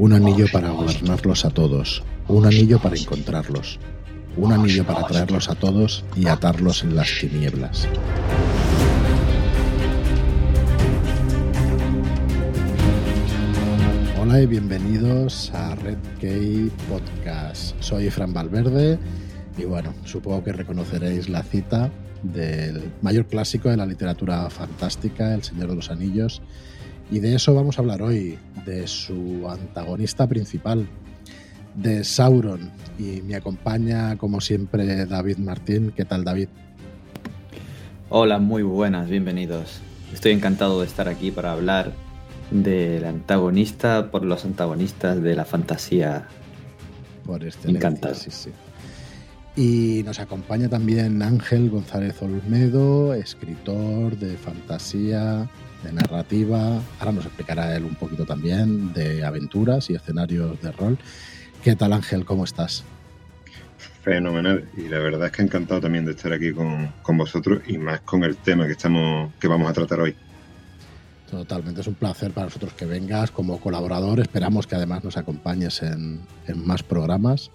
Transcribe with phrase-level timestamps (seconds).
[0.00, 3.78] Un anillo para gobernarlos a todos, un anillo para encontrarlos,
[4.34, 7.86] un anillo para traerlos a todos y atarlos en las tinieblas.
[14.18, 17.76] Hola y bienvenidos a Red Key Podcast.
[17.80, 18.98] Soy Fran Valverde
[19.58, 21.90] y bueno, supongo que reconoceréis la cita
[22.22, 26.40] del mayor clásico de la literatura fantástica, El Señor de los Anillos.
[27.10, 30.86] Y de eso vamos a hablar hoy, de su antagonista principal,
[31.74, 32.70] de Sauron.
[33.00, 35.92] Y me acompaña, como siempre, David Martín.
[35.96, 36.48] ¿Qué tal, David?
[38.10, 39.80] Hola, muy buenas, bienvenidos.
[40.14, 41.92] Estoy encantado de estar aquí para hablar
[42.52, 46.28] del antagonista por los antagonistas de la fantasía.
[47.26, 48.14] Por este Encantado.
[48.14, 48.50] Sí, sí.
[49.56, 55.48] Y nos acompaña también Ángel González Olmedo, escritor de fantasía,
[55.82, 56.80] de narrativa.
[56.98, 60.98] Ahora nos explicará él un poquito también de aventuras y escenarios de rol.
[61.62, 62.24] ¿Qué tal Ángel?
[62.24, 62.84] ¿Cómo estás?
[64.02, 64.68] Fenomenal.
[64.76, 68.24] Y la verdad es que encantado también de estar aquí con, vosotros y más con
[68.24, 70.14] el tema que, estamos, que vamos a tratar hoy.
[71.30, 74.20] Totalmente, es un placer para nosotros que vengas como colaborador.
[74.20, 77.50] Esperamos que además nos acompañes en, en más programas.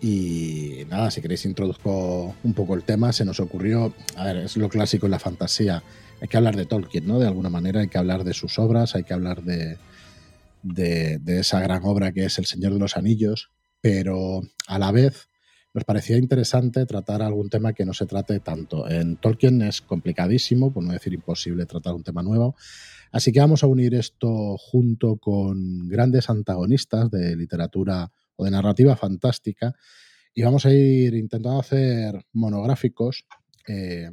[0.00, 4.56] Y nada, si queréis introduzco un poco el tema, se nos ocurrió, a ver, es
[4.56, 5.82] lo clásico en la fantasía,
[6.20, 7.18] hay que hablar de Tolkien, ¿no?
[7.18, 9.78] De alguna manera hay que hablar de sus obras, hay que hablar de,
[10.62, 15.28] de, esa gran obra que es El Señor de los Anillos, pero a la vez
[15.72, 18.88] nos parecía interesante tratar algún tema que no se trate tanto.
[18.88, 22.56] En Tolkien es complicadísimo, por no decir imposible, tratar un tema nuevo.
[23.12, 28.96] Así que vamos a unir esto junto con grandes antagonistas de literatura o de narrativa
[28.96, 29.74] fantástica.
[30.34, 33.24] Y vamos a ir intentando hacer monográficos
[33.66, 34.10] eh,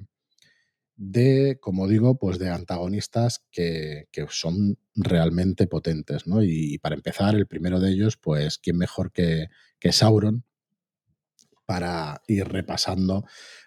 [0.97, 6.43] de, como digo, pues de antagonistas que, son realmente potentes, ¿no?
[6.43, 9.47] Y, para empezar, el primero de ellos, pues, ¿quién mejor que,
[9.79, 10.43] que Sauron
[11.65, 13.25] para ir repasando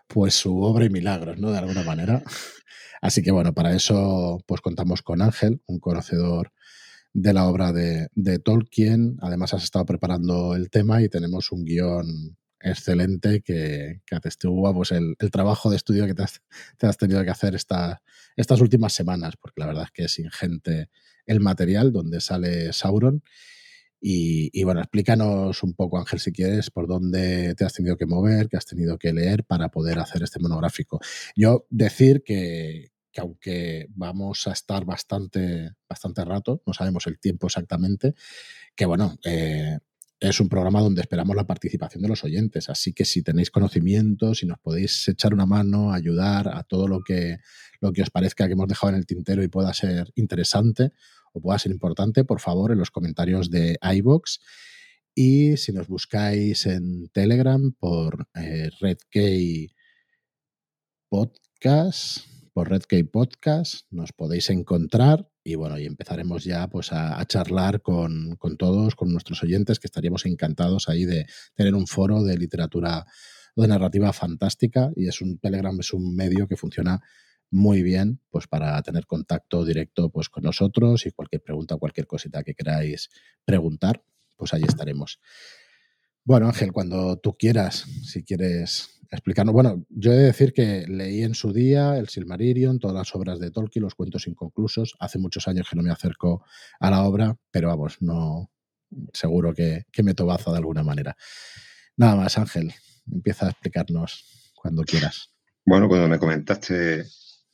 [0.09, 1.53] pues su obra y milagros, ¿no?
[1.53, 2.23] De alguna manera.
[3.03, 6.53] Así que bueno, para eso pues contamos con Ángel, un conocedor
[7.13, 9.17] de la obra de, Tolkien.
[9.21, 14.93] Además, has estado preparando el tema y tenemos un guion excelente que, que atestigua pues,
[14.93, 16.23] el, trabajo de estudio que te
[16.87, 20.89] has, tenido que hacer estas últimas semanas, porque la verdad es que es ingente
[21.27, 23.23] el material donde sale Sauron.
[24.03, 28.07] Y, y, bueno, explícanos un poco, Ángel, si quieres, por dónde te has tenido que
[28.07, 31.01] mover, qué has tenido que leer para poder hacer este monográfico.
[31.37, 37.47] Yo decir que, que aunque vamos a estar bastante, bastante rato, no sabemos el tiempo
[37.47, 38.15] exactamente,
[38.75, 39.79] que bueno, eh,
[40.21, 42.69] es un programa donde esperamos la participación de los oyentes.
[42.69, 47.01] Así que si tenéis conocimiento, si nos podéis echar una mano, ayudar a todo lo
[47.01, 47.39] que,
[47.81, 50.93] lo que os parezca que hemos dejado en el tintero y pueda ser interesante
[51.33, 54.41] o pueda ser importante, por favor, en los comentarios de iBox.
[55.15, 59.75] Y si nos buscáis en Telegram por eh, RedKey
[61.09, 67.81] Podcast, por Red Podcast, nos podéis encontrar y bueno, y empezaremos ya pues a, charlar
[67.81, 73.07] con, todos, con nuestros oyentes, que estaríamos encantados ahí de tener un foro de literatura
[73.57, 77.01] de narrativa fantástica y es un Telegram, es un medio que funciona
[77.51, 82.43] muy bien pues para tener contacto directo pues con nosotros y cualquier pregunta, cualquier cosita
[82.43, 83.11] que queráis
[83.45, 84.05] preguntar,
[84.37, 85.21] pues ahí estaremos.
[86.23, 89.53] Bueno, Ángel, cuando tú quieras, si quieres explicarnos.
[89.53, 93.41] Bueno, yo he de decir que leí en su día el Silmarillion, todas las obras
[93.41, 94.97] de Tolkien, los cuentos inconclusos.
[95.01, 96.45] Hace muchos años que no me acerco
[96.79, 98.51] a la obra, pero vamos, no
[99.13, 101.17] seguro que, me tobazo de alguna manera.
[101.97, 102.73] Nada más, Ángel,
[103.11, 105.33] empieza a explicarnos cuando quieras.
[105.65, 107.05] Bueno, cuando me comentaste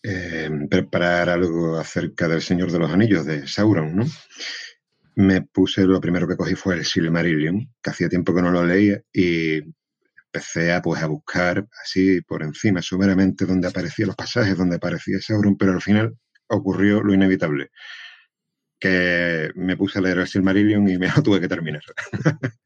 [0.03, 4.07] eh, preparar algo acerca del Señor de los Anillos de Sauron, ¿no?
[5.15, 8.65] Me puse, lo primero que cogí fue el Silmarillion, que hacía tiempo que no lo
[8.67, 9.63] leía y
[10.37, 15.19] empecé a, pues, a buscar así por encima, sumeramente, donde aparecían los pasajes, donde aparecía
[15.21, 16.15] Sauron, pero al final
[16.49, 17.71] ocurrió lo inevitable,
[18.79, 21.83] que me puse a leer el Silmarillion y me lo tuve que terminar.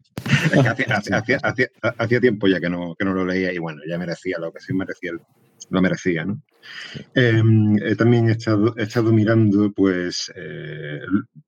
[1.96, 4.60] hacía, tiempo ya que no, que no lo leía y bueno, ya merecía lo que
[4.60, 5.12] sí merecía,
[5.70, 6.42] lo merecía, ¿no?
[7.14, 11.00] Em, también he estado, mirando, pues, eh,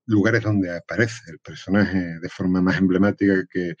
[0.05, 3.75] lugares donde aparece el personaje de forma más emblemática que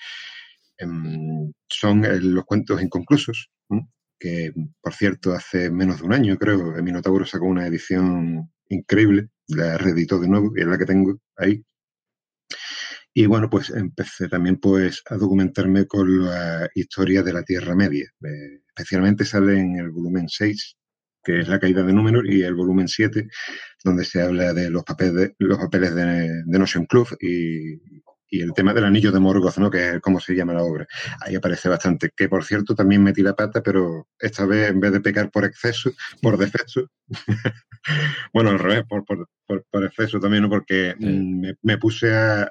[1.69, 3.49] son eh, los cuentos inconclusos,
[4.19, 9.77] que por cierto hace menos de un año creo, Minotauro sacó una edición increíble, la
[9.77, 11.63] reeditó de nuevo y es la que tengo ahí.
[13.15, 18.11] Y bueno, pues empecé también pues a documentarme con la historia de la Tierra Media.
[18.75, 20.77] especialmente sale en el volumen 6,
[21.23, 23.27] que es la caída de números, y el volumen 7,
[23.83, 27.77] donde se habla de los papeles de, los papeles de, de Notion Club y
[28.33, 29.69] y el tema del anillo de Morgoth, ¿no?
[29.69, 30.87] que es como se llama la obra.
[31.21, 32.09] Ahí aparece bastante.
[32.17, 35.45] Que por cierto también metí la pata, pero esta vez en vez de pecar por
[35.45, 36.89] exceso, por defecto,
[38.33, 40.49] bueno, al revés, por, por, exceso también, ¿no?
[40.49, 42.49] porque mm, me, puse a,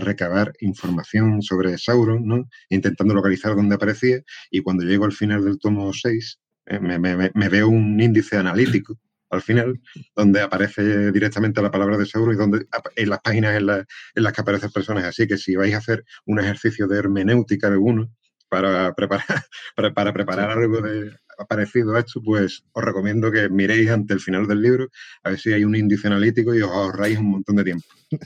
[0.00, 2.48] recabar información sobre Sauron, ¿no?
[2.70, 4.20] intentando localizar dónde aparecía,
[4.50, 8.98] y cuando llego al final del tomo 6, eh, me, me veo un índice analítico
[9.34, 9.80] al final,
[10.14, 12.66] donde aparece directamente la palabra de seguro y donde
[12.96, 15.04] en las páginas en, las que aparecen personas.
[15.04, 18.10] Así que si vais a hacer un ejercicio de hermenéutica alguno
[18.48, 19.26] para preparar,
[19.94, 21.10] para, preparar algo de
[21.48, 24.88] parecido a esto, pues os recomiendo que miréis ante el final del libro
[25.22, 27.86] a ver si hay un índice analítico y os ahorráis un montón de tiempo.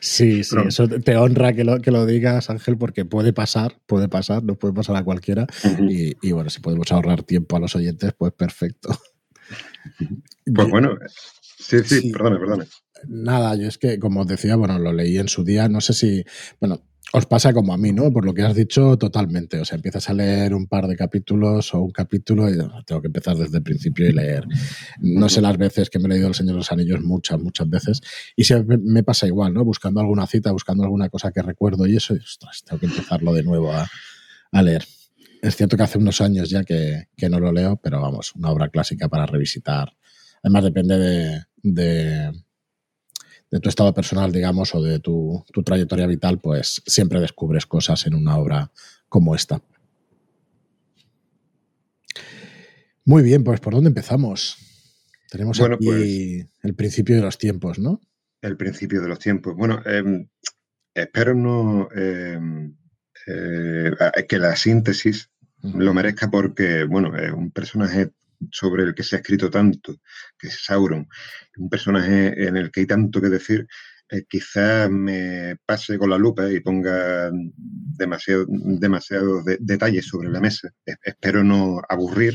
[0.00, 4.08] Sí, sí, eso te honra que lo, que lo digas, Ángel, porque puede pasar, puede
[4.08, 5.46] pasar, nos puede pasar a cualquiera.
[5.88, 8.90] y, y bueno, si podemos ahorrar tiempo a los oyentes, pues perfecto.
[10.54, 10.96] Pues bueno,
[11.58, 12.66] sí, sí, perdone, perdone.
[13.08, 15.92] Nada, yo es que, como os decía, bueno, lo leí en su día, no sé
[15.92, 16.24] si,
[16.60, 18.12] bueno, os pasa como a mí, ¿no?
[18.12, 19.60] Por lo que has dicho, totalmente.
[19.60, 23.06] O sea, empiezas a leer un par de capítulos o un capítulo y tengo que
[23.06, 24.44] empezar desde el principio y leer.
[25.00, 27.68] No sé las veces que me he leído El Señor de los Anillos, muchas, muchas
[27.70, 28.00] veces.
[28.34, 29.64] Y siempre me pasa igual, ¿no?
[29.64, 33.32] Buscando alguna cita, buscando alguna cosa que recuerdo y eso, y, ostras, tengo que empezarlo
[33.32, 33.88] de nuevo a,
[34.50, 34.84] a leer.
[35.46, 38.68] Es cierto que hace unos años ya que, no lo leo, pero vamos, una obra
[38.68, 39.96] clásica para revisitar.
[40.42, 47.20] Además, depende de, de, tu estado personal, digamos, o de tu, trayectoria vital, pues siempre
[47.20, 48.72] descubres cosas en una obra
[49.08, 49.62] como esta.
[53.04, 54.56] Muy bien, pues ¿por dónde empezamos?
[55.30, 58.00] Tenemos aquí pues el principio de los tiempos, ¿no?
[58.42, 59.54] El principio de los tiempos.
[59.54, 60.28] Bueno, em,
[60.92, 62.74] espero no em,
[63.28, 63.92] eh,
[64.28, 65.30] que la síntesis
[65.62, 68.10] lo merezca porque, bueno, es un personaje
[68.50, 69.96] sobre el que se ha escrito tanto,
[70.38, 71.08] que es Sauron,
[71.56, 73.66] un personaje en el que hay tanto que decir,
[74.08, 80.70] eh, quizás me pase con la lupa y ponga demasiado, demasiados detalles sobre la mesa.
[81.02, 82.34] espero no aburrir,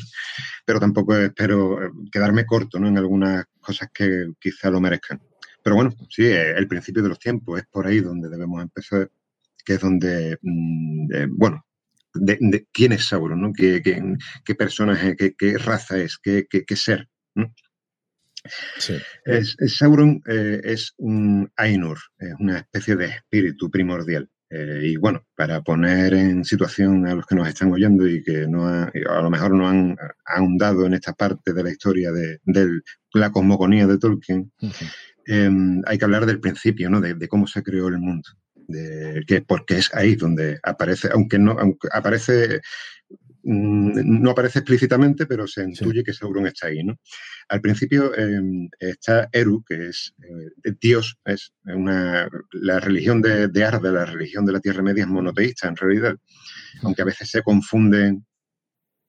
[0.65, 2.87] pero tampoco espero eh, quedarme corto ¿no?
[2.87, 5.21] en algunas cosas que quizás lo merezcan.
[5.63, 9.09] Pero bueno, sí, el principio de los tiempos es por ahí donde debemos empezar,
[9.63, 11.63] que es donde, mm, bueno,
[12.13, 13.53] de, quién es Sauron, ¿no?
[13.53, 17.07] ¿Qué, qué, personaje, qué, raza es, qué, ser.
[19.25, 24.29] Es, Sauron eh, es un Ainur, es una especie de espíritu primordial.
[24.49, 28.47] Eh, y bueno, para poner en situación a los que nos están oyendo y que
[28.47, 32.39] no a lo mejor no han ahondado en esta parte de la historia de,
[33.13, 34.51] la cosmogonía de Tolkien,
[35.25, 36.99] em, hay que hablar del principio, ¿no?
[36.99, 38.29] de, cómo se creó el mundo
[39.27, 42.61] que porque es ahí donde aparece, aunque no aunque aparece
[43.43, 46.83] mm, no aparece explícitamente, pero se intuye que Sauron está ahí.
[46.83, 46.97] ¿no?
[47.49, 53.63] Al principio em, está Eru, que es eh, Dios, es una, la religión de, de
[53.63, 56.15] Arda, la religión de la Tierra Media es monoteísta en realidad,
[56.83, 58.25] aunque a veces se confunden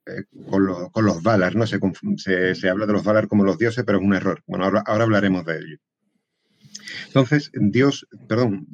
[0.06, 0.66] eh, con,
[1.04, 1.64] los Valar, ¿no?
[1.66, 1.78] Se,
[2.54, 4.42] se, habla de los Valar como los dioses, pero es un error.
[4.46, 5.76] Bueno, ahora, ahora hablaremos de ello.
[7.06, 8.66] Entonces, Dios, perdón.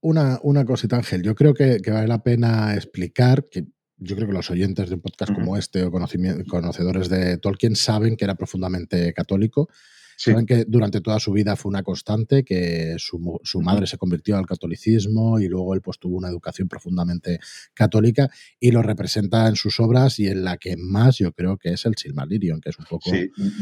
[0.00, 1.22] Una, una, cosita, Ángel.
[1.22, 3.66] Yo creo que, vale la pena explicar que
[3.98, 8.16] yo creo que los oyentes de un podcast como este o conocedores de Tolkien saben
[8.16, 9.70] que era profundamente católico
[10.16, 14.36] Saben que durante toda su vida fue una constante, que su, su, madre se convirtió
[14.36, 17.38] al catolicismo y luego él pues tuvo una educación profundamente
[17.74, 21.70] católica y lo representa en sus obras y en la que más yo creo que
[21.74, 23.10] es el Silmarillion, que es un poco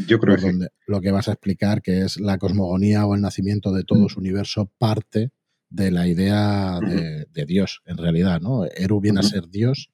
[0.06, 3.72] yo creo donde lo que vas a explicar, que es la cosmogonía o el nacimiento
[3.72, 5.30] de todo su universo parte
[5.70, 8.64] de la idea de, Dios, en realidad, ¿no?
[8.64, 9.90] Eru viene a ser Dios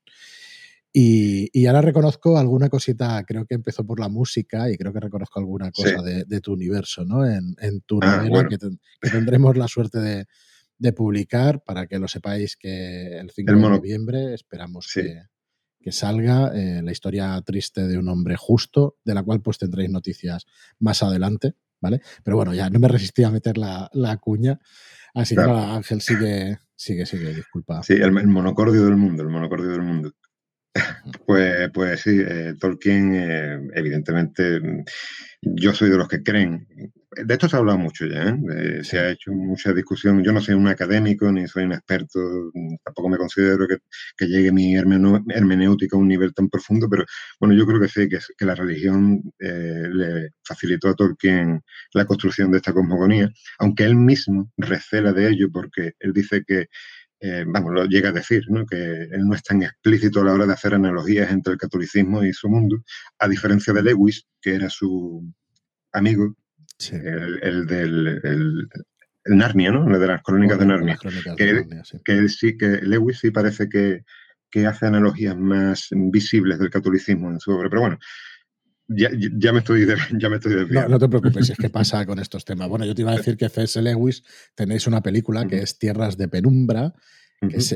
[0.93, 5.39] y, ahora reconozco alguna cosita, creo que empezó por la música y creo que reconozco
[5.39, 7.25] alguna cosa de, tu universo, ¿no?
[7.25, 7.55] En,
[7.87, 8.59] tu ah, novela que,
[9.09, 10.27] tendremos la suerte
[10.79, 16.83] de, publicar para que lo sepáis que el 5 de noviembre esperamos que, salga eh,
[16.83, 20.47] la historia triste de un hombre justo, de la cual pues tendréis noticias
[20.81, 22.01] más adelante, ¿vale?
[22.25, 24.59] Pero bueno, ya no me resistí a meter la, cuña,
[25.15, 27.83] así que nada, Ángel sigue, sigue, sigue, disculpa.
[27.85, 30.13] Sí, el monocordio del mundo, el monocordio del mundo.
[31.27, 34.61] Pues, pues sí, eh, Tolkien, eh, evidentemente,
[35.43, 36.67] yo soy de los que creen.
[37.13, 38.85] De esto se ha hablado mucho ya, ¿eh?
[38.85, 40.23] se ha hecho mucha discusión.
[40.23, 42.21] Yo no soy un académico ni soy un experto,
[42.85, 43.79] tampoco me considero que,
[44.27, 47.05] llegue mi hermenéutica a un nivel tan profundo, pero
[47.41, 51.63] bueno, yo creo que sí, que, que la religión le facilitó a Tolkien
[51.95, 56.69] la construcción de esta cosmogonía, aunque él mismo recela de ello porque él dice que
[57.21, 58.65] eh, vamos, lo llega a decir, ¿no?
[58.65, 62.25] que él no es tan explícito a la hora de hacer analogías entre el catolicismo
[62.25, 62.83] y su mundo,
[63.19, 65.31] a diferencia de Lewis, que era su
[65.93, 66.35] amigo,
[66.91, 68.69] el, del
[69.27, 69.99] Narnia, ¿no?
[69.99, 70.99] De las crónicas de Narnia.
[71.37, 72.57] que, sí.
[72.57, 74.03] que Lewis sí parece que,
[74.67, 77.69] hace analogías más visibles del catolicismo en su obra.
[77.69, 77.99] Pero bueno,
[78.91, 79.87] ya, me estoy,
[80.19, 82.69] ya me estoy no, no, te preocupes, es que pasa con estos temas.
[82.69, 83.81] Bueno, yo te iba a decir que C.S.
[83.81, 84.23] Lewis
[84.55, 86.93] tenéis una película que es Tierras de Penumbra,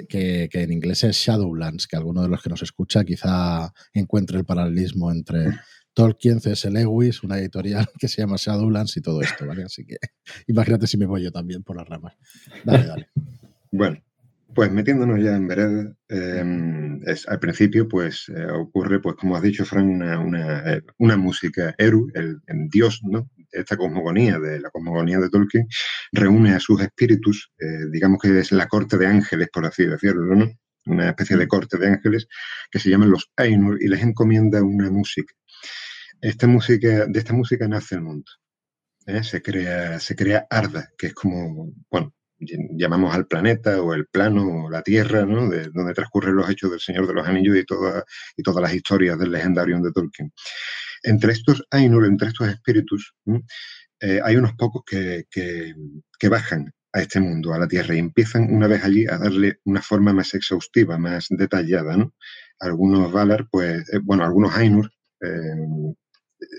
[0.09, 4.45] que, en inglés es Shadowlands, que alguno de los que nos escucha quizá encuentre el
[4.45, 5.47] paralelismo entre
[5.95, 6.71] Tolkien, C.S.
[6.71, 9.65] Lewis, una editorial que se llama Shadowlands y todo esto, ¿vale?
[9.65, 9.97] Así que
[10.49, 12.15] imagínate si me voy yo también por las ramas.
[12.65, 13.09] Dale, dale.
[13.71, 14.04] bueno,
[14.55, 19.43] pues metiéndonos ya en vereda, em, es, al principio pues eh, ocurre, pues como has
[19.43, 23.31] dicho, Frank, una, eh, música Eru, el, dios, ¿no?
[23.51, 25.67] Esta cosmogonía, de la cosmogonía de Tolkien,
[26.13, 30.35] reúne a sus espíritus, eh, digamos que es la corte de ángeles, por así decirlo,
[30.35, 30.51] ¿no?
[30.87, 32.27] Una especie de corte de ángeles
[32.71, 35.35] que se llaman los Ainur y les encomienda una música.
[36.21, 38.31] Esta música, de esta música nace el mundo.
[39.23, 44.65] Se crea, se crea Arda, que es como, bueno, llamamos al planeta o el plano
[44.65, 45.49] o la Tierra, ¿no?
[45.49, 48.05] de donde transcurren los hechos del Señor de los Anillos y, toda,
[48.37, 50.33] y todas las historias del legendario de Tolkien.
[51.03, 53.15] Entre estos Ainur, entre estos espíritus,
[54.01, 58.51] eh, hay unos pocos que, que, bajan a este mundo, a la Tierra, y empiezan
[58.51, 61.97] una vez allí a darle una forma más exhaustiva, más detallada.
[61.97, 62.15] ¿no?
[62.59, 65.95] Algunos Valar, pues, eh, bueno, algunos Ainur eh,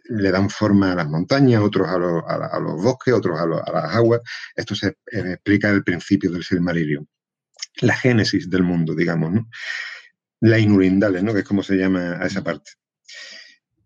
[0.05, 4.21] le dan forma a las montañas, otros a, los, bosques, otros a, las aguas.
[4.55, 7.07] Esto se eh, explica el principio del Silmarillion.
[7.81, 9.49] La génesis del mundo, digamos, ¿no?
[10.41, 11.33] La Inurindale, ¿no?
[11.33, 12.71] Que es como se llama a esa parte.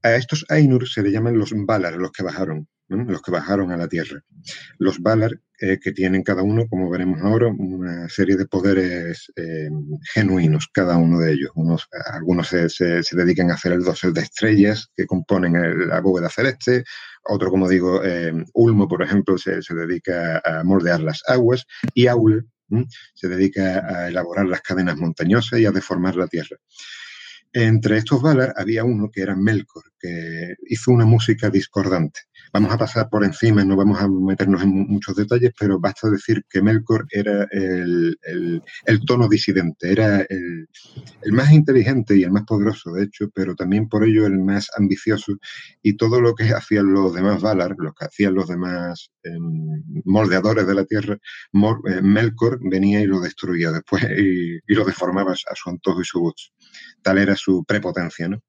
[0.04, 3.78] A estos Ainur se le llaman los Valar, los que bajaron los que bajaron a
[3.78, 4.22] la Tierra.
[4.78, 9.70] Los Valar, eh, que tienen cada uno, como veremos ahora, una serie de poderes eh,
[10.14, 11.52] genuinos, cada uno de ellos.
[11.56, 16.30] Unos, algunos se, se, dedican a hacer el dosel de estrellas que componen la bóveda
[16.30, 16.84] celeste,
[17.24, 22.44] otro, como digo, eh, Ulmo, por ejemplo, se, dedica a moldear las aguas, y Aule
[23.14, 26.58] se dedica a elaborar las cadenas montañosas y a deformar la Tierra.
[27.52, 32.22] Entre estos Valar había uno que era Melkor, que hizo una música discordante.
[32.54, 36.44] Vamos a pasar por encima, no vamos a meternos en muchos detalles, pero basta decir
[36.50, 38.66] que Melkor era el,
[39.06, 40.68] tono disidente, era el,
[41.32, 45.34] más inteligente y el más poderoso, de hecho, pero también por ello el más ambicioso.
[45.84, 50.66] Y todo lo que hacían los demás Valar, lo que hacían los demás em, moldeadores
[50.66, 55.70] de la Tierra, eh, Melkor venía y lo destruía después y, lo deformaba a su
[55.70, 56.54] antojo y su gusto.
[57.02, 58.44] Tal era su prepotencia, ¿no?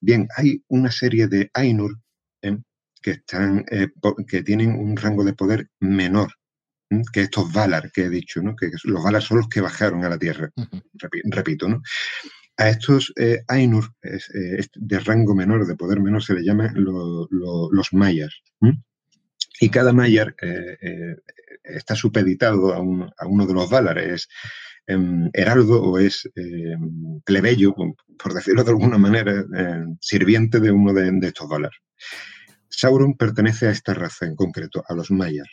[0.00, 2.00] Bien, hay una serie de Ainur
[2.42, 2.56] ¿eh?
[3.02, 3.88] que, están, eh,
[4.26, 6.32] que tienen un rango de poder menor
[7.12, 8.56] que estos Valar que he dicho, ¿no?
[8.56, 10.50] que los Valar son los que bajaron a la Tierra,
[11.24, 11.68] repito.
[11.68, 11.82] ¿no?
[12.56, 18.42] A estos eh, Ainur de rango menor, de poder menor, se les llama los Mayas.
[19.60, 20.34] Y cada Mayar
[21.62, 24.28] está supeditado a, a, uno de los Valar, es
[25.32, 31.26] heraldo o es em, plebeyo, por decirlo de alguna manera, em, sirviente de uno de,
[31.26, 31.72] estos Valar.
[32.68, 35.48] Sauron pertenece a esta raza en concreto, a los Mayar.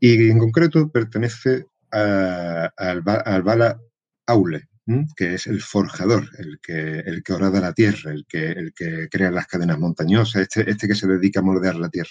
[0.00, 3.80] Y en concreto pertenece al, Vala
[4.26, 4.68] Aule,
[5.16, 9.08] que es el forjador, el que, el que orada la tierra, el que, el que
[9.10, 12.10] crea las cadenas montañosas, este, este que se dedica a moldear la tierra.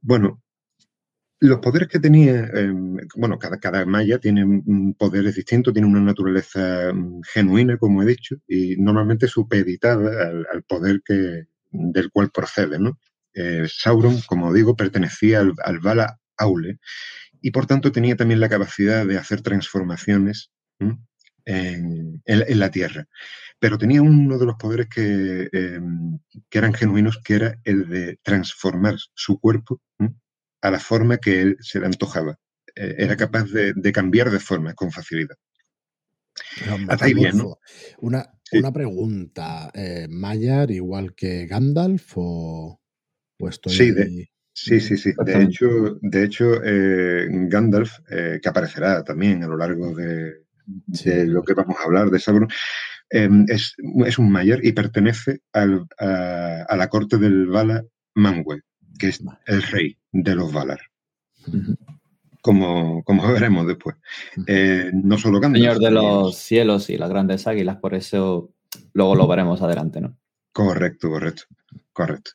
[0.00, 0.42] Bueno,
[1.40, 4.44] los poderes que tenía, em, bueno, cada, cada maya tiene
[4.98, 11.02] poderes distintos, tiene una naturaleza mm, genuina, como he dicho, y normalmente supeditada al, poder
[11.04, 12.98] que, del cual procede, ¿no?
[13.34, 16.78] Eh, Sauron, como digo, pertenecía al, al Vala Aule
[17.40, 20.50] y por tanto tenía también la capacidad de hacer transformaciones
[21.44, 23.06] en, la Tierra.
[23.58, 26.18] Pero tenía uno de los poderes que, em,
[26.48, 29.80] que, eran genuinos, que era el de transformar su cuerpo
[30.60, 32.38] a la forma que él se le antojaba.
[32.74, 35.36] Eh, era capaz de, cambiar de forma con facilidad.
[37.98, 39.70] Una, una pregunta.
[39.74, 42.80] Eh, ¿Mayar igual que Gandalf o,
[43.66, 43.92] sí,
[44.52, 45.12] sí, sí, sí.
[45.24, 50.44] De hecho, de hecho eh, Gandalf, que aparecerá también a lo largo de,
[51.26, 52.48] lo que vamos a hablar de Sauron,
[53.10, 53.74] em, es,
[54.18, 57.84] un Mayar y pertenece a, la corte del Vala
[58.14, 58.62] Manwë,
[58.98, 60.80] que es el rey de los Valar.
[62.42, 63.96] Como, como, veremos después.
[64.46, 68.52] Eh, no solo Señor de los cielos y las grandes águilas, por eso
[68.92, 70.16] luego lo veremos adelante, ¿no?
[70.52, 71.44] Correcto, correcto,
[71.92, 72.32] correcto.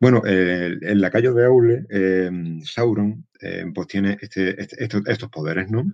[0.00, 2.30] Bueno, eh, en la calle de Aule, eh,
[2.64, 3.26] Sauron
[3.74, 5.84] pues tiene este, este, estos, poderes, ¿no?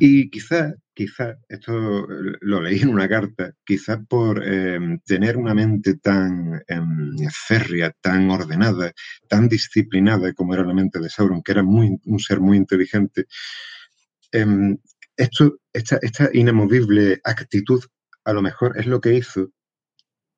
[0.00, 2.06] Y quizá, quizá, esto
[2.40, 7.16] lo leí en una carta, quizá por em, tener una mente tan em,
[7.46, 8.92] férrea, tan ordenada,
[9.28, 13.26] tan disciplinada como era la mente de Sauron, que era muy, un ser muy inteligente,
[14.32, 14.76] em,
[15.16, 17.82] esto, esta, esta inamovible actitud
[18.24, 19.50] a lo mejor es lo que hizo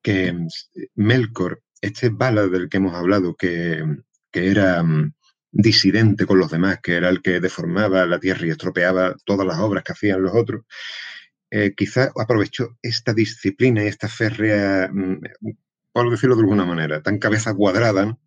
[0.03, 0.47] que
[0.95, 3.85] Melkor, este bala del que hemos hablado, que,
[4.31, 4.85] que era
[5.51, 9.59] disidente con los demás, que era el que deformaba la tierra y estropeaba todas las
[9.59, 10.65] obras que hacían los otros,
[11.51, 15.21] eh, quizá aprovechó esta disciplina y esta férrea, mm,
[15.93, 18.19] por decirlo de alguna manera, tan cabeza cuadrada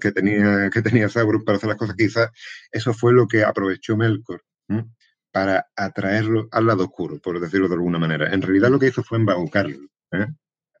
[0.00, 2.30] que, tenía, que tenía Sauron para hacer las cosas, quizá
[2.70, 4.42] eso fue lo que aprovechó Melkor
[5.30, 8.32] para atraerlo al lado oscuro, por decirlo de alguna manera.
[8.32, 9.78] En realidad lo que hizo fue embaucarlo
[10.12, 10.26] ¿eh?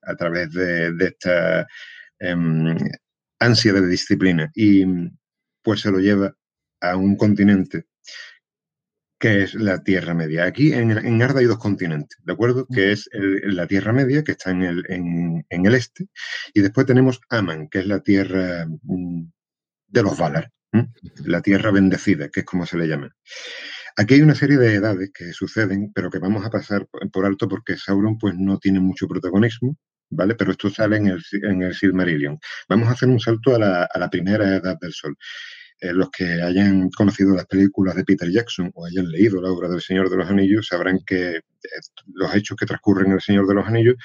[0.02, 1.66] a través de, esta
[2.18, 2.76] em,
[3.38, 4.50] ansia de disciplina.
[4.54, 4.84] Y,
[5.62, 6.34] pues se lo lleva
[6.80, 7.86] a un continente
[9.22, 10.44] que es la Tierra Media.
[10.44, 12.66] Aquí en, en Arda hay dos continentes, ¿de acuerdo?
[12.66, 16.08] Que es la Tierra Media, que está en el, en, el, este,
[16.52, 19.22] y después tenemos Aman, que es la Tierra mm,
[19.86, 20.50] de los Valar,
[21.24, 23.14] la Tierra bendecida, que es como se le llama.
[23.96, 27.46] Aquí hay una serie de edades que suceden, pero que vamos a pasar por alto
[27.46, 29.76] porque Sauron pues no tiene mucho protagonismo,
[30.12, 30.34] ¿vale?
[30.34, 32.38] Pero esto sale en el, en el Silmarillion.
[32.68, 35.16] Vamos a hacer un salto a la, a la primera edad del Sol.
[35.82, 39.68] Eh, los que hayan conocido las películas de Peter Jackson o hayan leído la obra
[39.68, 41.42] del Señor de los Anillos sabrán que eh,
[42.14, 43.96] los hechos que transcurren en el Señor de los Anillos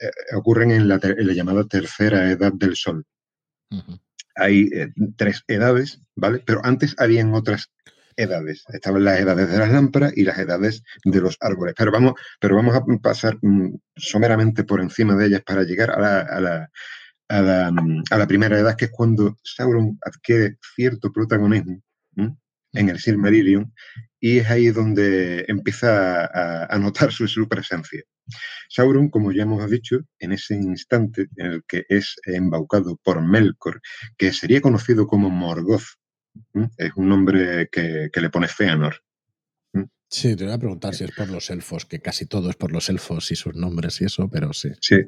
[0.00, 0.98] eh, ocurren en la,
[1.32, 3.04] llamada tercera edad del Sol.
[4.34, 4.70] Hay
[5.16, 6.42] tres edades, ¿vale?
[6.44, 7.70] Pero antes habían otras
[8.20, 8.64] edades.
[8.72, 11.74] Estaban las edades de las lámparas y las edades de los árboles.
[11.76, 16.00] Pero vamos, pero vamos a pasar mm, someramente por encima de ellas para llegar a
[16.00, 16.70] la,
[17.28, 21.80] a la, primera edad, que es cuando Sauron adquiere cierto protagonismo
[22.72, 23.72] en el Silmarillion,
[24.20, 26.26] y es ahí donde empieza
[26.66, 28.02] a, notar su, su, presencia.
[28.68, 33.80] Sauron, como ya hemos dicho, en ese instante en el que es embaucado por Melkor,
[34.16, 35.99] que sería conocido como Morgoth,
[36.76, 39.02] es un nombre que, le pone Feanor.
[40.08, 42.72] Sí, te voy a preguntar si es por los elfos, que casi todo es por
[42.72, 44.70] los elfos y sus nombres y eso, pero sí.
[44.80, 45.06] Sí.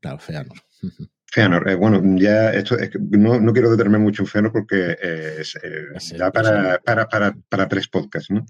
[0.00, 0.58] Claro, Feanor.
[1.32, 4.96] Feanor, eh, bueno, ya esto es que no, no, quiero detenerme mucho en Feanor porque
[5.02, 5.88] eh, es, eh,
[6.32, 8.46] para, para, para, para, tres podcasts, ¿no?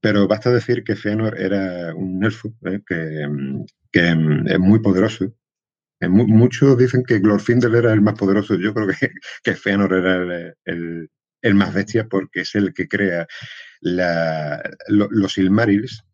[0.00, 2.82] Pero basta decir que Feanor era un elfo que,
[3.92, 5.32] que, es muy poderoso.
[6.08, 8.54] muchos dicen que Glorfindel era el más poderoso.
[8.54, 9.12] Yo creo que,
[9.44, 11.10] que Feanor era el, el,
[11.54, 13.26] más bestia porque es el que crea
[13.80, 16.04] la, los Silmarils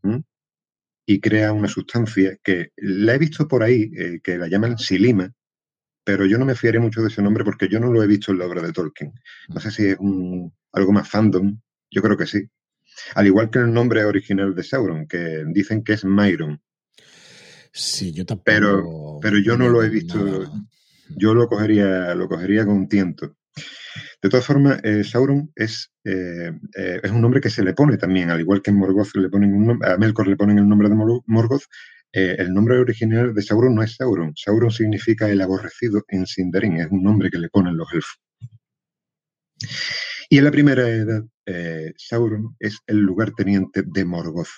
[1.07, 3.91] y crea una sustancia que la he visto por ahí,
[4.23, 5.33] que la llaman Silima,
[6.05, 8.31] pero yo no me fiaré mucho de ese nombre porque yo no lo he visto
[8.31, 9.13] en la obra de Tolkien.
[9.49, 11.61] No sé si es un, algo más fandom,
[11.91, 12.49] yo creo que sí.
[13.15, 16.63] Al igual que el nombre original de Sauron, que dicen que es Myron.
[17.73, 18.45] Sí, yo tampoco.
[18.45, 20.45] Pero, pero yo no lo he visto.
[21.09, 23.37] Yo lo cogería, lo cogería con tiento.
[24.23, 27.97] De todas formas, eh, Sauron es, eh, eh, es un nombre que se le pone
[27.97, 31.65] también, al igual que Morgoth le ponen a Melkor le ponen el nombre de Morgoth,
[32.13, 34.33] el nombre original de Sauron no es Sauron.
[34.35, 38.19] Sauron significa el aborrecido en Sindarin, es un nombre que le ponen los elfos.
[40.31, 41.23] Y en la primera edad,
[41.99, 44.49] Sauron es el lugarteniente de Morgoth,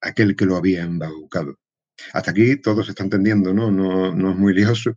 [0.00, 1.58] aquel que lo había embaucado.
[2.12, 3.72] Hasta aquí todo se está entendiendo, ¿no?
[3.72, 4.96] No, no es muy lioso.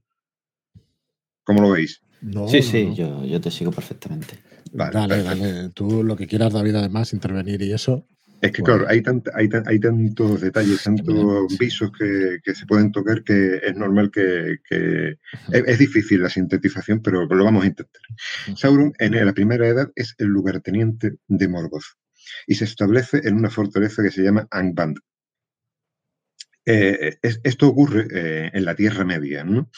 [1.44, 2.02] ¿Cómo lo veis?
[2.48, 4.40] Sí, sí, Yo, yo, te sigo perfectamente.
[4.72, 5.70] dale, dale.
[5.70, 8.06] Tú lo que quieras, David, además, intervenir y eso.
[8.42, 9.04] Es que, claro, hay,
[9.36, 14.58] hay, tantos detalles, tantos visos que, se pueden tocar que es normal que.
[15.52, 18.02] es, difícil la sintetización, pero lo vamos a intentar.
[18.56, 21.84] Sauron, en la primera edad, es el lugarteniente de Morgoth
[22.48, 24.98] y se establece en una fortaleza que se llama Angband.
[26.66, 29.44] Eh, esto ocurre eh, en la Tierra Media.
[29.44, 29.70] ¿no?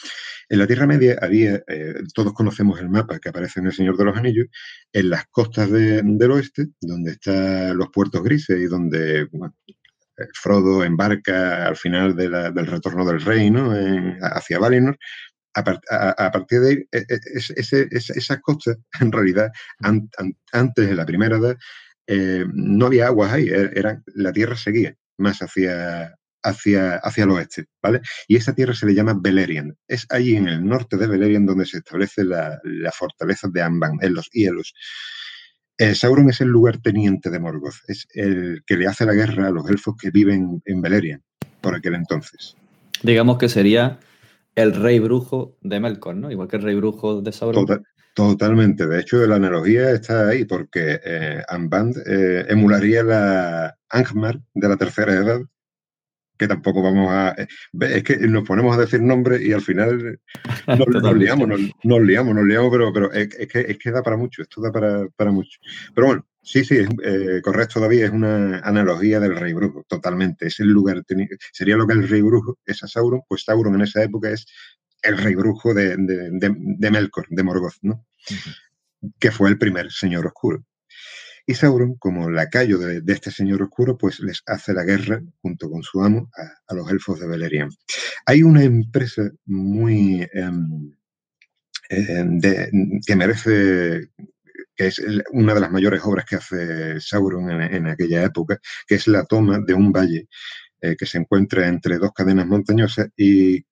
[0.48, 3.96] En la Tierra Media había, eh, todos conocemos el mapa que aparece en El Señor
[3.96, 4.46] de los Anillos,
[4.92, 9.28] en las costas del oeste, donde están los puertos grises y donde
[10.34, 13.50] Frodo embarca al final del retorno del rey
[14.20, 14.98] hacia Valinor.
[15.56, 15.62] A,
[16.32, 19.52] partir de ahí, e, e, esas costas, en realidad,
[20.52, 21.56] antes de la primera edad,
[22.52, 27.66] no había aguas ahí, e, era, la tierra seguía más hacia, hacia, hacia el oeste,
[27.82, 28.00] ¿vale?
[28.28, 29.74] Y esa tierra se le llama Beleriand.
[29.88, 32.60] Es allí en el norte de Beleriand donde se establece la,
[32.96, 34.74] fortaleza de Anban, en los hielos.
[35.78, 39.48] Eh, Sauron es el lugar teniente de Morgoth, es el que le hace la guerra
[39.48, 41.22] a los elfos que viven en Beleriand
[41.60, 42.54] por aquel entonces.
[43.02, 43.98] Digamos que sería
[44.54, 46.30] el rey brujo de Melkor, ¿no?
[46.30, 47.66] Igual que el rey brujo de Sauron.
[48.14, 48.86] Totalmente.
[48.86, 54.76] De hecho, la analogía está ahí porque eh, Anband eh, emularía la Angmar de la
[54.76, 55.40] tercera edad,
[56.36, 57.34] que tampoco vamos a...
[57.38, 57.46] Eh,
[57.80, 60.20] es que nos ponemos a decir nombres y al final
[60.66, 61.48] nos, liamos,
[61.82, 64.72] nos, liamos, nos liamos, pero, pero es, que, es que da para mucho, esto da
[64.72, 65.58] para, para mucho.
[65.94, 70.46] Pero bueno, sí, sí, es, correcto todavía, es una analogía del rey brujo, totalmente.
[70.46, 71.02] Es el lugar,
[71.52, 74.46] sería lo que el rey brujo es a Sauron, pues Sauron en esa época es
[75.02, 75.96] el rey brujo de,
[76.90, 78.04] Melkor, de Morgoth, ¿no?
[79.18, 80.64] que fue el primer señor oscuro.
[81.46, 85.70] Y Sauron, como lacayo de, de, este señor oscuro, pues les hace la guerra junto
[85.70, 86.30] con su amo
[86.68, 87.72] a, los elfos de Beleriand.
[88.24, 90.92] Hay una empresa muy em,
[91.90, 92.40] em,
[93.06, 94.10] que merece
[94.76, 95.00] que es
[95.32, 99.60] una de las mayores obras que hace Sauron en, aquella época, que es la toma
[99.60, 100.28] de un valle
[100.80, 103.64] eh, que se encuentra entre dos cadenas montañosas y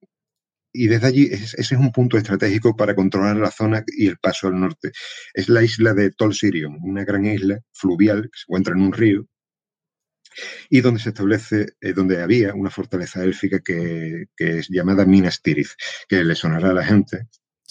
[0.72, 4.48] y desde allí ese es un punto estratégico para controlar la zona y el paso
[4.48, 4.92] al norte.
[5.34, 8.92] Es la isla de Tol Sirion, una gran isla fluvial que se encuentra en un
[8.92, 9.26] río
[10.70, 15.72] y donde se establece, eh, donde había una fortaleza élfica que, es llamada Minas Tirith,
[16.08, 17.28] que le sonará a la gente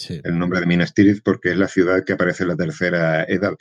[0.08, 3.54] el nombre de Minas Tirith porque es la ciudad que aparece en la tercera edad.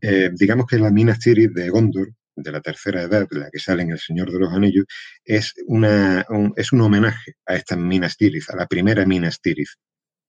[0.00, 3.82] Eh, digamos que la Minas Tirith de Gondor de la tercera edad, la que sale
[3.82, 4.84] en El Señor de los Anillos,
[5.24, 9.70] es, una, un, es un homenaje a esta Minas Tirith, a la primera Minas Tirith,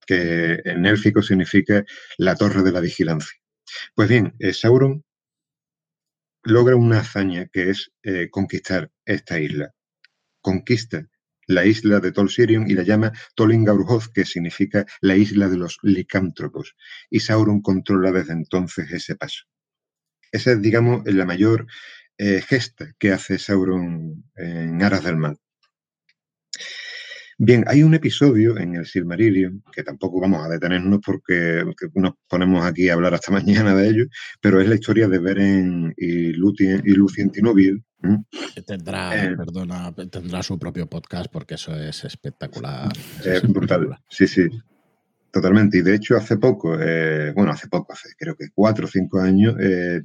[0.06, 1.84] que en élfico significa
[2.16, 3.38] la torre de la vigilancia.
[3.94, 5.04] Pues bien, eh, Sauron
[6.42, 9.74] logra una hazaña que es eh, conquistar esta isla.
[10.40, 11.06] Conquista
[11.48, 15.78] la isla de Tol Sirion y la llama Tolingaurhoth, que significa la isla de los
[15.82, 16.76] licántropos.
[17.10, 19.44] Y Sauron controla desde entonces ese paso.
[20.32, 21.66] Esa es, digamos, la mayor
[22.18, 25.36] eh, gesta que hace Sauron en Aras del Mal.
[27.40, 31.62] Bien, hay un episodio en el Silmarillion, que tampoco vamos a detenernos porque
[31.94, 33.30] nos ponemos aquí a hablar hasta
[33.70, 34.04] mañana de ello,
[34.40, 37.84] pero es la historia de Beren y, Lúthien y Lucien Tinovil.
[38.66, 42.90] Tendrá, eh, perdona, tendrá su propio podcast porque eso es espectacular.
[43.24, 44.48] Es brutal, sí, sí.
[45.38, 45.78] Totalmente.
[45.78, 49.20] Y de hecho, hace poco, eh, bueno, hace poco, hace creo que cuatro o cinco
[49.20, 50.02] años, eh,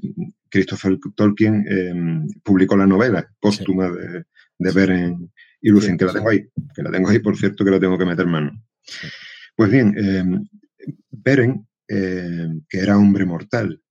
[0.48, 4.26] Christopher Tolkien em, publicó la novela póstuma de,
[4.60, 7.72] de, Beren y Lucien, que la tengo ahí, que la tengo ahí, por cierto, que
[7.72, 8.64] la tengo que meter mano.
[9.56, 10.48] Pues bien, em,
[11.10, 13.82] Beren, em, que era hombre mortal,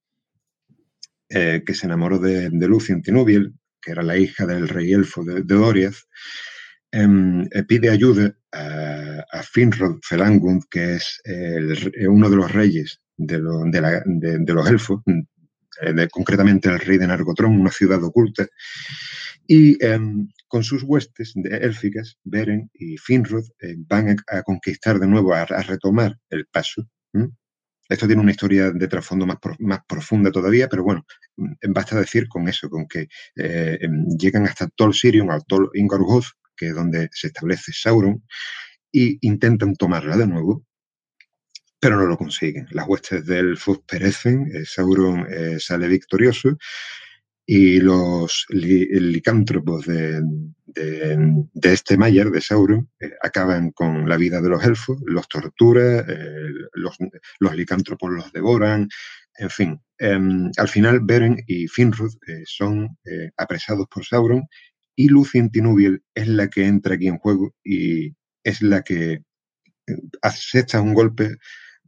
[1.28, 5.24] eh, que se enamoró de, de Lucien Tinubiel, que era la hija del rey elfo
[5.24, 6.04] de, de Doriath,
[7.66, 14.68] pide ayuda a a Finrod Felangund, que es eh, uno de los reyes de, los
[14.68, 18.46] elfos, eh, concretamente el rey de Nargothrond, una ciudad oculta,
[19.46, 25.34] y em, con sus huestes élficas, Beren y Finrod eh, van a, conquistar de nuevo,
[25.34, 26.86] a, retomar el paso.
[27.88, 31.04] Esto tiene una historia de trasfondo más, profunda todavía, pero bueno,
[31.36, 36.32] mm, basta decir con eso, con que em, llegan hasta Tol Sirion, a Tol Ingaruhoth,
[36.62, 38.22] que donde se establece Sauron,
[38.92, 40.64] y intentan tomarla de nuevo,
[41.80, 42.68] pero no lo consiguen.
[42.70, 46.56] Las huestes del Fus perecen, eh, Sauron eh, sale victorioso
[47.44, 50.22] y los licántropos de,
[51.62, 56.06] este Mayer, de Sauron, eh, acaban con la vida de los elfos, los tortura,
[56.74, 56.96] los,
[57.40, 58.88] los, licántropos los devoran,
[59.36, 59.80] en fin.
[59.98, 62.12] Em, al final, Beren y Finrod
[62.44, 62.96] son
[63.36, 64.44] apresados por Sauron
[64.96, 69.22] y Lucien Tinubiel es la que entra aquí en juego y es la que eh,
[70.22, 71.36] acepta un golpe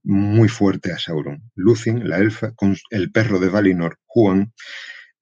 [0.02, 1.50] muy fuerte a Sauron.
[1.54, 4.52] Lucien, la elfa, con el perro de Valinor, Juan,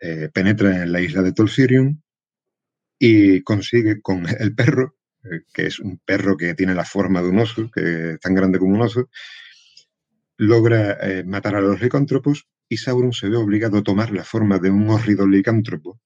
[0.01, 2.03] eh, penetra en la isla de Tolsirion
[2.99, 7.29] y consigue con el perro, eh, que es un perro que tiene la forma de
[7.29, 9.09] un oso, que tan grande como un oso,
[10.38, 14.71] logra matar a los licántropos y Sauron se ve obligado a tomar la forma de
[14.71, 16.01] un hórrido licántropo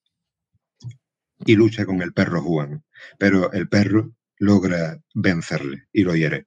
[1.45, 2.85] y lucha con el perro Juan.
[3.19, 6.47] Pero el perro logra vencerle y lo hiere.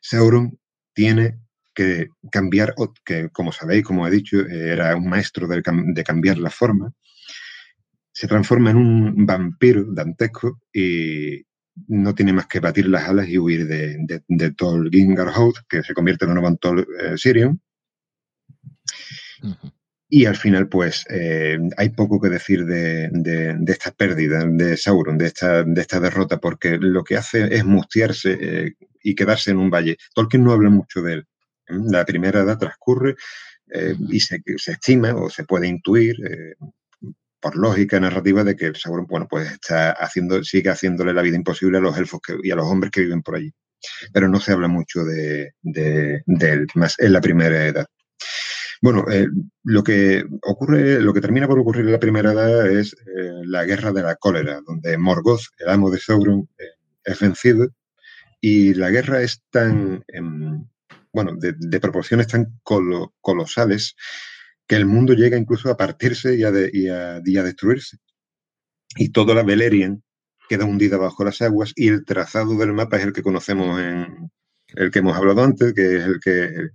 [0.00, 0.58] Sauron
[0.94, 1.40] tiene
[1.74, 5.62] que cambiar, que como sabéis, como he dicho, era un maestro de,
[6.02, 6.92] cambiar la forma,
[8.12, 11.42] se transforma en un vampiro dantesco y
[11.88, 14.90] no tiene más que batir las alas y huir de, de, de Tol
[15.68, 17.60] que se convierte en un nuevo Tol eh, Sirion.
[20.08, 23.10] Y al final, pues, eh, hay poco que decir de,
[23.66, 28.38] esta pérdida de Sauron, de esta, de esta derrota, porque lo que hace es mustiarse
[28.40, 29.96] eh, y quedarse en un valle.
[30.14, 31.26] Tolkien no habla mucho de él.
[31.68, 33.16] La primera edad transcurre
[33.72, 36.16] eh, y se, estima o se puede intuir,
[37.40, 41.36] por lógica narrativa, de que el Sauron, bueno, pues está haciendo, sigue haciéndole la vida
[41.36, 43.52] imposible a los elfos y a los hombres que viven por allí.
[44.12, 47.86] pero no se habla mucho de, él, más en la primera edad.
[48.82, 49.26] Bueno, eh,
[49.64, 53.64] lo que ocurre, lo que termina por ocurrir en la primera edad es eh, la
[53.64, 56.64] guerra de la cólera, donde Morgoth, el amo de Sauron, eh,
[57.04, 57.68] es vencido
[58.40, 60.64] y la guerra es tan, em,
[61.12, 62.60] bueno, de, proporciones tan
[63.20, 63.96] colosales
[64.66, 67.98] que el mundo llega incluso a partirse y a, y a destruirse.
[68.96, 70.02] Y toda la Beleriand
[70.48, 74.30] queda hundida bajo las aguas y el trazado del mapa es el que conocemos en
[74.74, 76.70] el que hemos hablado antes, que es el que,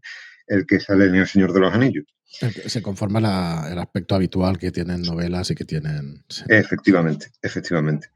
[0.47, 2.05] el, que sale en El Señor de los Anillos.
[2.31, 6.23] Se conforma el aspecto habitual que tienen novelas y que tienen...
[6.47, 8.07] Efectivamente, efectivamente.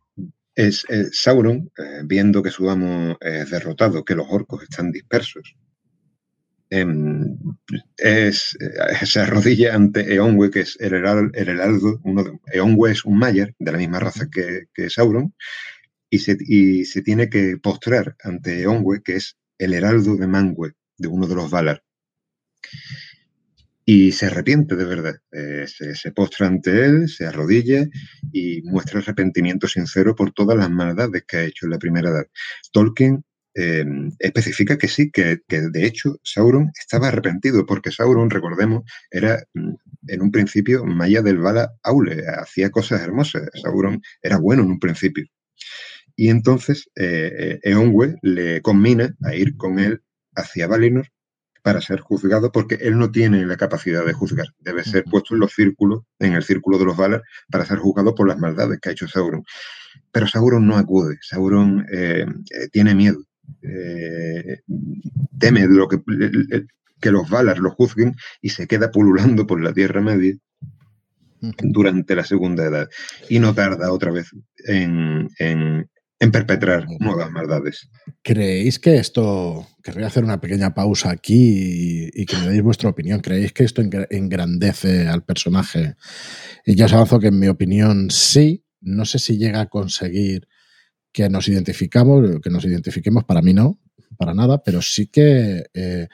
[0.55, 5.57] Es, Sauron, eh, viendo que su amo es derrotado, que los orcos están dispersos,
[6.69, 7.37] em,
[7.97, 13.17] es, eh, se arrodilla ante Eonwe, que es el, heraldo, uno de, Eonwe es un
[13.17, 15.33] Mayer de la misma raza que, que Sauron,
[16.09, 20.73] y se, y se, tiene que postrar ante Eonwe, que es el heraldo de Mangue,
[20.97, 21.84] de uno de los Valar.
[23.87, 25.15] Y se arrepiente de verdad.
[25.31, 27.85] Eh, se, postra ante él, se arrodilla
[28.31, 32.25] y muestra arrepentimiento sincero por todas las maldades que ha hecho en la primera edad.
[32.71, 33.23] Tolkien
[33.53, 39.73] em, especifica que sí, que, de hecho Sauron estaba arrepentido, porque Sauron, recordemos, era mm,
[40.07, 43.43] en un principio Maya del Vala Aule, hacía cosas hermosas.
[43.61, 45.25] Sauron era bueno en un principio.
[46.15, 50.01] Y entonces eh, eh, Eonwe le combina a ir con él
[50.35, 51.07] hacia Valinor
[51.65, 54.45] para ser juzgado porque él no tiene la capacidad de juzgar.
[54.59, 58.13] Debe ser puesto en los círculos, en el círculo de los Valar, para ser juzgado
[58.13, 59.43] por las maldades que ha hecho Sauron.
[60.11, 62.27] Pero Sauron no acude, Sauron eh,
[62.71, 63.17] tiene miedo,
[65.39, 65.99] teme lo que,
[67.01, 70.35] que los Valar lo juzguen y se queda pululando por la Tierra Media
[71.63, 72.89] durante la Segunda Edad.
[73.27, 74.29] Y no tarda otra vez
[74.67, 75.89] en, en
[76.31, 77.89] perpetrar nuevas maldades.
[78.21, 83.19] ¿Creéis que esto, querría hacer una pequeña pausa aquí y, que me deis vuestra opinión,
[83.21, 85.95] ¿creéis que esto engrandece al personaje?
[86.65, 90.47] Y ya os avanzo que en mi opinión sí, no sé si llega a conseguir
[91.11, 93.79] que nos identificamos, que nos identifiquemos, para mí no,
[94.17, 96.07] para nada, pero sí que eh,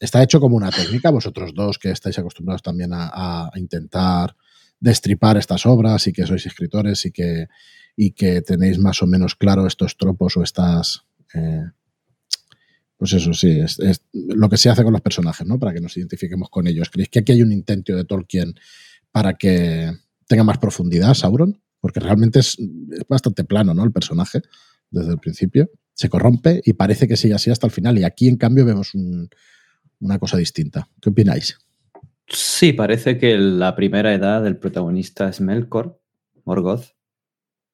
[0.00, 4.36] está hecho como una técnica, vosotros dos que estáis acostumbrados también a intentar
[4.84, 7.48] destripar estas obras y que sois escritores y que
[7.96, 11.04] y que tenéis más o menos claro estos tropos o estas...
[11.34, 11.64] Eh,
[12.96, 13.78] pues eso sí, es,
[14.12, 15.58] lo que se hace con los personajes, ¿no?
[15.58, 16.88] Para que nos identifiquemos con ellos.
[16.90, 18.54] ¿Creéis que aquí hay un intento de Tolkien
[19.10, 19.92] para que
[20.26, 21.60] tenga más profundidad Sauron?
[21.80, 22.56] Porque realmente es,
[23.08, 23.84] bastante plano, ¿no?
[23.84, 24.42] El personaje,
[24.90, 25.70] desde el principio.
[25.92, 27.98] Se corrompe y parece que sigue así hasta el final.
[27.98, 30.88] Y aquí, en cambio, vemos una cosa distinta.
[31.02, 31.58] ¿Qué opináis?
[32.28, 36.00] Sí, parece que la primera edad del protagonista es Melkor,
[36.44, 36.94] Morgoth,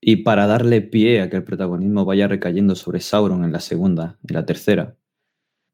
[0.00, 4.18] y para darle pie a que el protagonismo vaya recayendo sobre Sauron en la segunda
[4.26, 4.96] y la tercera,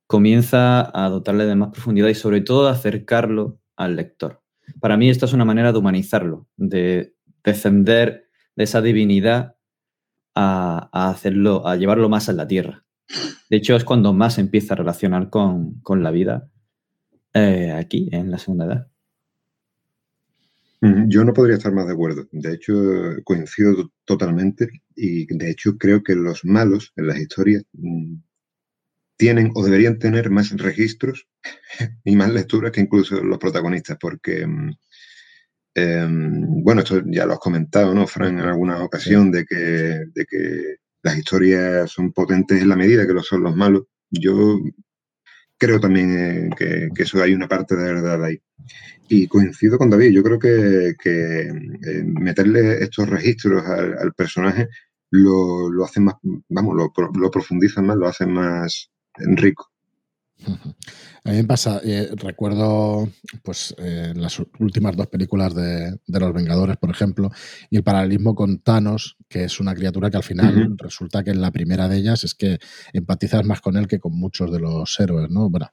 [0.06, 4.42] comienza a dotarle de más profundidad y sobre todo de acercarlo al lector.
[4.80, 9.56] Para mí esta es una manera de humanizarlo, de descender de esa divinidad
[10.34, 12.84] a, hacerlo, a llevarlo más a la tierra.
[13.48, 16.50] De hecho, es cuando más empieza a relacionar con, la vida
[17.32, 18.88] eh, aquí, en la segunda edad.
[21.08, 22.28] Yo no podría estar más de acuerdo.
[22.32, 22.74] De hecho,
[23.24, 28.16] coincido totalmente y de hecho creo que los malos en las historias mm,
[29.16, 31.26] tienen o deberían tener más registros
[32.04, 34.46] y más lecturas que incluso los protagonistas, porque,
[35.74, 40.26] em, bueno, esto ya lo has comentado, ¿no, Fran, en alguna ocasión, de que, de
[40.28, 43.84] que las historias son potentes en la medida que lo son los malos.
[44.10, 44.58] Yo
[45.58, 48.40] creo también eh, que, que, eso hay una parte de verdad ahí.
[49.08, 51.52] Y coincido con David, yo creo que, eh,
[52.04, 54.68] meterle estos registros al, personaje
[55.10, 56.16] lo, hace más,
[56.48, 59.70] vamos, lo, lo profundiza más, lo hace más rico.
[61.24, 63.08] A mí me pasa, eh, recuerdo
[63.42, 67.30] pues eh, las últimas dos películas de, Los Vengadores, por ejemplo,
[67.68, 71.40] y el paralelismo con Thanos, que es una criatura que al final resulta que en
[71.40, 72.58] la primera de ellas es que
[72.92, 75.50] empatizas más con él que con muchos de los héroes, ¿no?
[75.50, 75.68] Bueno,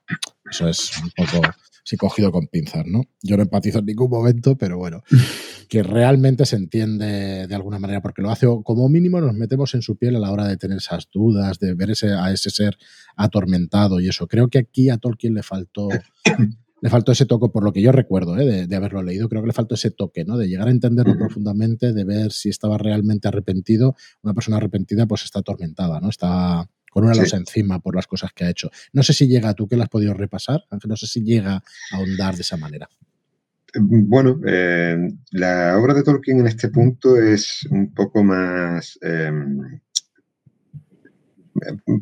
[0.50, 1.42] eso es un poco
[1.84, 3.04] sí cogido con pinzas, ¿no?
[3.22, 5.04] Yo no empatizo en ningún momento, pero bueno,
[5.70, 9.82] que realmente se entiende de alguna manera, porque lo hace, como mínimo nos metemos en
[9.82, 12.78] su piel a la hora de tener esas dudas, de ver ese, a ese ser
[13.16, 14.28] atormentado y eso.
[14.28, 15.90] Creo que aquí a Tolkien le faltó...
[16.82, 18.68] le faltó ese toque, por lo que yo recuerdo ¿eh?
[18.68, 20.36] de, haberlo leído, creo que le faltó ese toque, ¿no?
[20.36, 23.96] De llegar a entenderlo profundamente, de ver si estaba realmente arrepentido.
[24.22, 26.10] Una persona arrepentida, pues está atormentada, ¿no?
[26.10, 28.70] Está, con una losa encima por las cosas que ha hecho.
[28.94, 31.64] No sé si llega, tú que lo has podido repasar, no sé si llega a
[31.96, 32.88] ahondar de esa manera.
[33.80, 34.96] Bueno, eh,
[35.32, 39.80] la obra de Tolkien en este punto es un poco más, em,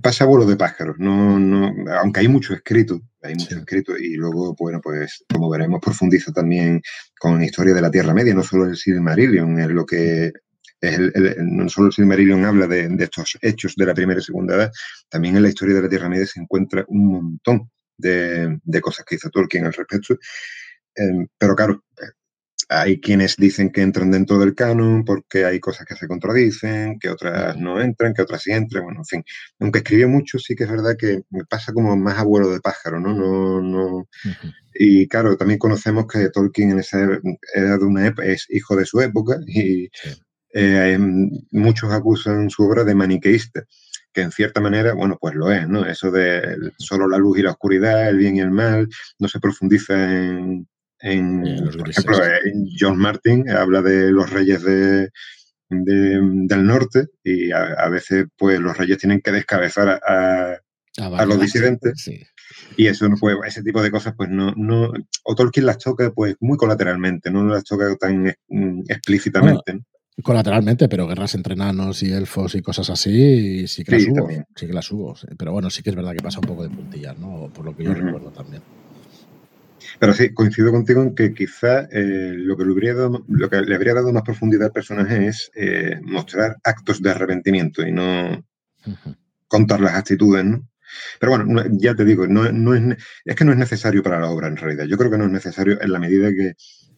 [0.01, 4.53] pasa vuelo de pájaros, no, no, aunque hay mucho escrito, hay mucho escrito y luego,
[4.59, 6.81] bueno, pues como veremos, profundiza también
[7.17, 10.33] con la historia de la Tierra Media, no solo el Silmarillion, es lo que
[10.81, 10.99] es
[11.37, 14.71] no solo el Silmarillion habla de, estos hechos de la primera y segunda edad,
[15.09, 19.15] también en la historia de la Tierra Media se encuentra un montón de, cosas que
[19.15, 20.17] hizo Tolkien al respecto.
[20.95, 21.83] Em, pero claro,
[22.69, 27.09] hay quienes dicen que entran dentro del canon porque hay cosas que se contradicen, que
[27.09, 29.23] otras no entran, que otras sí entran, bueno, en fin.
[29.59, 32.99] Aunque escribió mucho, sí que es verdad que me pasa como más abuelo de pájaro,
[32.99, 33.13] ¿no?
[33.13, 34.07] no, no
[34.73, 36.99] Y claro, también conocemos que Tolkien en esa
[37.55, 39.89] edad de una época es hijo de su época y
[40.53, 40.97] eh,
[41.51, 43.65] muchos acusan su obra de maniqueísta
[44.13, 45.85] que en cierta manera, bueno, pues lo es, ¿no?
[45.85, 49.39] Eso de solo la luz y la oscuridad, el bien y el mal, no se
[49.39, 50.67] profundiza en,
[50.99, 51.43] en,
[51.77, 52.17] por ejemplo,
[52.77, 55.09] John Martin habla de los reyes de,
[55.69, 60.57] del norte y a, veces pues los reyes tienen que descabezar a,
[60.97, 62.09] a, los disidentes.
[62.75, 64.91] Y eso no puede, ese tipo de cosas, pues no, no,
[65.23, 69.79] o Tolkien las toca pues muy colateralmente, no las toca tan mm, explícitamente.
[70.23, 74.29] Colateralmente, pero guerras entre enanos y elfos y cosas así, sí que las hubo.
[74.55, 75.15] Sí que las hubo.
[75.37, 77.49] Pero bueno, sí que es verdad que pasa un poco de puntillas, ¿no?
[77.53, 78.61] Por lo que yo recuerdo también.
[79.99, 83.61] Pero sí, coincido contigo en que quizá eh, lo, que le habría dado, lo que
[83.61, 88.43] le habría dado más profundidad al personaje es eh, mostrar actos de arrepentimiento y no
[89.47, 90.67] contar las actitudes, ¿no?
[91.19, 94.47] Pero bueno, ya te digo, no, es, es que no es necesario para la obra
[94.47, 94.85] en realidad.
[94.85, 96.53] Yo creo que no es necesario en la medida que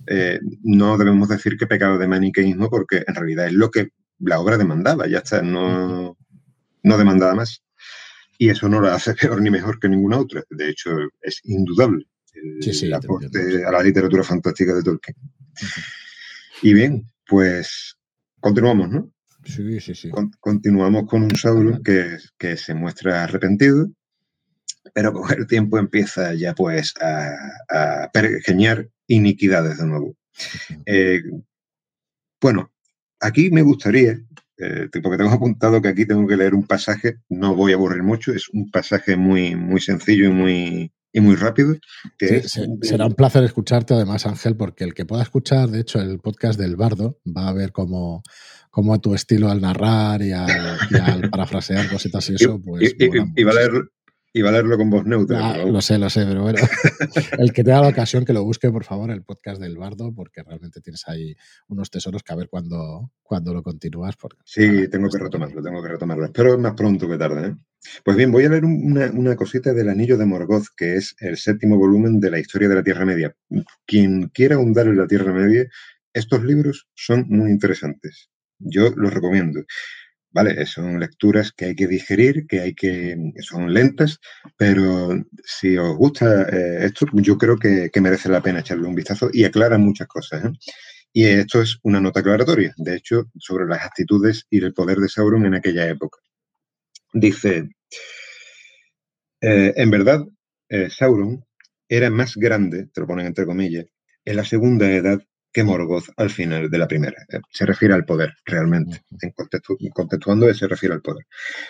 [0.07, 3.89] eh, no debemos decir que pecado de maniqueísmo porque en realidad es lo que
[4.19, 6.17] la obra demandaba, ya está, no,
[6.83, 7.63] no demandaba más.
[8.37, 10.43] Y eso no la hace peor ni mejor que ninguna otra.
[10.49, 15.15] De hecho, es indudable el, aporte a la literatura fantástica de Tolkien.
[16.61, 17.97] Y bien, pues
[18.39, 19.11] continuamos, ¿no?
[19.45, 20.09] Sí, sí, sí.
[20.39, 23.89] continuamos con un Sauron que, que, se muestra arrepentido,
[24.93, 27.31] pero con el tiempo empieza ya pues a,
[27.69, 30.15] a pergeñar iniquidades de nuevo.
[30.85, 31.21] Eh,
[32.41, 32.71] bueno,
[33.19, 34.19] aquí me gustaría,
[34.57, 38.03] eh, porque tengo apuntado que aquí tengo que leer un pasaje, no voy a aburrir
[38.03, 41.75] mucho, es un pasaje muy, muy sencillo y muy, y muy rápido.
[42.81, 46.59] será un placer escucharte además, Ángel, porque el que pueda escuchar, de hecho, el podcast
[46.59, 48.23] del Bardo va a ver cómo,
[48.71, 50.49] cómo tu estilo al narrar y al,
[51.31, 52.95] parafrasear cositas y eso, pues...
[52.97, 53.71] Y, va a leer,
[54.35, 55.51] y va a leerlo con voz neutra.
[55.51, 56.57] Ah, lo sé, lo sé, pero bueno,
[57.37, 60.41] el que tenga la ocasión que lo busque, por favor, el podcast del Bardo, porque
[60.41, 61.35] realmente tienes ahí
[61.67, 64.15] unos tesoros que a ver cuando, cuando lo continúas.
[64.17, 66.25] Porque, sí, tengo que retomarlo, tengo que retomarlo.
[66.25, 67.49] Espero más pronto que tarde.
[67.49, 67.55] ¿eh?
[68.03, 71.37] Pues bien, voy a leer una, una, cosita del Anillo de Morgoth, que es el
[71.37, 73.35] séptimo volumen de la historia de la Tierra Media.
[73.85, 75.67] Quien quiera ahondar en la Tierra Media,
[76.11, 78.31] estos libros son muy interesantes.
[78.57, 79.61] Yo los recomiendo.
[80.33, 80.65] ¿Vale?
[80.65, 84.19] Son lecturas que hay que digerir, que hay que, son lentas,
[84.57, 89.29] pero si os gusta eh, esto, yo creo que, merece la pena echarle un vistazo
[89.31, 90.45] y aclara muchas cosas.
[90.45, 90.51] ¿eh?
[91.13, 95.07] Y esto es una nota aclaratoria, de hecho, sobre las actitudes y el poder de
[95.07, 96.19] Sauron en aquella época.
[97.13, 97.69] Dice,
[99.41, 100.25] eh, en verdad,
[100.89, 101.45] Sauron
[101.87, 103.85] era más grande, te lo ponen entre comillas,
[104.25, 105.21] en la segunda edad
[105.53, 107.25] que Morgoth al final de la primera.
[107.29, 109.03] Eh, se refiere al poder, realmente.
[109.21, 109.31] En
[109.91, 111.25] contextuando, se refiere al poder.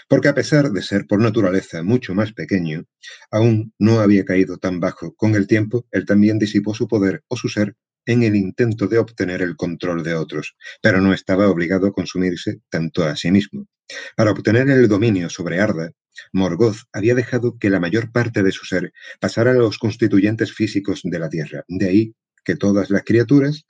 [0.08, 2.86] Porque a pesar de ser por naturaleza mucho más pequeño,
[3.30, 5.14] aún no había caído tan bajo.
[5.16, 8.98] Con el tiempo, él también disipó su poder o su ser en el intento de
[8.98, 13.68] obtener el control de otros, pero no estaba obligado a consumirse tanto a sí mismo.
[14.16, 15.92] Para obtener el dominio sobre Arda,
[16.32, 21.02] Morgoth había dejado que la mayor parte de su ser pasara a los constituyentes físicos
[21.04, 21.64] de la Tierra.
[21.68, 23.66] De ahí que todas las criaturas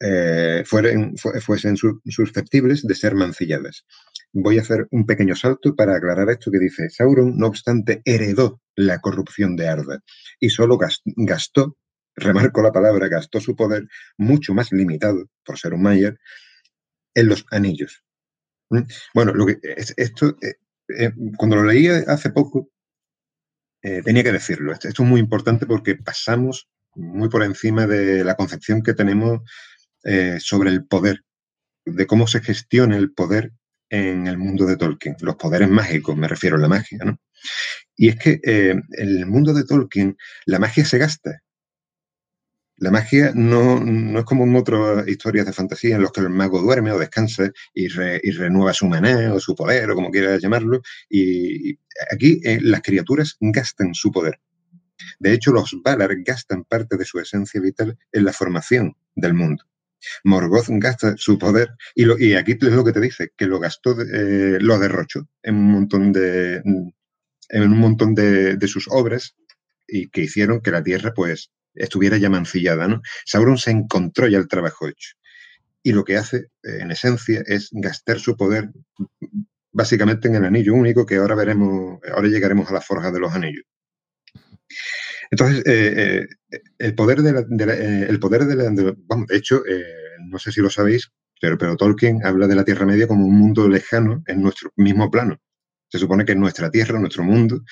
[0.00, 3.86] eh, fuesen susceptibles de ser mancilladas.
[4.32, 8.60] Voy a hacer un pequeño salto para aclarar esto que dice, Sauron, no obstante, heredó
[8.74, 10.02] la corrupción de Arda
[10.40, 10.78] y solo
[11.16, 11.78] gastó,
[12.16, 13.86] remarco la palabra, gastó su poder
[14.18, 16.18] mucho más limitado, por ser un Mayer,
[17.14, 18.02] en los anillos.
[18.70, 18.82] ¿Mm?
[19.14, 19.58] Bueno, lo que,
[19.96, 20.56] esto, eh,
[20.98, 22.68] eh, cuando lo leí hace poco,
[23.80, 24.72] tenía que decirlo.
[24.72, 29.40] Esto, es muy importante porque pasamos muy por encima de la concepción que tenemos
[30.04, 31.24] eh, sobre el poder,
[31.84, 33.52] de cómo se gestiona el poder
[33.90, 37.18] en el mundo de Tolkien, los poderes mágicos, me refiero a la magia, ¿no?
[37.96, 40.16] Y es que eh, en el mundo de Tolkien
[40.46, 41.42] la magia se gasta.
[42.76, 46.60] La magia no, es como en otras historias de fantasía en los que el mago
[46.60, 50.82] duerme o descansa y, renueva su maná o su poder o como quieras llamarlo.
[51.08, 51.78] Y
[52.10, 54.40] aquí eh, las criaturas gastan su poder.
[55.18, 59.64] De hecho, los Valar gastan parte de su esencia vital en la formación del mundo.
[60.22, 63.58] Morgoth gasta su poder y, lo, y aquí es lo que te dice, que lo
[63.58, 66.62] gastó, eh, lo derrochó en un montón de
[67.50, 69.36] en un montón de, de, sus obras
[69.86, 73.02] y que hicieron que la tierra pues estuviera ya mancillada, ¿no?
[73.24, 75.14] Sauron se encontró ya el trabajo hecho
[75.84, 78.70] y lo que hace, eh, en esencia, es gastar su poder
[79.70, 83.32] básicamente en el anillo único, que ahora veremos, ahora llegaremos a la forja de los
[83.32, 83.64] anillos.
[85.30, 89.62] Entonces, eh, eh, el poder de la, el poder de la, vamos, de hecho,
[90.28, 91.10] no sé si lo sabéis,
[91.40, 95.10] pero, pero Tolkien habla de la Tierra Media como un mundo lejano en nuestro mismo
[95.10, 95.40] plano.
[95.88, 97.62] Se supone que nuestra Tierra, nuestro mundo,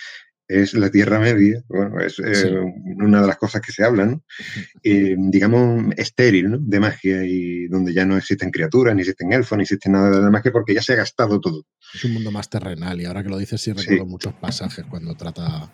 [0.49, 2.53] es la Tierra Media, bueno, es eh,
[2.97, 4.23] una de las cosas que se hablan,
[4.83, 6.59] digamos, estéril, ¿no?
[6.61, 10.31] De magia y donde ya no existen criaturas, ni existen elfos, ni existe nada de
[10.31, 11.65] magia porque ya se ha gastado todo.
[11.95, 15.15] Es un mundo más terrenal y ahora que lo dices sí recuerdo muchos pasajes cuando
[15.15, 15.71] trata,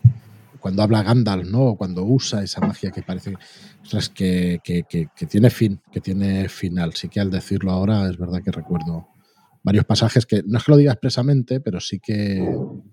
[0.59, 1.77] cuando habla Gandalf, ¿no?
[1.77, 3.35] Cuando usa esa magia que parece
[4.15, 6.95] que, que, que tiene fin, que tiene final.
[6.95, 9.09] Sí que al decirlo ahora es verdad que recuerdo
[9.63, 12.43] varios pasajes que no es que lo diga expresamente, pero sí que.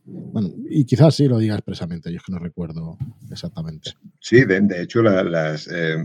[0.06, 2.98] Bueno, y quizás sí lo diga expresamente, yo es que no recuerdo
[3.32, 3.92] exactamente.
[4.20, 5.96] Sí, de, hecho, las, eh,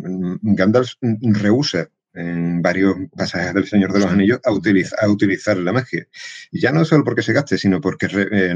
[0.42, 6.06] Gandalf rehúsa en varios pasajes del Señor de los Anillos a, utilizar la magia.
[6.50, 8.54] Y ya no solo porque se gaste, sino porque eh,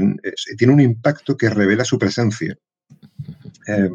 [0.57, 2.57] tiene un impacto que revela su presencia.
[3.67, 3.89] Eh,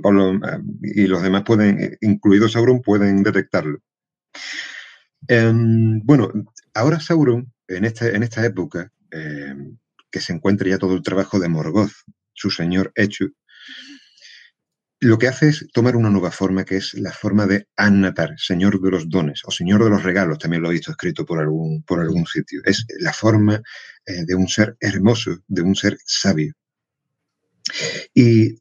[0.82, 3.78] y los demás pueden, incluido Sauron, pueden detectarlo.
[5.28, 6.30] Em, bueno,
[6.74, 9.54] ahora Sauron en, este, en esta época, eh,
[10.10, 11.92] que se encuentra ya todo el trabajo de Morgoth,
[12.32, 13.26] su señor hecho,
[15.02, 18.80] lo que hace es tomar una nueva forma que es la forma de Annatar, señor
[18.82, 21.82] de los dones o señor de los regalos, también lo he visto escrito por algún,
[21.84, 22.60] por algún sitio.
[22.64, 23.62] Es la forma
[24.04, 26.52] eh, de un ser hermoso, de un ser sabio.
[28.12, 28.58] Y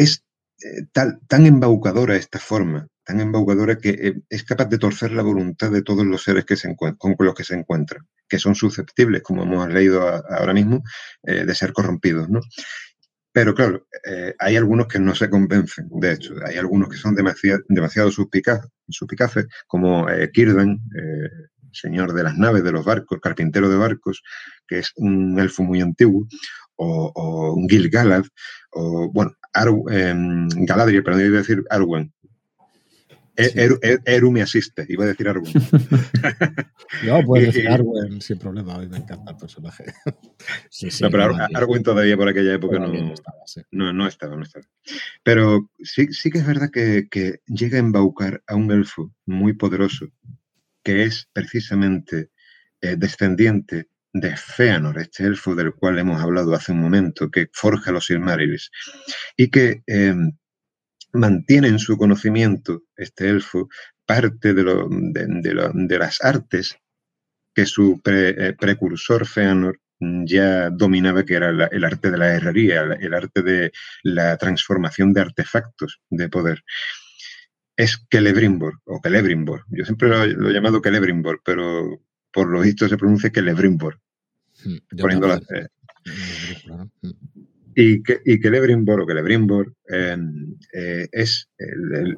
[0.00, 0.24] es
[0.62, 5.22] eh, tal, tan embaucadora esta forma tan embaucadora que eh, es capaz de torcer la
[5.22, 9.22] voluntad de todos los seres que se con los que se encuentran, que son susceptibles,
[9.22, 10.84] como hemos leído ahora mismo,
[11.24, 12.40] eh, de ser corrompidos, ¿no?
[13.32, 13.86] Pero claro,
[14.40, 19.46] hay algunos que no se convencen, de hecho, hay algunos que son demasiado, demasiado suspicaces,
[19.68, 20.80] como Kirdan,
[21.72, 24.22] señor de las naves, de los barcos, carpintero de barcos,
[24.66, 26.26] que es un elfo muy antiguo,
[26.74, 28.24] o, o Gil-galad,
[28.72, 32.12] o, bueno, em, Galadriel, pero no iba a decir Arwen,
[34.04, 35.52] Eru, me asiste, iba a decir Arwen.
[37.06, 39.84] no, puedes decir Arwen sin problema, a mí me encanta el personaje.
[41.00, 43.36] no, pero Arwen todavía por aquella época no, estaba,
[43.70, 44.66] no, no, estaba, no estaba.
[45.22, 49.54] Pero sí, sí que es verdad que, que, llega a embaucar a un elfo muy
[49.54, 50.06] poderoso,
[50.82, 52.30] que es precisamente
[52.80, 57.92] eh, descendiente de Feanor, este elfo del cual hemos hablado hace un momento, que forja
[57.92, 58.70] los Silmarils,
[59.36, 60.14] y que eh,
[61.12, 63.68] mantiene en su conocimiento, este elfo,
[64.06, 66.76] parte de, lo, las artes
[67.54, 73.14] que su eh, precursor Feanor ya dominaba, que era el arte de la herrería, el
[73.14, 76.64] arte de la transformación de artefactos de poder.
[77.76, 79.64] Es Celebrimbor, o Celebrimbor.
[79.68, 82.00] Yo siempre lo, he llamado Celebrimbor, pero
[82.32, 84.00] por lo visto se pronuncia Celebrimbor.
[84.64, 85.68] Hmm, poniendo la, eh,
[87.74, 92.16] y que, y que Lebrimbor o que Lebrimbor em, eh, es, el,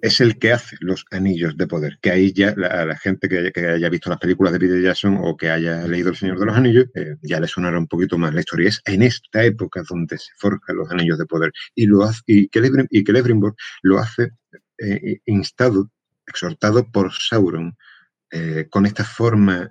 [0.00, 1.98] es el que hace los anillos de poder.
[2.00, 5.18] Que ahí ya la, la gente que, que, haya visto las películas de Peter Jackson
[5.20, 8.18] o que haya leído El Señor de los Anillos, eh, ya le sonará un poquito
[8.18, 8.68] más la historia.
[8.68, 11.52] Es en esta época donde se forjan los anillos de poder.
[11.74, 14.30] Y, lo hace, y, que, y que Lebrimbor lo hace
[14.78, 15.90] eh, instado,
[16.26, 17.76] exhortado por Sauron,
[18.70, 19.70] con esta forma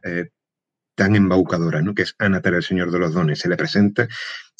[0.97, 1.93] tan embaucadora, ¿no?
[1.93, 3.39] que es Anatar, el Señor de los Dones.
[3.39, 4.07] Se le presenta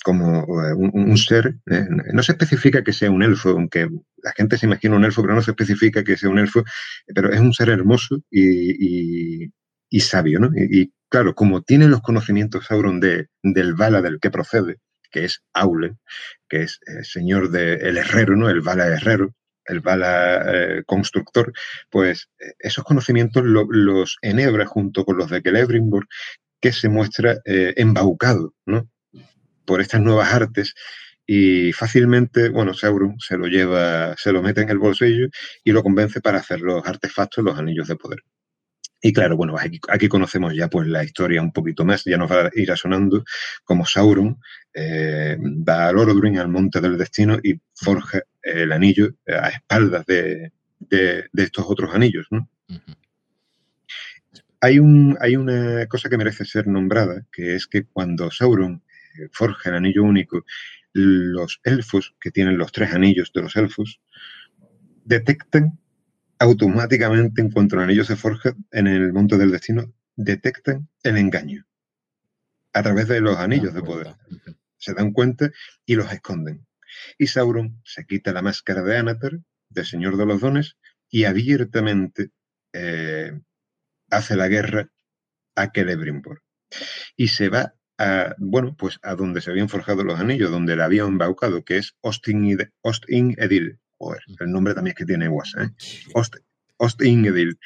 [0.03, 4.57] como eh, un, ser, eh, no se especifica que sea un elfo, aunque la gente
[4.57, 6.63] se imagina un elfo, pero no se especifica que sea un elfo,
[7.13, 9.49] pero es un ser hermoso y,
[9.99, 10.51] sabio, ¿no?
[10.55, 14.77] Y, claro, como tiene los conocimientos Sauron de, del Vala del que procede,
[15.11, 15.95] que es Aule,
[16.47, 18.49] que es el señor del herrero, ¿no?
[18.49, 19.33] El Vala herrero,
[19.67, 21.53] el bala eh, constructor,
[21.89, 26.07] pues eh, esos conocimientos los enhebra junto con los de Celebrimbor,
[26.59, 28.89] que se muestra eh, embaucado ¿no?
[29.65, 30.73] por estas nuevas artes
[31.25, 35.27] y fácilmente, bueno, Sauron se lo lleva, se lo mete en el bolsillo
[35.63, 38.19] y lo convence para hacer los artefactos, los anillos de poder.
[39.01, 42.47] Y claro, bueno, aquí, conocemos ya pues la historia un poquito más, ya nos va
[42.47, 43.23] a ir sonando
[43.63, 44.39] como Sauron
[44.73, 50.51] eh, va al Orodruin, al Monte del Destino, y forja el anillo a espaldas de,
[51.33, 52.27] estos otros anillos.
[54.61, 58.83] hay, un, hay una cosa que merece ser nombrada, que es que cuando Sauron
[59.19, 60.43] eh, forja el anillo único,
[60.93, 64.01] los elfos, que tienen los tres anillos de los elfos,
[65.05, 65.79] detectan
[66.39, 71.65] automáticamente, en cuanto el anillo se forja en el monte del destino, detectan el engaño
[72.73, 74.15] a través de los anillos de poder.
[74.77, 75.51] Se dan cuenta
[75.85, 76.67] y los esconden.
[77.17, 80.77] Y Sauron se quita la máscara de Anatar, de Señor de los Dones,
[81.09, 82.31] y abiertamente
[82.73, 83.39] eh,
[84.09, 84.89] hace la guerra
[85.55, 86.43] a Celebrimbor.
[87.15, 90.83] Y se va a, bueno, pues a donde se habían forjado los anillos, donde le
[90.83, 93.35] habían embaucado, que es Ostin, Ostin
[94.39, 95.69] El nombre también es que tiene WhatsApp.
[95.69, 96.41] ¿eh?
[96.77, 97.59] Ostin Edil.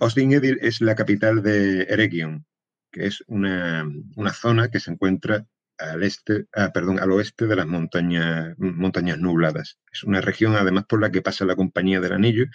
[0.00, 2.44] Ostin Edil es la capital de Eregion,
[2.90, 3.86] que es una,
[4.32, 5.46] zona que se encuentra
[5.78, 9.78] al este, ah, perdón, al oeste de las montañas, montañas nubladas.
[9.92, 12.46] Es una región además por la que pasa la compañía del anillo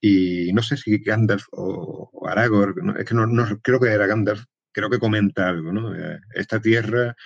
[0.00, 3.26] y no sé si Gandalf o, Aragorn, es que no,
[3.62, 5.94] creo que era Gandalf, creo que comenta algo, ¿no?
[5.94, 7.16] Eh, esta tierra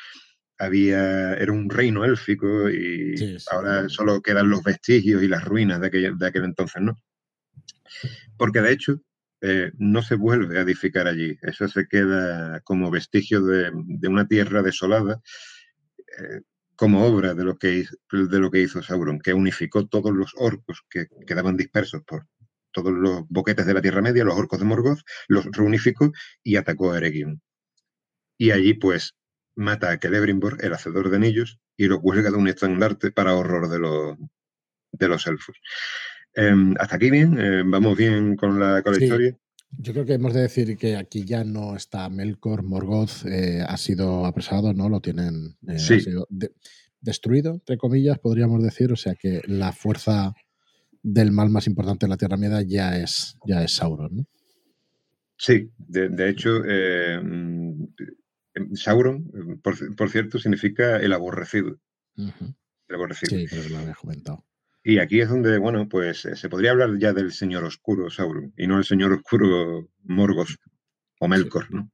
[0.58, 5.86] había, era un reino élfico y ahora solo quedan los vestigios y las ruinas de
[5.88, 7.00] aquel, de aquel entonces, ¿no?
[8.36, 9.00] Porque de hecho
[9.40, 13.70] eh, no se vuelve a edificar allí, eso se queda como vestigio de,
[14.08, 15.20] una tierra desolada.
[16.18, 16.40] Eh,
[16.76, 20.82] como obra de lo, que, de lo que hizo Sauron, que unificó todos los orcos
[20.90, 22.26] que quedaban dispersos por
[22.70, 26.92] todos los boquetes de la Tierra Media, los orcos de Morgoth, los reunificó y atacó
[26.92, 27.40] a Eregion.
[28.36, 29.14] Y allí, pues,
[29.56, 33.68] mata a Celebrimbor, el hacedor de anillos, y lo cuelga de un estandarte para horror
[33.68, 34.16] de los,
[34.92, 35.56] de los elfos.
[36.34, 39.36] Em, hasta aquí bien, em, vamos bien con la, historia.
[39.78, 43.76] Yo creo que hemos de decir que aquí ya no está Melkor, Morgoth eh, ha
[43.76, 44.88] sido apresado, ¿no?
[44.88, 46.14] Lo tienen eh,
[47.00, 48.92] destruido, entre comillas, podríamos decir.
[48.92, 50.34] O sea que la fuerza
[51.02, 54.24] del mal más importante de la Tierra Media ya es, ya es Sauron, ¿no?
[55.38, 57.75] Sí, de, hecho, eh, mm,
[58.74, 61.78] Sauron, por, cierto, significa el aborrecido.
[62.16, 63.38] El aborrecido.
[63.38, 64.44] Sí, creo que lo había comentado.
[64.82, 68.52] Y aquí es donde, bueno, pues eh, se podría hablar ya del señor oscuro Sauron
[68.56, 70.56] y no el señor oscuro Morgoth
[71.18, 71.90] o Melkor, ¿no?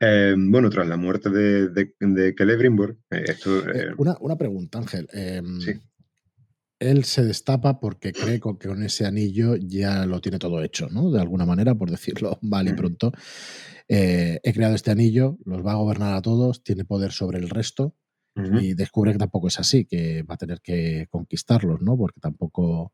[0.00, 3.62] Eh, bueno, tras la muerte de, de, Celebrimbor, esto...
[3.96, 5.08] una, una, pregunta, Ángel.
[5.12, 5.80] Em, sí
[6.78, 11.10] él se destapa porque cree que con ese anillo ya lo tiene todo hecho, ¿no?
[11.10, 13.12] De alguna manera, por decirlo mal y pronto.
[13.88, 17.48] Eh, he creado este anillo, los va a gobernar a todos, tiene poder sobre el
[17.48, 17.94] resto
[18.60, 21.96] y descubre que tampoco es así, que va a tener que conquistarlos, ¿no?
[21.96, 22.92] Porque tampoco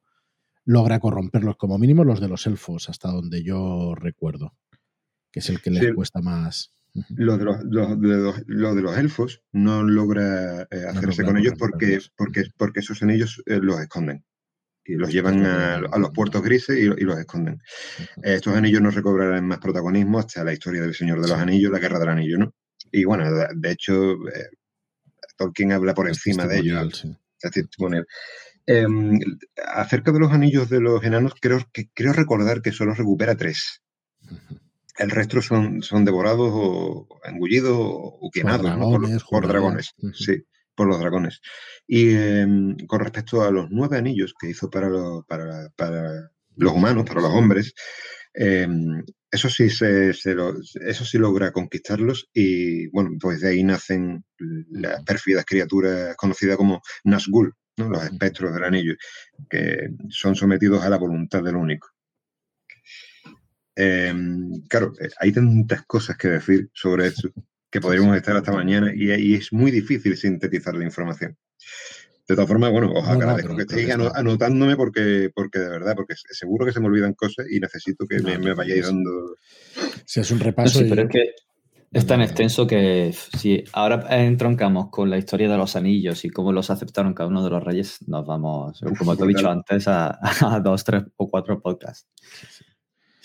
[0.64, 4.54] logra corromperlos, como mínimo los de los elfos, hasta donde yo recuerdo,
[5.30, 6.70] que es el que les cuesta más.
[7.16, 7.58] Lo de, los,
[8.00, 13.58] de los, elfos no logra eh, hacerse con ellos porque, porque, porque esos anillos eh,
[13.60, 14.24] los esconden.
[14.84, 17.60] Y los llevan a, los puertos grises y, los esconden.
[18.22, 21.78] estos anillos no recobrarán más protagonismo hasta la historia del Señor de los Anillos, la
[21.78, 22.54] Guerra del Anillo, ¿no?
[22.92, 24.50] Y bueno, de, hecho, eh,
[25.36, 27.06] Tolkien habla por encima de ellos.
[28.66, 29.18] Em,
[29.74, 33.82] acerca de los anillos de los enanos, creo, que, creo recordar que solo recupera tres.
[34.96, 38.60] El resto son, son devorados o engullidos o quemados
[39.28, 39.94] por, dragones.
[40.12, 41.40] Sí, por los dragones.
[41.86, 44.88] Y em, con respecto a los nueve anillos que hizo para,
[45.26, 47.74] para, los humanos, para los hombres,
[48.34, 54.24] em, eso sí se, eso sí logra conquistarlos y bueno, pues de ahí nacen
[54.70, 57.88] las pérfidas criaturas conocidas como Nazgûl, ¿no?
[57.88, 58.94] los espectros del anillo,
[59.50, 61.88] que son sometidos a la voluntad del único.
[63.76, 67.30] Em, claro, eh, hay tantas cosas que decir sobre esto
[67.70, 71.36] que podríamos estar hasta mañana y, es muy difícil sintetizar la información.
[72.28, 76.64] De todas formas, bueno, os agradezco que estéis anotándome porque, porque de verdad, porque seguro
[76.64, 79.34] que se me olvidan cosas y necesito que me, vayáis dando.
[80.06, 80.80] Si es un repaso.
[80.88, 81.34] pero es que
[81.94, 86.50] es tan extenso que si ahora entroncamos con la historia de los anillos y cómo
[86.50, 90.18] los aceptaron cada uno de los reyes, nos vamos, como te he dicho antes, a,
[90.54, 92.08] a, dos, tres o cuatro podcasts.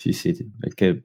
[0.00, 1.04] Sí, sí, es que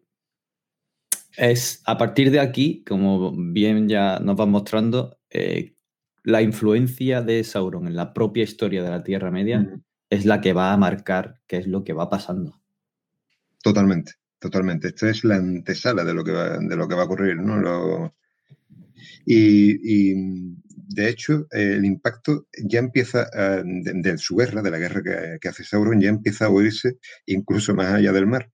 [1.36, 5.76] es a partir de aquí, como bien ya nos va mostrando, eh,
[6.24, 10.54] la influencia de Sauron en la propia historia de la Tierra Media es la que
[10.54, 12.62] va a marcar qué es lo que va pasando.
[13.62, 14.88] Totalmente, totalmente.
[14.88, 18.14] Esta es la antesala de lo que va, de lo que va a ocurrir, ¿no?
[19.26, 23.28] y, de hecho, el impacto ya empieza,
[23.66, 27.76] de, su guerra, de la guerra que, que hace Sauron, ya empieza a oírse incluso
[27.76, 28.50] más allá del mar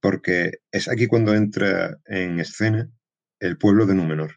[0.00, 2.90] porque es aquí cuando entra en escena
[3.38, 4.36] el pueblo de Númenor.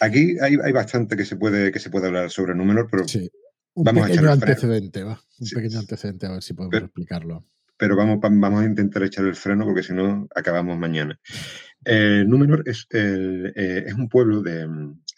[0.00, 3.04] Aquí hay, bastante que se, puede, que se puede hablar sobre Númenor, pero
[3.74, 5.20] Un vamos pequeño a antecedente, va.
[5.38, 7.44] Un pequeño antecedente, a ver si podemos explicarlo.
[7.76, 11.18] Pero vamos, vamos a intentar echar el freno porque si no, acabamos mañana.
[11.84, 14.68] Eh, Númenor es, eh, es un pueblo de.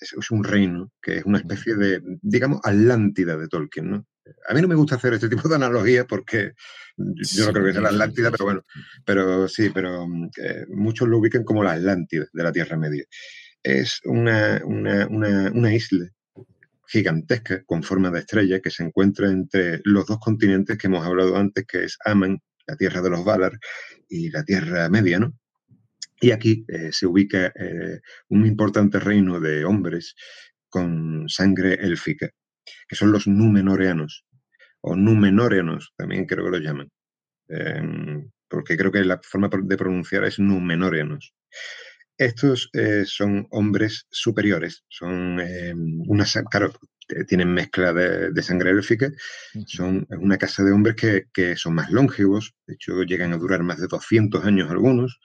[0.01, 4.07] Es, un reino que es una especie de, digamos, Atlántida de Tolkien, ¿no?
[4.49, 6.53] A mí no me gusta hacer este tipo de analogías porque
[6.97, 8.63] yo no creo que sea la Atlántida, pero bueno,
[9.05, 10.07] pero sí, pero
[10.43, 13.05] eh, muchos lo ubican como la Atlántida de la Tierra Media.
[13.63, 16.09] Es una, una, una, una isla
[16.87, 21.37] gigantesca con forma de estrella que se encuentra entre los dos continentes que hemos hablado
[21.37, 23.59] antes, que es Aman, la tierra de los Valar,
[24.09, 25.35] y la Tierra Media, ¿no?
[26.21, 30.15] Y aquí eh, se ubica eh, un importante reino de hombres
[30.69, 32.31] con sangre élfica,
[32.89, 34.25] que son los Númenoreanos,
[34.81, 36.91] o Númenóreanos, también creo que lo llaman,
[37.49, 41.35] em, porque creo que la forma de pronunciar es Númenóreanos.
[42.17, 46.73] Estos eh, son hombres superiores, son em, una, claro,
[47.27, 49.11] tienen mezcla de, sangre élfica,
[49.67, 53.81] son una casa de hombres que, son más longevos, de hecho llegan a durar más
[53.81, 55.21] de 200 años algunos,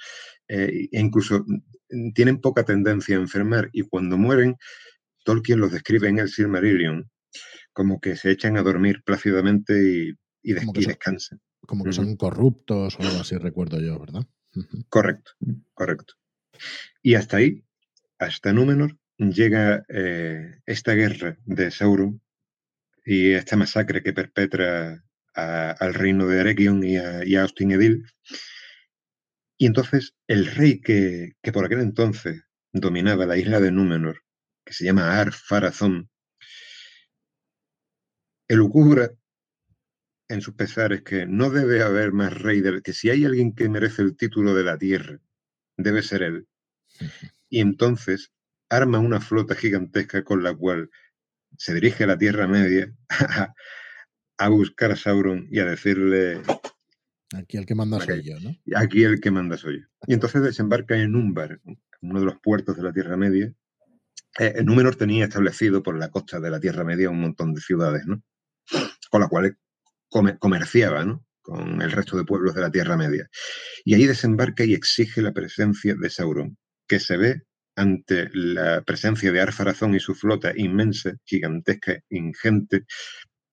[0.48, 1.46] eh, e incluso
[1.90, 4.58] mm, tienen poca tendencia a enfermar y cuando mueren,
[5.24, 7.10] Tolkien los describe en el Silmarillion
[7.74, 11.40] como que se echan a dormir plácidamente y, descansan.
[11.62, 14.26] Como que son corruptos o algo así, recuerdo yo, ¿verdad?
[14.90, 15.32] Correcto,
[15.74, 16.16] correcto.
[17.02, 17.64] Y hasta ahí,
[18.18, 22.22] hasta Númenor, llega eh, esta guerra de Sauron
[23.06, 25.04] y esta masacre que perpetra
[25.34, 28.06] al reino de Eregion y a, y Austin Edil.
[29.58, 34.24] Y entonces el rey que, por aquel entonces dominaba la isla de Númenor,
[34.66, 36.10] que se llama Ar Farazón,
[38.50, 39.12] elucubra
[40.28, 43.70] en sus pesares que no debe haber más rey, del, que si hay alguien que
[43.70, 45.20] merece el título de la tierra,
[45.78, 46.48] debe ser él.
[47.50, 48.32] Y entonces
[48.70, 50.90] arma una flota gigantesca con la cual
[51.58, 52.94] se dirige a la Tierra Media
[54.38, 56.42] a, buscar a Sauron y a decirle...
[57.34, 58.56] Aquí el que manda soy yo, ¿no?
[58.76, 59.88] Aquí el que manda soy yo.
[60.08, 61.60] Y entonces desembarca en Umbar,
[62.02, 63.54] uno de los puertos de la Tierra Media.
[64.40, 68.06] Eh, Númenor tenía establecido por la costa de la Tierra Media un montón de ciudades,
[68.06, 68.24] ¿no?
[69.10, 69.54] Con las cuales
[70.10, 71.26] comerciaba, ¿no?
[71.42, 73.30] Con el resto de pueblos de la Tierra Media.
[73.86, 76.58] Y ahí desembarca y exige la presencia de Sauron,
[76.88, 77.44] que se ve
[77.76, 82.86] ante la presencia de Arfarazón y su flota inmensa, gigantesca, ingente,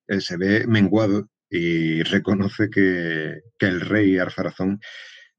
[0.08, 4.80] eh, se ve menguado y reconoce que, el rey Arfarazón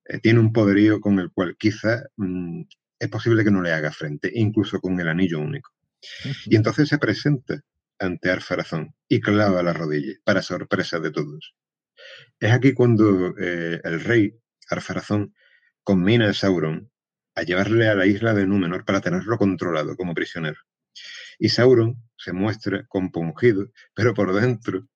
[0.06, 2.62] eh, tiene un poderío con el cual quizá mm,
[3.00, 5.72] es posible que no le haga frente, incluso con el anillo único.
[6.46, 7.62] Y entonces se presenta
[8.00, 11.56] ante Arfarazón y clava la rodilla, para sorpresa de todos.
[12.40, 14.40] Es aquí cuando eh, el rey
[14.70, 15.34] Arfarazón
[15.84, 16.92] combina a Sauron
[17.36, 20.60] a llevarle a la isla de Númenor para tenerlo controlado como prisionero.
[21.40, 24.88] Y Sauron se muestra compungido, pero por dentro,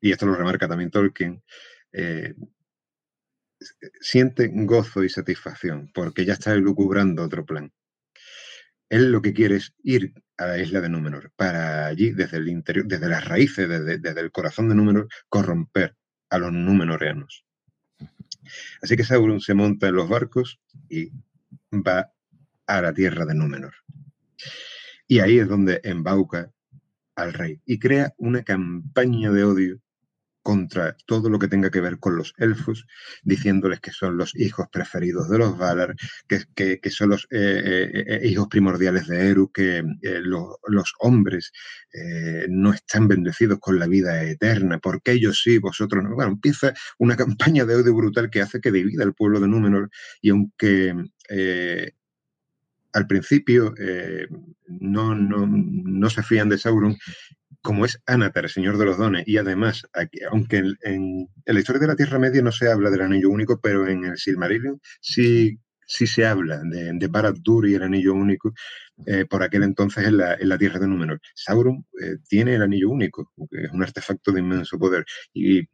[0.00, 1.42] y esto lo remarca también Tolkien,
[1.92, 2.34] eh,
[4.00, 7.72] siente gozo y satisfacción porque ya está elucubrando otro plan.
[8.88, 10.12] Él lo que quiere es ir
[10.44, 14.20] a la isla de Númenor para allí, desde el interior, desde las raíces, desde, desde
[14.20, 15.96] el corazón de Númenor, corromper
[16.30, 17.44] a los númenoreanos.
[18.82, 21.10] Así que Sauron se monta en los barcos y
[21.72, 22.12] va
[22.66, 23.74] a la tierra de Númenor.
[25.06, 26.50] Y ahí es donde embauca
[27.14, 29.81] al rey y crea una campaña de odio
[30.42, 32.86] contra todo lo que tenga que ver con los elfos,
[33.22, 35.94] diciéndoles que son los hijos preferidos de los Valar,
[36.26, 39.82] que, que, son los eh, eh, eh, hijos primordiales de Eru, que
[40.22, 41.52] los hombres
[42.48, 46.14] no están bendecidos con la vida eterna, porque ellos sí, vosotros no.
[46.14, 49.90] Bueno, empieza una campaña de odio brutal que hace que divida al pueblo de Númenor
[50.20, 50.94] y aunque
[52.92, 53.74] al principio
[54.66, 56.96] no, no, no, se fían de Sauron,
[57.62, 59.86] como es Anatar, Señor de los Dones, y además,
[60.30, 63.86] aunque en, la historia de la Tierra Media no se habla del Anillo Único, pero
[63.88, 68.52] en el Silmarillion sí, sí se habla de, de Barad-dûr y el Anillo Único,
[69.06, 71.20] eh, por aquel entonces en la, Tierra de Númenor.
[71.34, 75.66] Sauron eh, tiene el Anillo Único, que es un artefacto de inmenso poder, y,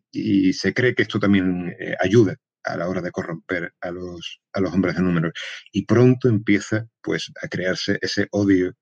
[0.52, 4.60] se cree que esto también eh, ayuda a la hora de corromper a los, a
[4.60, 5.32] los hombres de Númenor.
[5.72, 8.74] Y pronto empieza pues, a crearse ese odio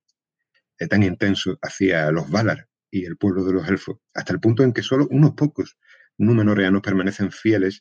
[0.89, 4.73] tan intenso hacia los Valar, y el pueblo de los elfos, hasta el punto en
[4.73, 5.77] que solo unos pocos
[6.19, 7.81] númenoreanos permanecen fieles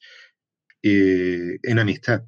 [0.83, 2.23] eh, en amistad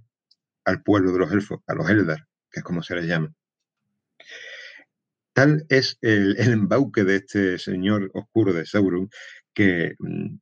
[0.65, 3.33] al pueblo de los elfos, a los Eldar, que es como se les llama.
[5.33, 9.09] Tal es el, embauque de este señor oscuro de Sauron
[9.53, 10.37] que mm,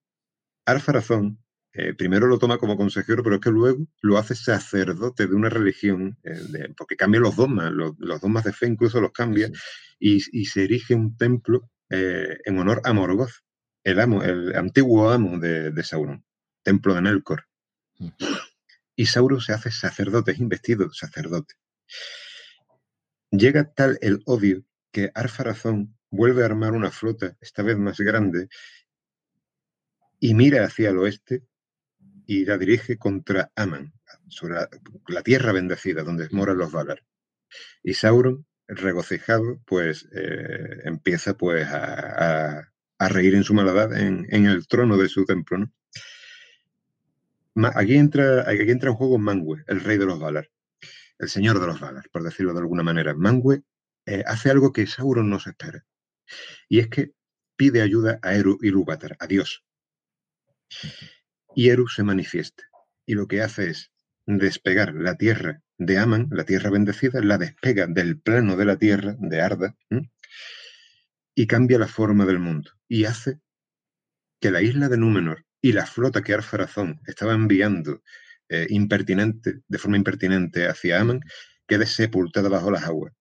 [0.66, 1.40] Arfarazón
[1.74, 5.50] eh, primero lo toma como consejero, pero es que luego lo hace sacerdote de una
[5.50, 9.50] religión, eh, porque cambia los dogmas, los, dogmas de fe incluso los cambia,
[10.00, 13.32] y, y, se erige un templo eh, en honor a Morgoth,
[13.84, 16.26] el, amo, el antiguo amo de, Sauron,
[16.64, 17.48] templo de Melkor.
[18.96, 21.56] Y Sauron se hace sacerdote, es investido sacerdote.
[23.32, 28.48] Llega tal el odio que Arfarazón vuelve a armar una flota, esta vez más grande,
[30.20, 31.44] y mira hacia el oeste
[32.26, 33.94] y la dirige contra Aman,
[34.28, 34.56] sobre
[35.08, 37.04] la, tierra bendecida donde moran los Valar.
[37.84, 44.98] Y Sauron, regocijado, pues eh, empieza pues a, reír en su maldad en, el trono
[44.98, 45.70] de su templo.
[47.76, 50.50] Aquí, entra, aquí entra en juego Mangue, el rey de los Valar,
[51.20, 53.14] el señor de los Valar, por decirlo de alguna manera.
[53.14, 53.64] Mangue
[54.06, 55.86] eh, hace algo que Sauron no se espera.
[56.68, 57.14] Y es que
[57.56, 59.64] pide ayuda a Eru Ilúvatar, a Dios.
[61.56, 62.64] Y Eru se manifiesta.
[63.06, 63.92] Y lo que hace es
[64.26, 69.16] despegar la tierra de Aman, la tierra bendecida, la despega del plano de la tierra,
[69.20, 69.76] de Arda,
[71.36, 72.72] y cambia la forma del mundo.
[72.88, 73.40] Y hace
[74.40, 78.02] que la isla de Númenor y la flota que Arfarazón estaba enviando
[78.50, 81.22] eh, impertinente, de forma impertinente hacia Aman,
[81.68, 83.14] quede sepultada bajo las aguas.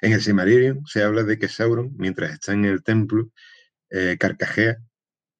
[0.00, 3.30] En el Silmarillion se habla de que Sauron, mientras está en el templo,
[3.90, 4.78] eh, carcajea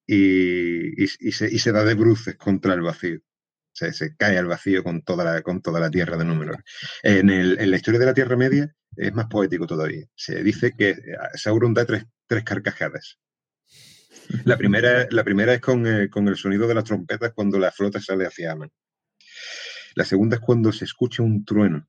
[0.07, 3.21] y, se, da de bruces contra el vacío.
[3.75, 6.62] Se, cae al vacío con toda la, con toda la tierra de Númenor.
[7.03, 10.07] En, la historia de la Tierra Media es más poético todavía.
[10.14, 10.99] Se dice que eh,
[11.35, 12.05] Sauron da tres,
[12.45, 13.18] carcajadas.
[14.45, 17.72] La primera, la primera es con, eh, con, el sonido de las trompetas cuando la
[17.72, 18.70] flota sale hacia Aman.
[19.97, 21.87] La segunda es cuando se escucha un trueno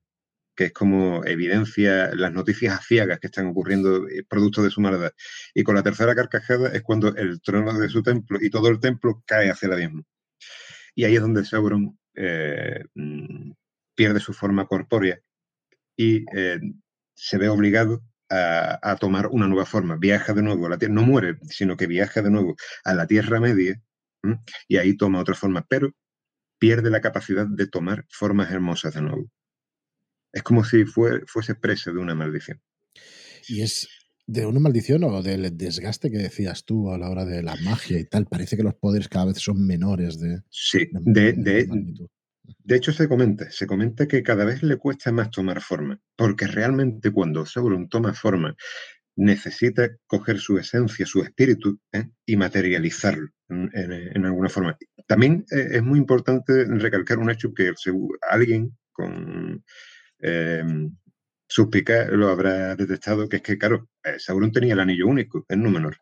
[0.56, 5.12] que es como evidencia las noticias aciagas que están ocurriendo eh, producto de su maldad.
[5.54, 8.80] Y con la tercera carcajada es cuando el trono de su templo y todo el
[8.80, 10.04] templo cae hacia el abismo.
[10.96, 13.52] Y ahí es donde Sauron eh, mm,
[13.94, 15.20] pierde su forma corpórea
[15.96, 16.58] y eh,
[17.14, 19.96] se ve obligado a, tomar una nueva forma.
[19.96, 23.06] Viaja de nuevo a la Tierra, no muere, sino que viaja de nuevo a la
[23.06, 23.80] Tierra Media
[24.66, 25.92] y ahí toma otra forma, pero
[26.58, 29.30] pierde la capacidad de tomar formas hermosas de nuevo.
[30.32, 32.60] Es como si fuese presa de una maldición.
[33.48, 33.88] ¿Y es
[34.26, 37.98] de una maldición o del desgaste que decías tú a la hora de la magia
[37.98, 38.26] y tal?
[38.26, 40.42] Parece que los poderes cada vez son menores de.
[40.50, 45.60] Sí, de, de, hecho se comenta, se comenta que cada vez le cuesta más tomar
[45.60, 48.56] forma, porque realmente cuando Sauron toma forma,
[49.16, 52.08] necesita coger su esencia, su espíritu ¿eh?
[52.26, 54.76] y materializarlo en, alguna forma.
[55.06, 57.72] También eh, es muy importante recalcar un hecho que
[58.28, 59.64] alguien con
[60.20, 60.64] eh,
[62.12, 65.98] lo habrá detectado, que es que, claro, eh, Sauron tenía el anillo único en Númenor.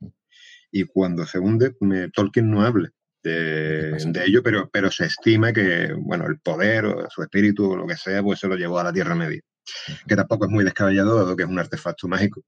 [0.70, 1.74] Y cuando se hunde,
[2.12, 2.90] Tolkien no habla
[3.22, 7.86] de, ello, pero, pero se estima que, bueno, el poder o su espíritu o lo
[7.86, 9.40] que sea, pues se lo llevó a la Tierra Media.
[10.06, 12.42] Que tampoco es muy descabellado, dado que es un artefacto mágico,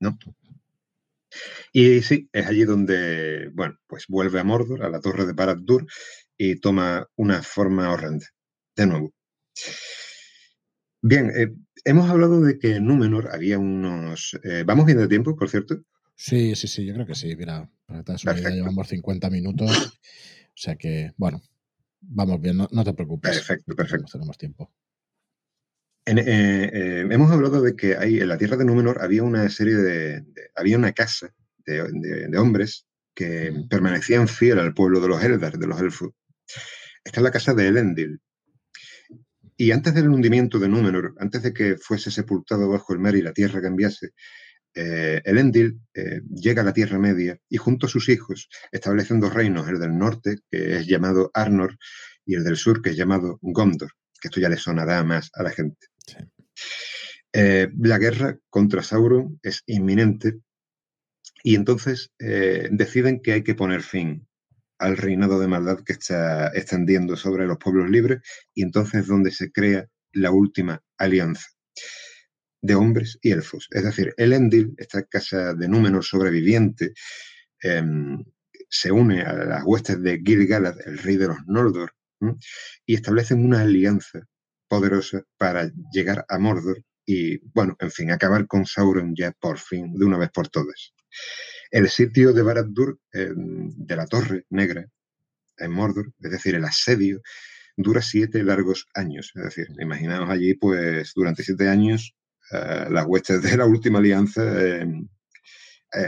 [0.00, 0.18] ¿no?
[1.72, 5.86] Y sí, es allí donde, bueno, pues vuelve a Mordor, a la torre de Barad-dûr,
[6.38, 8.26] y toma una forma horrenda,
[8.76, 9.12] de nuevo.
[11.06, 14.38] Bien, eh, hemos hablado de que en Númenor había unos...
[14.42, 15.82] Eh, ¿Vamos bien de tiempo, por cierto?
[16.14, 17.36] Sí, sí, sí, yo creo que sí.
[17.36, 19.70] Mira, para que te llevamos 50 minutos.
[19.70, 21.42] O sea que, bueno,
[22.00, 23.32] vamos bien, no, te preocupes.
[23.36, 24.06] Perfecto, perfecto.
[24.12, 24.72] Tenemos tiempo.
[26.06, 30.24] Eh, hemos hablado de que hay, en la tierra de Númenor había una serie de.
[30.54, 31.34] había una casa
[31.66, 36.12] de, hombres que permanecían fieles al pueblo de los Eldar, de los elfos.
[37.04, 38.22] Esta es la casa de Elendil.
[39.56, 43.22] Y antes del hundimiento de Númenor, antes de que fuese sepultado bajo el mar y
[43.22, 44.10] la tierra cambiase,
[44.74, 49.32] eh, Elendil eh, llega a la Tierra Media y junto a sus hijos establecen dos
[49.32, 51.76] reinos, el del norte, que es llamado Arnor,
[52.26, 55.44] y el del sur, que es llamado Gondor, que esto ya le sonará más a
[55.44, 55.86] la gente.
[57.32, 60.40] Eh, la guerra contra Sauron es inminente
[61.42, 64.26] y entonces deciden que hay que poner fin
[64.84, 68.20] al reinado de maldad que está extendiendo sobre los pueblos libres
[68.54, 71.48] y entonces es donde se crea la última alianza
[72.60, 73.66] de hombres y elfos.
[73.70, 76.92] Es decir, el Endil, esta casa de Númenor sobreviviente,
[77.62, 78.22] em,
[78.68, 81.92] se une a las huestes de Gil-galad, el rey de los Noldor,
[82.86, 84.26] y establecen una alianza
[84.68, 89.92] poderosa para llegar a Mordor y, bueno, en fin, acabar con Sauron ya por fin,
[89.94, 90.94] de una vez por todas.
[91.74, 94.86] El sitio de Barad-dûr, em, de la Torre Negra,
[95.58, 97.20] en Mordor, es decir, el asedio,
[97.76, 99.32] dura siete largos años.
[99.34, 102.14] Es decir, imaginaos allí, pues, durante siete años,
[102.52, 104.86] eh, las huestes de la última alianza eh,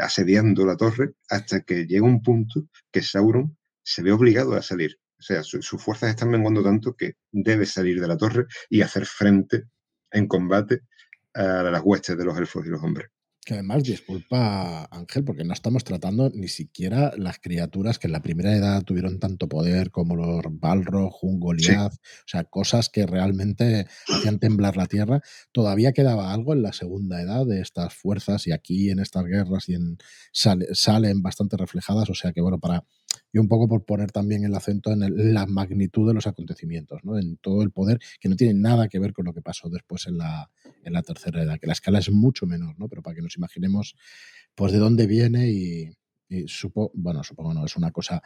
[0.00, 4.96] asediando la torre, hasta que llega un punto que Sauron se ve obligado a salir.
[5.18, 9.04] O sea, sus fuerzas están menguando tanto que debe salir de la torre y hacer
[9.04, 9.64] frente
[10.12, 10.82] en combate
[11.34, 13.08] a las huestes de los elfos y los hombres.
[13.46, 18.20] Que además, disculpa Ángel, porque no estamos tratando ni siquiera las criaturas que en la
[18.20, 23.86] primera edad tuvieron tanto poder como los Balrog, un Goliath, o sea, cosas que realmente
[24.08, 25.20] hacían temblar la tierra.
[25.52, 29.68] Todavía quedaba algo en la segunda edad de estas fuerzas y aquí en estas guerras
[29.68, 29.98] y en
[30.32, 32.84] salen bastante reflejadas, o sea que bueno, para
[33.32, 37.18] y un poco por poner también el acento en la magnitud de los acontecimientos, ¿no?
[37.18, 40.06] en todo el poder, que no tiene nada que ver con lo que pasó después
[40.06, 40.50] en la,
[40.84, 42.88] en la tercera edad, que la escala es mucho menor, ¿no?
[42.88, 43.96] pero para que nos imaginemos
[44.54, 45.92] pues de dónde viene y,
[46.46, 48.20] supo, bueno, supongo no, es una cosa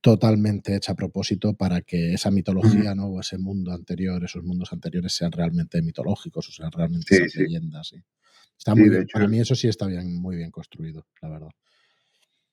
[0.00, 3.06] totalmente hecha a propósito para que esa mitología, ¿no?
[3.06, 7.94] O ese mundo anterior, esos mundos anteriores sean realmente mitológicos o sean realmente leyendas.
[8.58, 9.06] Está muy bien.
[9.12, 11.50] para mí eso sí está bien, muy bien construido, la verdad.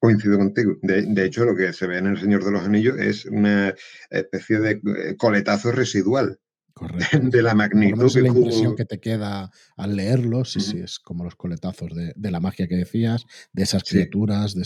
[0.01, 0.77] Coincido contigo.
[0.81, 3.75] De, hecho, lo que se ve en El Señor de los Anillos es una
[4.09, 6.39] especie de eh, coletazo residual.
[7.21, 8.11] De la magnitud.
[8.15, 12.39] la impresión que te queda al leerlo, sí, sí, es como los coletazos de, la
[12.39, 14.55] magia que decías, de esas criaturas.
[14.55, 14.65] De...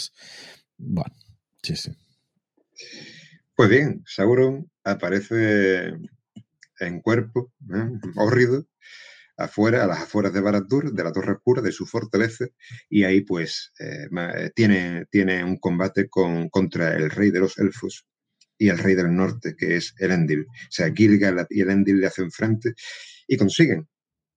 [0.78, 1.16] Bueno,
[1.62, 1.92] sí, sí.
[3.56, 5.94] Pues bien, Sauron aparece
[6.80, 7.90] en cuerpo, ¿eh?
[8.18, 8.68] hórrido,
[9.38, 12.46] afuera, a las afueras de Barad-dûr, de la Torre Oscura, de su fortaleza,
[12.90, 17.58] y ahí pues eh, eh, tiene, tiene un combate con, contra el rey de los
[17.58, 18.06] elfos
[18.58, 20.42] y el rey del norte, que es Elendil.
[20.42, 22.74] O sea, Gilgalad y Elendil le hacen frente
[23.28, 23.88] y consiguen,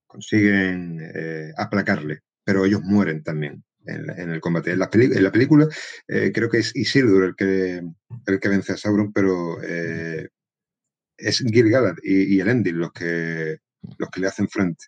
[0.07, 3.65] consiguen eh, aplacarle, pero ellos mueren también.
[3.87, 4.73] En, el combate.
[4.73, 5.67] En la, película
[6.07, 7.83] creo que es Isildur el que,
[8.27, 13.57] el que vence a Sauron, pero es Gilgalad y, y Elendil los que,
[13.97, 14.85] los que le hacen frente.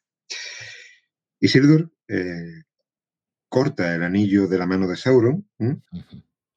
[1.40, 2.62] Isildur eh,
[3.48, 5.48] corta el anillo de la mano de Sauron,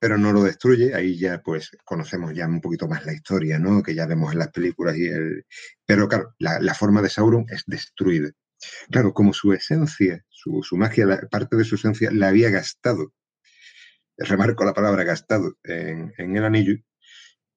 [0.03, 0.93] pero no lo destruye.
[0.93, 3.81] Ahí ya pues conocemos ya un poquito más la historia, ¿no?
[3.81, 5.45] Que ya vemos en las películas y el...
[5.85, 8.29] Pero claro, la, forma de Sauron es destruida.
[8.91, 13.13] Claro, como su esencia, su, magia, parte de su esencia la había gastado,
[14.17, 16.75] remarco la palabra gastado en, en el anillo,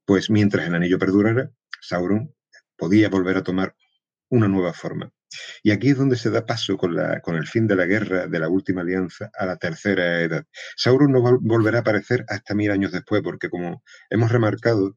[0.04, 2.32] pues mientras el anillo perdurara, Sauron
[2.76, 3.74] podía volver a tomar
[4.28, 5.10] una nueva forma.
[5.62, 8.48] Y aquí es donde se da paso con, el fin de la guerra de la
[8.48, 10.44] última alianza a la tercera edad.
[10.76, 14.96] Sauron no volverá a aparecer hasta mil años después, porque como hemos remarcado,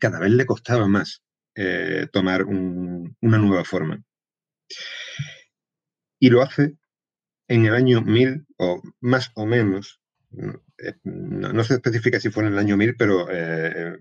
[0.00, 1.22] cada vez le costaba más
[1.54, 4.02] eh, tomar una nueva forma.
[6.18, 6.76] Y lo hace
[7.48, 10.00] en el año mil o más o menos,
[11.04, 13.98] no, se especifica si fue en el año mil, pero eh,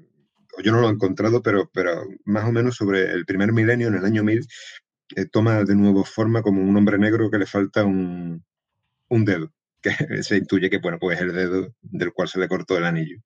[0.64, 3.96] yo no lo he encontrado, pero, pero más o menos sobre el primer milenio, en
[3.96, 4.48] el año 1000,
[5.16, 8.44] eh, toma de nuevo forma como un hombre negro que le falta un,
[9.10, 9.92] dedo, que
[10.24, 13.20] se intuye que bueno, pues es el dedo del cual se le cortó el anillo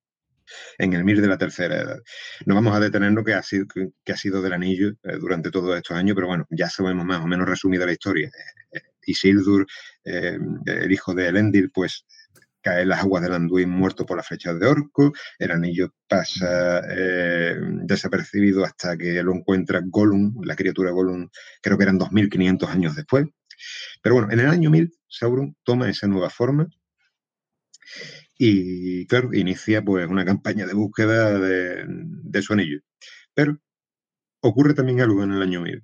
[0.78, 2.00] en el MIR de la tercera edad.
[2.46, 5.76] No vamos a detenernos que ha sido, que, ha sido del anillo eh, durante todos
[5.76, 8.32] estos años, pero bueno, ya sabemos más o menos resumida la historia.
[8.72, 9.66] Eh, Isildur,
[10.04, 12.06] el hijo de Elendil, pues
[12.62, 16.82] cae en las aguas del Anduin muerto por la flecha de orco, el anillo pasa
[16.90, 21.30] eh, desapercibido hasta que lo encuentra Gollum, la criatura Gollum,
[21.62, 23.26] creo que eran 2500 años después.
[24.02, 26.68] Pero bueno, en el año 1000 Sauron toma esa nueva forma
[28.38, 32.80] y, claro, inicia pues una campaña de búsqueda de, de su anillo.
[33.34, 33.60] Pero
[34.42, 35.84] ocurre también algo en el año 1000.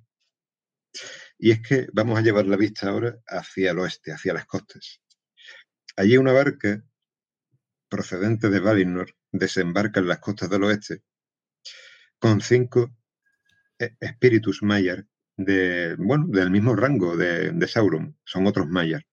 [1.38, 5.00] Y es que vamos a llevar la vista ahora hacia el oeste, hacia las costas.
[5.96, 6.82] Allí una barca
[7.88, 11.02] procedente de Valinor desembarca en las costas del oeste
[12.18, 12.90] con cinco
[13.78, 19.04] e-, espíritus mayar de, bueno, del mismo rango de, Sauron, son otros mayar,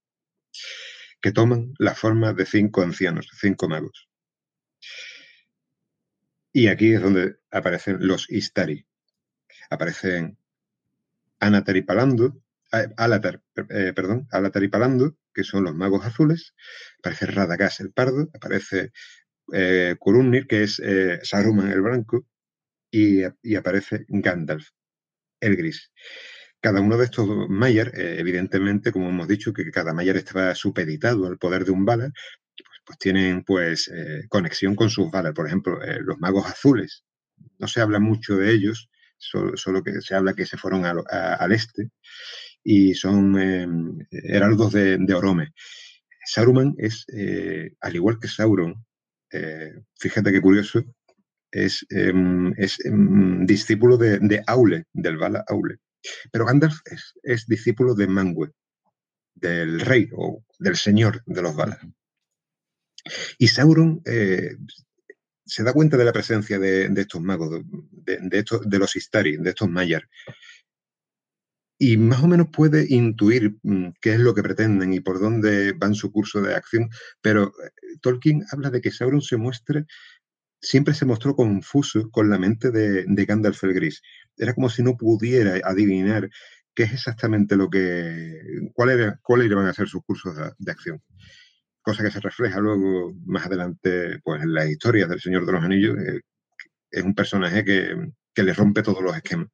[1.22, 4.08] que toman la forma de cinco ancianos, cinco magos.
[6.54, 8.86] Y aquí es donde aparecen los Istari.
[9.70, 10.38] Aparecen
[11.40, 12.42] Anatar y Palando,
[12.72, 16.54] Alatar, eh, perdón, Alatar y Palando, que son los magos azules,
[17.00, 18.92] aparece Radagast el pardo, aparece
[19.54, 19.96] eh,
[20.48, 22.26] que es eh, Saruman el blanco,
[22.92, 23.24] y,
[23.56, 24.70] aparece Gandalf
[25.40, 25.92] el gris.
[26.62, 31.28] Cada uno de estos Mayer, eh, evidentemente, como hemos dicho, que cada Mayer estaba supeditado
[31.28, 32.12] al poder de un Valar,
[32.56, 35.34] pues, pues tienen pues eh, conexión con sus Valar.
[35.34, 37.04] Por ejemplo, los magos azules,
[37.58, 41.90] no se habla mucho de ellos, solo, que se habla que se fueron al este
[42.64, 43.68] y son eh,
[44.12, 45.54] heraldos de, Orome.
[46.26, 48.86] Saruman es, eh, al igual que Sauron,
[49.32, 50.84] eh, fíjate qué curioso,
[51.52, 55.78] es, em, es em, discípulo de, Aule, del Vala Aule.
[56.32, 56.80] Pero Gandalf
[57.24, 58.52] es, discípulo de Mangue,
[59.36, 61.80] del rey o del señor de los Valar.
[63.38, 64.02] Y Sauron
[65.46, 69.50] se da cuenta de la presencia de, estos magos, de, estos, de los Istari, de
[69.50, 70.08] estos Mayar,
[71.84, 75.74] y más o menos puede intuir mm, qué es lo que pretenden y por dónde
[75.74, 77.72] van su curso de acción, pero eh,
[78.02, 79.86] Tolkien habla de que Sauron se muestre,
[80.62, 84.04] siempre se mostró confuso con la mente de, Gandalf el Gris.
[84.38, 86.30] Era como si no pudiera adivinar
[86.76, 88.40] qué es exactamente lo que,
[88.76, 91.02] cuál era, cuáles iban a ser sus cursos de, acción.
[91.82, 95.64] cosa que se refleja luego más adelante pues, en las historias del Señor de los
[95.64, 95.98] Anillos.
[95.98, 96.22] Eh,
[96.92, 97.96] es un personaje que,
[98.36, 99.48] que, le rompe todos los esquemas.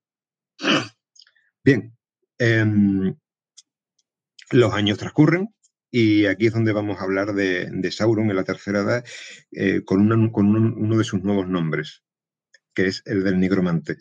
[1.64, 1.97] Bien,
[2.40, 3.16] em,
[4.52, 5.50] los años transcurren
[5.92, 9.06] y aquí es donde vamos a hablar de, Sauron en la tercera edad
[9.52, 12.04] eh, con, uno de sus nuevos nombres,
[12.74, 13.98] que es el del nigromante.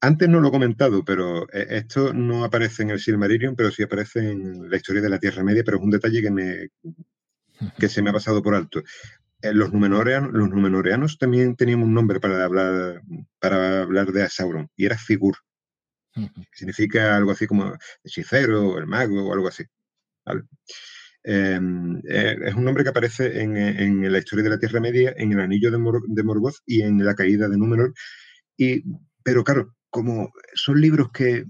[0.00, 3.82] Antes no lo he comentado, pero eh, esto no aparece en el Silmarillion, pero sí
[3.82, 6.68] aparece en la historia de la Tierra Media, pero es un detalle que, me,
[7.78, 8.82] que se me ha pasado por alto.
[9.40, 13.02] Eh, los numenoreanos, los también tenían un nombre para hablar,
[13.38, 15.36] para hablar de Sauron, y era Figur.
[16.52, 19.64] Significa algo así como hechicero, el mago o algo así.
[21.24, 25.32] Em, eh, es un nombre que aparece en, la historia de la Tierra Media, en
[25.32, 27.94] el Anillo de, de Morgoth y en la caída de Númenor.
[28.56, 28.82] Y,
[29.22, 31.46] pero claro, como son libros que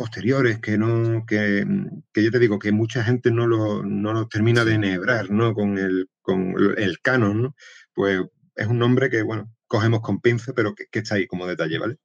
[0.00, 1.66] posteriores que no que,
[2.12, 5.52] que, yo te digo que mucha gente no lo, no termina de enhebrar ¿no?
[5.52, 7.54] con el con el canon ¿no?
[7.92, 8.22] pues
[8.56, 11.98] es un nombre que bueno cogemos con pinza pero que, está ahí como detalle vale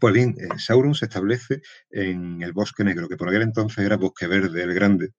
[0.00, 3.96] pues bien eh, Sauron se establece en el bosque negro que por aquel entonces era
[3.96, 5.12] bosque verde el grande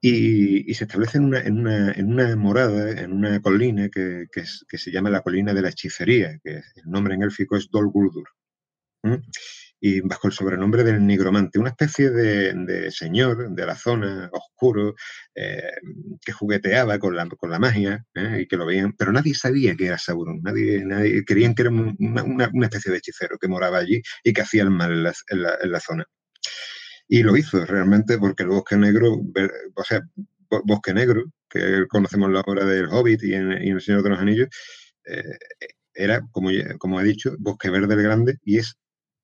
[0.00, 5.52] y, se establece en una, morada, en una colina que, que, se llama la colina
[5.52, 8.28] de la hechicería, que el nombre en élfico es Dol Guldur.
[9.88, 14.96] Y bajo el sobrenombre del nigromante, una especie de, señor de la zona oscuro
[15.32, 15.62] eh,
[16.24, 18.40] que jugueteaba con la, con la magia ¿eh?
[18.40, 21.70] y que lo veían, pero nadie sabía que era Sauron, nadie, nadie creían que era
[21.70, 25.56] una, una, especie de hechicero que moraba allí y que hacía el mal en la,
[25.62, 26.04] en la zona.
[27.06, 30.00] Y lo hizo realmente porque el Bosque Negro, o sea,
[30.64, 34.48] Bosque Negro, que conocemos la obra del Hobbit y en, El Señor de los Anillos,
[35.04, 35.38] eh,
[35.94, 38.76] era, como, como he dicho, Bosque Verde el Grande y es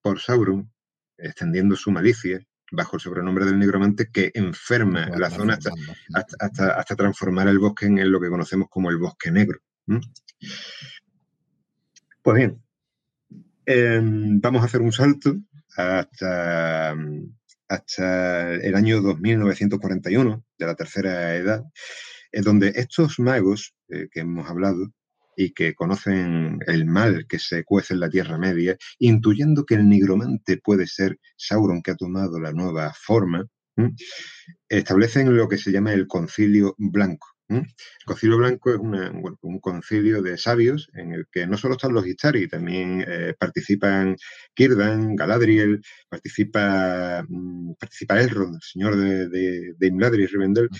[0.02, 0.70] por Sauron,
[1.16, 5.58] extendiendo su malicia bajo el sobrenombre del nigromante, que enferma la zona
[6.14, 9.60] hasta, hasta, transformar el bosque en lo que conocemos como el Bosque Negro.
[12.22, 12.62] Pues bien,
[13.66, 15.36] em, vamos a hacer un salto
[15.76, 16.94] hasta
[17.72, 21.64] hasta el año 2941 de la tercera edad,
[22.30, 24.92] en donde estos magos eh, que hemos hablado
[25.36, 29.88] y que conocen el mal que se cuece en la Tierra Media, intuyendo que el
[29.88, 33.46] nigromante puede ser Sauron que ha tomado la nueva forma,
[34.68, 37.28] establecen lo que se llama el concilio blanco.
[37.48, 37.66] El
[38.06, 42.48] concilio blanco es un concilio de sabios en el que no solo están los Istari,
[42.48, 44.16] también eh, participan
[44.54, 50.70] Kirdan, Galadriel, participa, mm, participa Elrond, el señor de, de, de Imladri y Rivendell.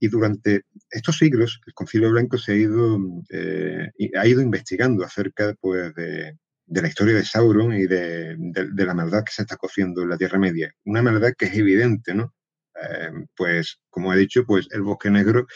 [0.00, 2.98] Y durante estos siglos, el concilio blanco se ha ido,
[3.30, 6.36] eh, ha ido investigando acerca pues, de,
[6.66, 10.10] de la historia de Sauron y de, de, la maldad que se está cociendo en
[10.10, 10.72] la Tierra Media.
[10.84, 12.34] Una maldad que es evidente, ¿no?
[12.80, 15.46] Eh, pues, como he dicho, pues el bosque negro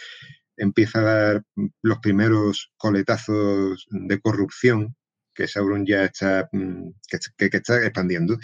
[0.57, 1.43] empieza a dar
[1.83, 4.97] los primeros coletazos de corrupción
[5.35, 6.91] que Sauron ya está, mm,
[7.37, 8.39] que, está expandiendo.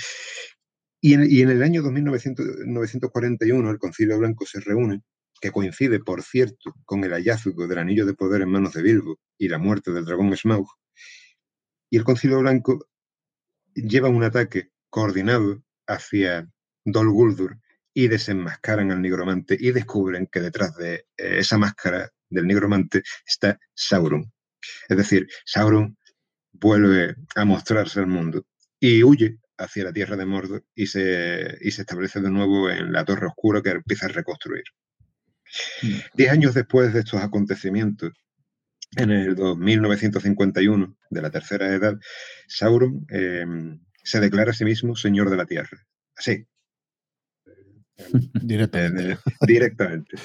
[1.00, 5.02] Y en, el año 2941 el Concilio Blanco se reúne,
[5.40, 9.18] que coincide, por cierto, con el hallazgo del anillo de poder en manos de Bilbo
[9.38, 10.68] y la muerte del dragón Smaug.
[11.90, 12.88] Y el Concilio Blanco
[13.74, 16.48] lleva un ataque coordinado hacia
[16.84, 17.58] Dol Guldur
[17.94, 23.58] y desenmascaran al nigromante y descubren que detrás de eh, esa máscara del nigromante está
[23.74, 24.32] Sauron.
[24.88, 25.96] Es decir, Sauron
[26.52, 28.44] vuelve a mostrarse al mundo
[28.80, 32.92] y huye hacia la tierra de Mordor y se, y se establece de nuevo en
[32.92, 34.64] la Torre Oscura que empieza a reconstruir.
[35.82, 35.94] Mm.
[36.14, 38.12] Diez años después de estos acontecimientos,
[38.96, 41.98] en el 2951 de la Tercera Edad,
[42.46, 43.44] Sauron eh,
[44.02, 45.86] se declara a sí mismo Señor de la Tierra.
[46.16, 46.46] Así,
[48.42, 49.18] Directamente.
[49.46, 50.16] directamente.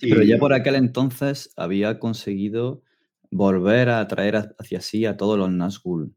[0.00, 2.82] Pero ya por aquel entonces había conseguido
[3.30, 6.14] volver a atraer hacia sí a todos los Nazgûl.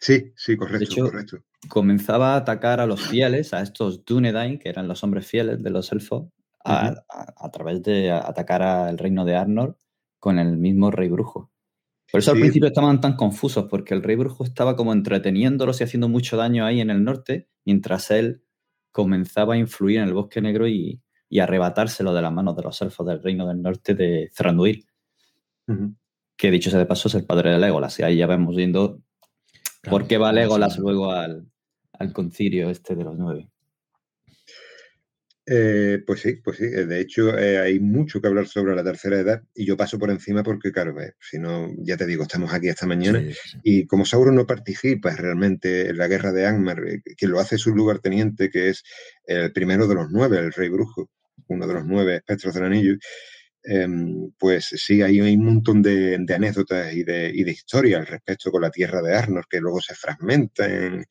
[0.00, 1.44] Sí, sí, correcto, correcto.
[1.68, 5.70] Comenzaba a atacar a los fieles, a estos Dunedain, que eran los hombres fieles de
[5.70, 6.28] los elfos,
[6.64, 9.76] a, través de atacar al reino de Arnor
[10.18, 11.50] con el mismo rey brujo.
[12.10, 15.84] Por eso al principio estaban tan confusos, porque el rey brujo estaba como entreteniéndolos y
[15.84, 18.42] haciendo mucho daño ahí en el norte, mientras él
[18.90, 21.00] comenzaba a influir en el Bosque Negro y,
[21.40, 24.84] arrebatárselo de las manos de los elfos del Reino del Norte de Thranduil.
[26.36, 27.96] Que dicho sea de paso es el padre de Legolas.
[28.00, 29.00] Y ahí ya vemos viendo
[29.88, 31.46] por qué va Legolas luego al,
[31.92, 33.49] al concilio este de los nueve.
[35.46, 36.64] Eh, pues sí, pues sí.
[36.64, 39.98] Eh, de hecho, eh, hay mucho que hablar sobre la tercera edad y yo paso
[39.98, 43.22] por encima porque, claro, si no, ya te digo, estamos aquí esta mañana
[43.62, 46.80] y como Sauron no participa realmente en la guerra de Angmar,
[47.16, 48.82] quien lo hace es un lugarteniente que es
[49.24, 51.10] el primero de los nueve, el Rey Brujo,
[51.48, 52.94] uno de los nueve espectros del anillo,
[53.64, 58.50] em, pues sí, hay un montón de, anécdotas y de, y de historias al respecto
[58.50, 61.04] con la tierra de Arnor, que luego se fragmenta en,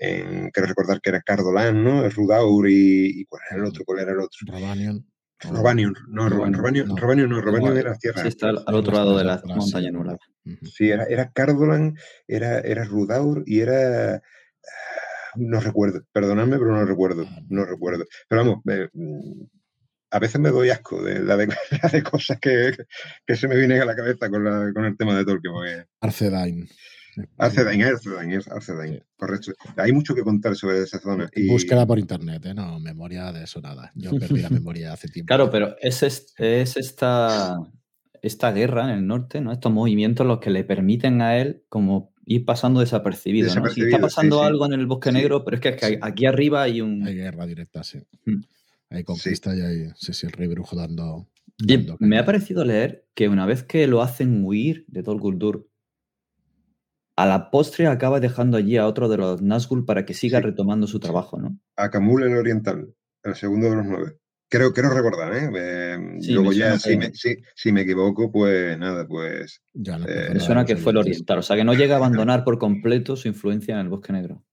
[0.00, 2.04] quiero recordar que era Cardolan, ¿no?
[2.04, 3.84] El Rudaur y, ¿cuál era el otro?
[3.84, 4.38] ¿Cuál era el otro?
[4.46, 5.06] Robanion.
[5.38, 8.22] Robanion, no, Robanion, no, Robanion, no, Robanion era tierra.
[8.22, 10.16] Sí, está al, otro lado de la montaña nula.
[10.62, 11.94] Sí, era, era Cardolan,
[12.26, 14.22] era, era Rudaur y era
[15.36, 18.04] no recuerdo, perdonadme, pero no recuerdo, no recuerdo.
[18.28, 19.42] Pero vamos, mm,
[20.10, 21.48] a veces me doy asco de la de,
[22.10, 22.72] cosas que,
[23.34, 25.86] se me vienen a la cabeza con, el tema de Tolkien.
[26.00, 26.68] Arcedain.
[27.38, 29.52] Arcedain, Arcedain, Arcedain, correcto.
[29.76, 31.30] Hay mucho que contar sobre esa zona.
[31.34, 31.48] Y...
[31.48, 32.54] Búsqueda por internet, ¿eh?
[32.54, 33.92] no, memoria de eso nada.
[33.94, 35.28] Yo perdí la memoria hace tiempo.
[35.28, 37.58] Claro, pero es, es esta,
[38.22, 39.52] esta guerra en el norte, ¿no?
[39.52, 43.54] estos movimientos los que le permiten a él como ir pasando desapercibido.
[43.54, 43.68] ¿no?
[43.68, 47.06] Si está pasando algo en el bosque negro, pero es que, aquí arriba hay un.
[47.06, 47.98] Hay guerra directa, sí.
[48.24, 48.42] Mm.
[48.90, 51.28] Hay conquista y hay, sí, sí, el rey brujo dando.
[51.98, 55.68] me ha parecido leer que una vez que lo hacen huir de Tol Guldur,
[57.16, 60.86] a la postre acaba dejando allí a otro de los Nazgûl para que siga retomando
[60.86, 61.58] su trabajo, ¿no?
[61.76, 64.18] A Camul el Oriental, el segundo de los nueve.
[64.48, 65.50] Creo, quiero recordar, ¿eh?
[65.52, 65.98] eh
[66.28, 69.60] luego ya, si me, si, me, equivoco, pues nada, pues...
[69.72, 72.44] Ya eh, me suena que fue el oriental, o sea, que no llega a abandonar
[72.44, 74.44] por completo su influencia en el Bosque Negro.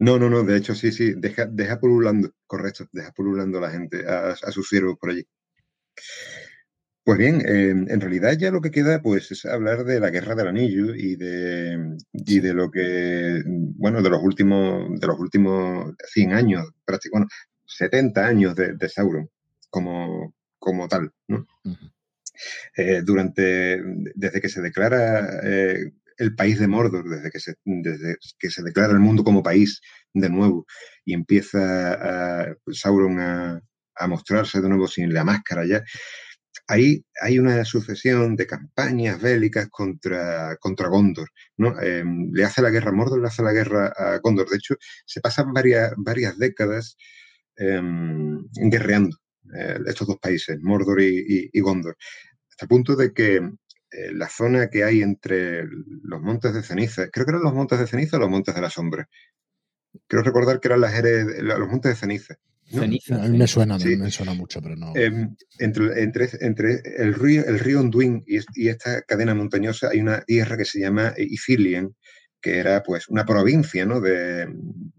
[0.00, 3.70] No, no, no, de hecho sí, sí, deja, deja pululando, correcto, deja pululando a la
[3.70, 5.24] gente, a, sus siervos por allí.
[7.04, 10.48] Pues bien, en realidad ya lo que queda pues es hablar de la guerra del
[10.48, 16.32] anillo y de, y de lo que, bueno, de los últimos, de los últimos 100
[16.32, 17.34] años, prácticamente,
[17.66, 19.28] 70 años de, Sauron
[19.68, 21.46] como, como tal, ¿no?
[22.76, 23.82] Eh, durante,
[24.14, 28.62] desde que se declara eh, el país de Mordor, desde que, se, desde que se
[28.62, 29.80] declara el mundo como país
[30.12, 30.66] de nuevo
[31.04, 33.60] y empieza Sauron a,
[34.08, 35.84] mostrarse de nuevo sin la máscara ya,
[36.66, 41.30] ahí hay una sucesión de campañas bélicas contra, contra Gondor.
[41.56, 41.80] ¿no?
[41.80, 44.48] Em, le hace la guerra a Mordor, le hace la guerra a Gondor.
[44.48, 46.96] De hecho, se pasan varias, varias décadas
[47.56, 49.16] Em, guerreando
[49.56, 51.96] eh, estos dos países, Mordor y, Gondor,
[52.50, 55.64] hasta el punto de que eh, la zona que hay entre
[56.02, 58.60] los montes de ceniza, creo que eran los montes de ceniza o los montes de
[58.60, 59.08] la sombra.
[60.08, 60.94] Creo recordar que eran las
[61.42, 62.34] los montes de ceniza.
[62.80, 64.92] Ceniza, a mí me suena, me suena mucho, pero no.
[64.94, 70.00] Em, entre, entre, entre, el río, el río Onduin y, y, esta cadena montañosa hay
[70.00, 71.94] una tierra que se llama Ithilien,
[72.44, 74.02] que era pues una provincia ¿no?
[74.02, 74.46] de,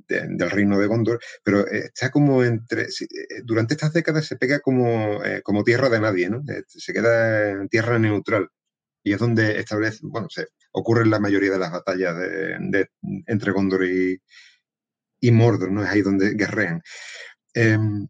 [0.07, 2.87] del reino de Gondor, pero eh, está como entre, eh,
[3.43, 6.41] durante estas décadas se pega como, eh, como tierra de nadie, ¿no?
[6.67, 8.49] se queda en tierra neutral
[9.03, 12.87] y es donde establece, bueno, se ocurren la mayoría de las batallas de,
[13.27, 14.19] entre Gondor y,
[15.19, 15.83] y, Mordor, ¿no?
[15.83, 16.81] Es ahí donde guerrean.
[17.55, 18.07] Em,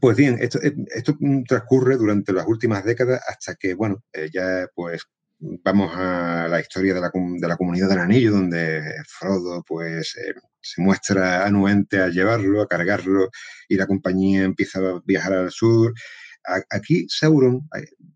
[0.00, 0.58] pues bien, esto,
[0.94, 1.16] esto,
[1.48, 4.02] transcurre durante las últimas décadas hasta que, bueno,
[4.32, 5.02] ya pues
[5.38, 11.46] vamos a la historia de la, comunidad del anillo, donde Frodo pues eh, se muestra
[11.46, 13.30] anuente a llevarlo, a cargarlo,
[13.68, 15.94] y la compañía empieza a viajar al sur.
[16.70, 17.68] aquí Sauron,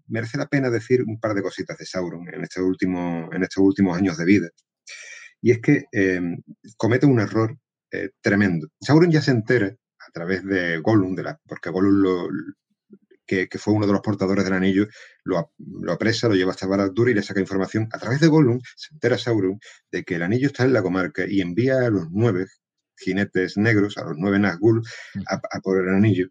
[0.08, 3.96] merece la pena decir un par de cositas de Sauron en, este en estos últimos
[3.96, 4.48] años de vida.
[5.42, 6.36] Y es que em,
[6.76, 7.56] comete un error
[7.92, 8.68] eh, tremendo.
[8.80, 9.74] Sauron ya se entera
[10.11, 12.28] a través de Gollum, de la, porque Gollum lo,
[13.26, 14.88] que, fue uno de los portadores del anillo,
[15.22, 15.52] lo,
[15.88, 17.88] apresa, lo lleva hasta barad y le saca información.
[17.92, 19.61] A través de Gollum se entera Sauron
[19.92, 22.46] de que el anillo está en la comarca y envía a los nueve
[22.96, 24.82] jinetes negros, a los nueve Nazgûl,
[25.14, 25.22] mm.
[25.28, 26.28] a, por el anillo.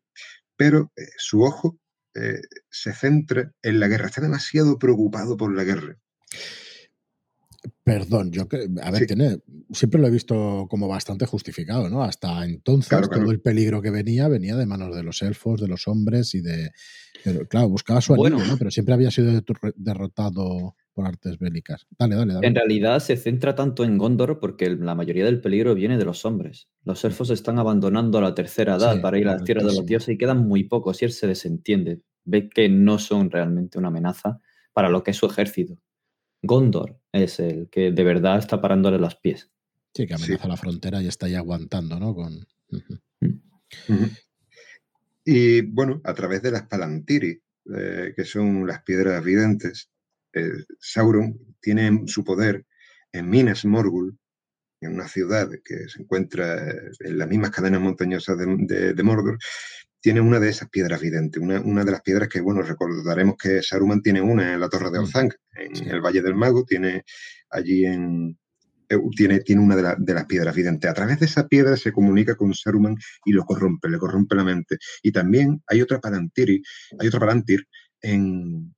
[0.58, 1.80] Pero eh, su ojo
[2.16, 5.96] eh, se centra en la guerra, está demasiado preocupado por la guerra.
[7.84, 9.40] Perdón, yo que, a ver, tiene,
[9.72, 12.04] siempre lo he visto como bastante justificado, ¿no?
[12.04, 15.88] Hasta entonces todo el peligro que venía venía de manos de los elfos, de los
[15.88, 16.72] hombres y de...
[17.24, 18.58] Pero, claro, buscaba su anillo, ¿no?
[18.58, 19.42] Pero siempre había sido
[19.76, 21.86] derrotado por artes bélicas.
[21.98, 22.48] Dale, dale, dale.
[22.48, 26.24] En realidad se centra tanto en Gondor porque la mayoría del peligro viene de los
[26.26, 26.70] hombres.
[26.84, 30.16] Los elfos están abandonando la tercera edad para ir a la tierra de los dioses
[30.16, 32.02] y quedan muy pocos y él se desentiende.
[32.24, 34.40] Ve que no son realmente una amenaza
[34.74, 35.82] para lo que es su ejército.
[36.42, 39.50] Gondor es el que de verdad está parándole los pies.
[39.94, 42.14] Sí, que amenaza la frontera y está ahí aguantando, ¿no?
[42.14, 42.46] Con...
[45.26, 47.42] Y bueno, a través de las Palantiri,
[47.76, 49.92] eh, que son las piedras videntes,
[50.34, 52.66] eh, Sauron tiene su poder
[53.12, 54.18] en Minas Morgul,
[54.82, 56.58] en una ciudad que se encuentra
[57.00, 59.38] en las mismas cadenas montañosas de Mordor,
[60.02, 63.62] tiene una de esas piedras videntes, una, una, de las piedras que, bueno, recordaremos que
[63.62, 65.04] Saruman tiene una en la Torre de mm.
[65.04, 67.04] Ozang, en el Valle del Mago, tiene
[67.50, 68.38] allí en,
[68.90, 70.90] eh, tiene, tiene una de, las piedras videntes.
[70.90, 74.44] A través de esa piedra se comunica con Saruman y lo corrompe, le corrompe la
[74.44, 74.78] mente.
[75.04, 76.62] Y también hay otra Palantir,
[77.00, 77.68] hay otra Palantir
[78.02, 78.76] en,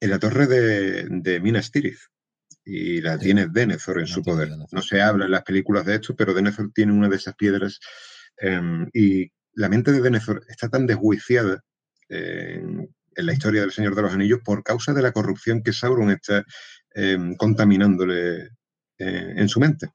[0.00, 1.98] en la torre de, de Minas Tirith.
[2.64, 4.48] Y la tiene Denethor en su poder.
[4.72, 7.78] No se habla en las películas de esto, pero Denethor tiene una de esas piedras.
[8.38, 11.62] Em, y la mente de Denethor está tan desjuiciada
[12.08, 16.10] en, la historia del Señor de los Anillos por causa de la corrupción que Sauron
[16.10, 16.44] está
[16.94, 18.50] em, contaminándole
[18.98, 19.90] eh, en su mente.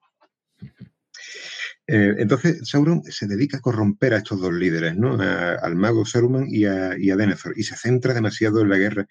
[1.85, 5.19] Eh, entonces, Sauron se dedica a corromper a estos dos líderes, ¿no?
[5.19, 9.07] al mago Saruman y a, y a Denethor, y se centra demasiado en la guerra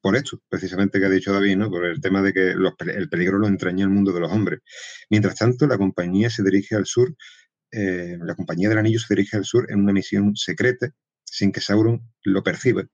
[0.00, 1.70] por esto, precisamente que ha dicho David, ¿no?
[1.70, 4.60] Por el tema de que el peligro lo entraña el mundo de los hombres.
[5.10, 7.14] Mientras tanto, la compañía se dirige al sur,
[7.72, 10.90] eh, la compañía del anillo se dirige al sur en una misión secreta,
[11.24, 12.84] sin que Sauron lo perciba.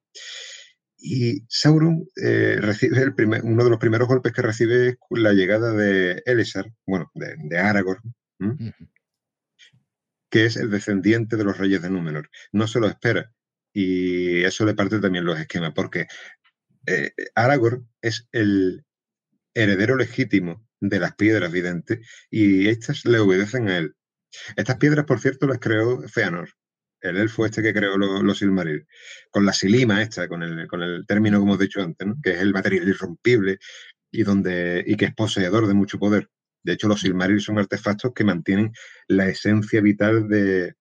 [0.96, 5.32] Y Sauron eh, recibe el primer, uno de los primeros golpes que recibe es la
[5.32, 8.14] llegada de Elessar, bueno, de, Aragorn,
[10.30, 12.30] que es el descendiente de los reyes de Númenor.
[12.52, 13.32] No se lo espera.
[13.72, 16.06] Y eso le parte también los esquemas, porque
[16.86, 18.84] eh, Aragorn es el
[19.54, 22.00] heredero legítimo de las piedras videntes
[22.30, 23.94] y estas le obedecen a él.
[24.56, 26.50] Estas piedras, por cierto, las creó Feanor,
[27.00, 28.86] el elfo este que creó los, Silmaril,
[29.30, 32.40] con la silima esta, con el, con el término que hemos dicho antes, que es
[32.40, 33.58] el material irrompible
[34.10, 36.28] y, donde, y que es poseedor de mucho poder.
[36.62, 38.72] De hecho, los Silmaril son artefactos que mantienen
[39.06, 40.74] la esencia vital de,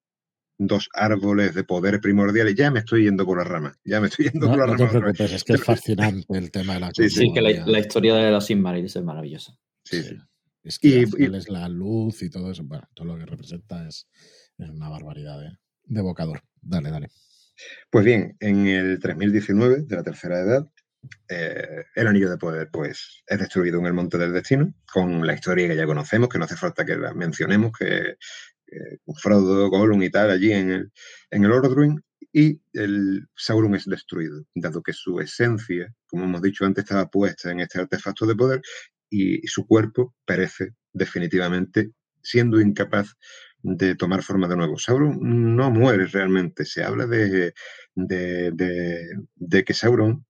[0.58, 2.56] dos árboles de poder primordiales.
[2.56, 3.78] Ya me estoy yendo por la rama.
[3.84, 4.86] Ya me estoy yendo por la no rama.
[4.86, 7.80] No te preocupes, es que es fascinante el tema de la Sí, sí que la,
[7.80, 9.58] historia de los Silmarils es maravillosa.
[9.84, 10.18] Sí, sí.
[10.68, 12.64] Es que y, es la luz y todo eso.
[12.64, 14.08] Bueno, todo lo que representa es,
[14.58, 15.50] una barbaridad de,
[15.86, 16.42] de evocador.
[16.62, 17.10] Dale, dale.
[17.90, 20.68] Pues bien, en el 3019 de la tercera edad,
[21.30, 25.34] eh, el anillo de poder pues es destruido en el monte del destino con la
[25.34, 28.18] historia que ya conocemos que no hace falta que la mencionemos que
[28.72, 30.92] eh, Frodo, Gollum y tal, allí en el,
[31.32, 32.04] en el Ordruin,
[32.34, 37.52] y el Sauron es destruido, dado que su esencia, como hemos dicho antes, estaba puesta
[37.52, 38.62] en este artefacto de poder
[39.10, 43.16] y su cuerpo perece definitivamente, siendo incapaz
[43.62, 44.78] de tomar forma de nuevo.
[44.78, 45.18] Sauron
[45.56, 47.54] no muere realmente, se habla de,
[47.96, 50.26] de, que Sauron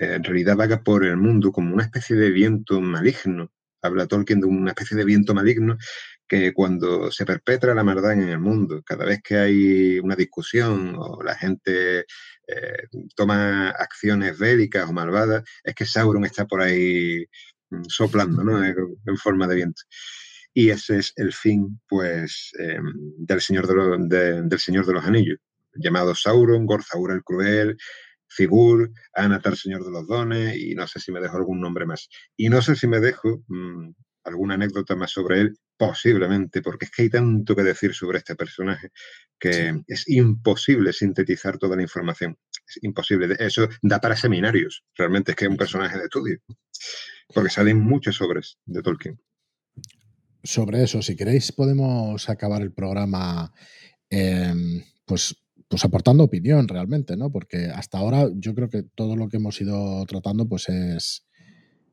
[0.00, 3.52] eh, en realidad vaga por el mundo como una especie de viento maligno.
[3.82, 5.78] Habla Tolkien de una especie de viento maligno
[6.28, 10.94] que cuando se perpetra la maldad en el mundo, cada vez que hay una discusión
[10.96, 12.86] o la gente eh,
[13.16, 17.24] toma acciones bélicas o malvadas, es que Sauron está por ahí
[17.88, 18.64] soplando, ¿no?
[18.64, 19.82] En forma de viento.
[20.52, 25.38] Y ese es el fin, pues, em, del, señor de del Señor de los Anillos,
[25.74, 27.76] llamado Sauron, Gorzaur el Cruel,
[28.26, 32.08] Figur, Anatar, Señor de los Dones, y no sé si me dejo algún nombre más.
[32.36, 33.90] Y no sé si me dejo mm,
[34.24, 38.36] alguna anécdota más sobre él, posiblemente, porque es que hay tanto que decir sobre este
[38.36, 38.90] personaje
[39.38, 42.36] que es imposible sintetizar toda la información.
[42.70, 43.36] Es imposible.
[43.38, 44.84] Eso da para seminarios.
[44.96, 46.38] Realmente es que es un personaje de estudio.
[47.34, 49.20] Porque salen muchas obras de Tolkien.
[50.42, 53.52] Sobre eso, si queréis, podemos acabar el programa
[54.08, 55.36] em, pues,
[55.68, 57.30] pues aportando opinión realmente, ¿no?
[57.30, 61.26] Porque hasta ahora yo creo que todo lo que hemos ido tratando pues es,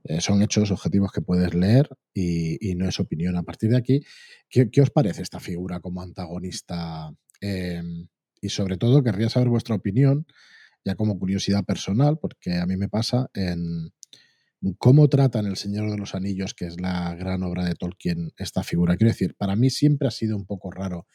[0.06, 3.36] eh, son hechos objetivos que puedes leer y, no es opinión.
[3.36, 4.02] A partir de aquí,
[4.50, 7.12] ¿qué, os parece esta figura como antagonista?
[7.42, 8.08] Em,
[8.42, 10.26] y sobre todo, querría saber vuestra opinión,
[10.88, 13.92] ya como curiosidad personal, porque a mí me pasa en
[14.78, 18.64] cómo tratan El Señor de los Anillos, que es la gran obra de Tolkien, esta
[18.64, 18.96] figura.
[18.96, 21.06] Quiero decir, para mí siempre ha sido un poco raro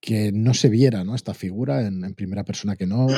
[0.00, 1.16] que no se viera ¿no?
[1.16, 3.08] esta figura en, primera persona, que no,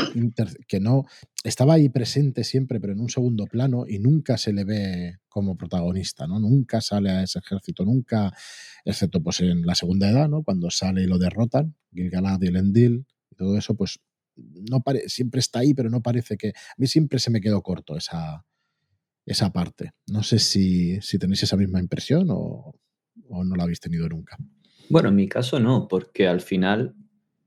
[0.67, 1.05] que no
[1.45, 5.59] estaba ahí presente siempre, pero en un segundo plano y nunca se le ve como
[5.59, 6.41] protagonista, ¿no?
[6.41, 8.33] Nunca sale a ese ejército, nunca,
[8.85, 10.43] excepto pues en la segunda edad, ¿no?
[10.43, 14.01] Cuando sale y lo derrotan, Gilgalad y Elendil y todo eso, pues
[14.71, 16.49] no siempre está ahí, pero no parece que...
[16.49, 18.45] A mí siempre se me quedó corto esa,
[19.27, 19.93] esa parte.
[20.07, 22.75] No sé si, si tenéis esa misma impresión o,
[23.29, 24.37] o no la habéis tenido nunca.
[24.89, 26.95] Bueno, en mi caso no, porque al final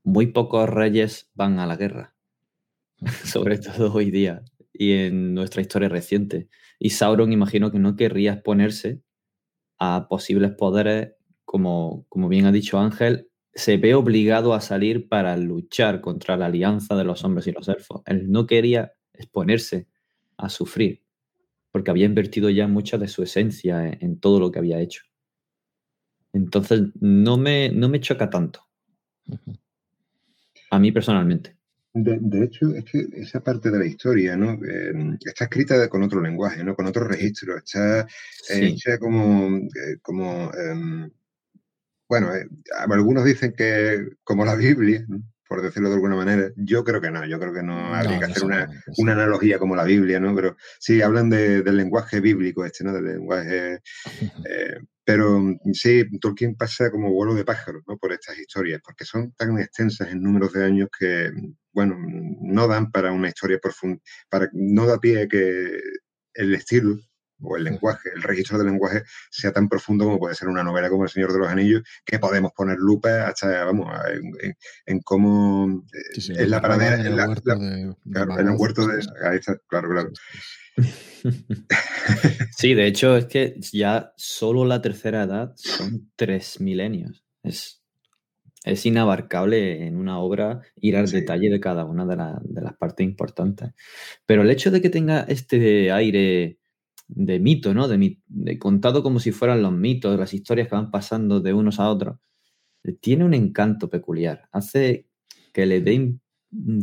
[0.02, 2.14] muy pocos reyes van a la guerra,
[3.24, 4.42] sobre todo hoy día
[4.72, 6.48] y en nuestra historia reciente.
[6.78, 9.02] Y Sauron imagino que no querría exponerse
[9.78, 11.12] a posibles poderes,
[11.44, 16.46] como, como bien ha dicho Ángel, se ve obligado a salir para luchar contra la
[16.46, 18.02] alianza de los hombres y los elfos.
[18.06, 19.86] Él no quería exponerse
[20.36, 21.02] a sufrir,
[21.70, 25.02] porque había invertido ya mucha de su esencia en todo lo que había hecho.
[26.32, 28.66] Entonces, no me, no me choca tanto.
[30.70, 31.56] A mí personalmente.
[31.92, 34.54] De, hecho, es que esa parte de la historia, ¿no?
[34.54, 36.74] Eh, está escrita con otro lenguaje, ¿no?
[36.74, 37.56] Con otro registro.
[37.56, 38.04] Está
[38.50, 41.08] hecha como, eh, como em,
[42.08, 42.46] bueno, eh,
[42.90, 45.04] algunos dicen que como la Biblia,
[45.48, 46.50] por decirlo de alguna manera.
[46.56, 48.68] Yo creo que no, yo creo que no habría que hacer una,
[49.12, 50.34] analogía como la Biblia, ¿no?
[50.34, 52.92] Pero sí, hablan del lenguaje bíblico este, ¿no?
[52.92, 53.80] Del lenguaje...
[55.04, 57.98] Pero mm, sí, Tolkien pasa como vuelo de pájaro ¿no?
[57.98, 61.30] por estas historias, porque son tan extensas en números de años que,
[61.72, 61.96] bueno,
[62.40, 64.00] no dan para una historia profunda,
[64.30, 65.78] para, no da pie que
[66.34, 66.98] el estilo
[67.40, 70.88] o el lenguaje, el registro del lenguaje sea tan profundo como puede ser una novela
[70.88, 73.88] como El Señor de los Anillos, que podemos poner lupa hasta, vamos,
[74.86, 79.04] en, cómo eh, es la paradera, en, en el huerto de...
[79.24, 80.10] Ahí está, claro, claro.
[82.56, 87.24] Sí, de hecho es que ya solo la tercera edad son tres milenios.
[87.42, 87.82] Es,
[88.64, 92.16] es inabarcable en una obra ir al detalle de cada una de,
[92.62, 93.70] las partes importantes.
[94.26, 96.58] Pero el hecho de que tenga este aire
[97.08, 97.88] de mito, ¿no?
[97.88, 101.80] De, de, contado como si fueran los mitos, las historias que van pasando de unos
[101.80, 102.18] a otros,
[103.00, 104.48] tiene un encanto peculiar.
[104.52, 105.08] Hace
[105.52, 106.14] que le dé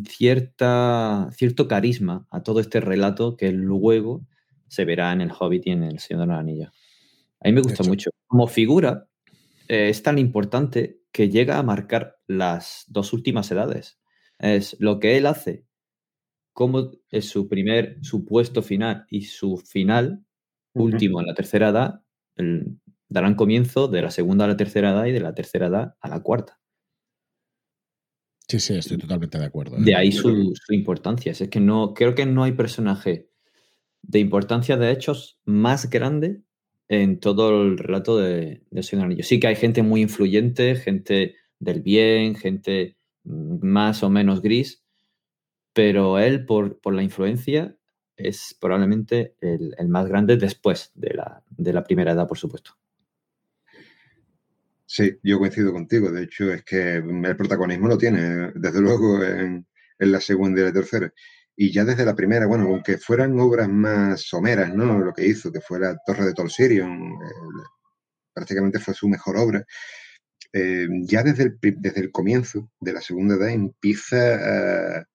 [0.08, 4.26] cierta, cierto carisma a todo este relato que luego
[4.68, 6.72] se verá en El Hobbit y en El Señor de los Anillos.
[7.40, 8.12] A mí me gusta mucho.
[8.28, 9.08] Como figura,
[9.68, 14.00] eh, es tan importante que llega a marcar las dos últimas edades.
[14.40, 15.66] Es lo que él hace,
[16.54, 20.24] como es su primer supuesto final y su final
[20.74, 22.02] último en la tercera edad,
[23.10, 26.10] darán comienzo de la segunda a la tercera edad y de la tercera edad a
[26.10, 26.60] la cuarta.
[28.48, 29.78] Sí, sí, estoy totalmente de acuerdo.
[29.78, 29.82] ¿eh?
[29.82, 31.32] De ahí su, importancia.
[31.32, 33.30] Es que no, creo que no hay personaje
[34.02, 36.42] de importancia de hechos más grande
[36.90, 39.24] en todo el relato de, de Señor Anillo.
[39.24, 44.81] Sí que hay gente muy influyente, gente del bien, gente más o menos gris,
[45.74, 47.76] pero él, por, la influencia,
[48.16, 52.78] es probablemente el, el, más grande después de la, de la primera edad, por supuesto.
[54.94, 56.12] Sí, yo coincido contigo.
[56.12, 59.66] De hecho, es que el protagonismo lo tiene, desde luego, en,
[60.00, 61.14] la segunda y la tercera.
[61.56, 65.00] Y ya desde la primera, bueno, aunque fueran obras más someras, ¿no?
[65.00, 67.64] Lo que hizo, que fue la Torre de Tolsirion, eh,
[68.34, 69.66] prácticamente fue su mejor obra.
[70.52, 75.08] Eh, ya desde el, desde el comienzo de la segunda edad empieza a,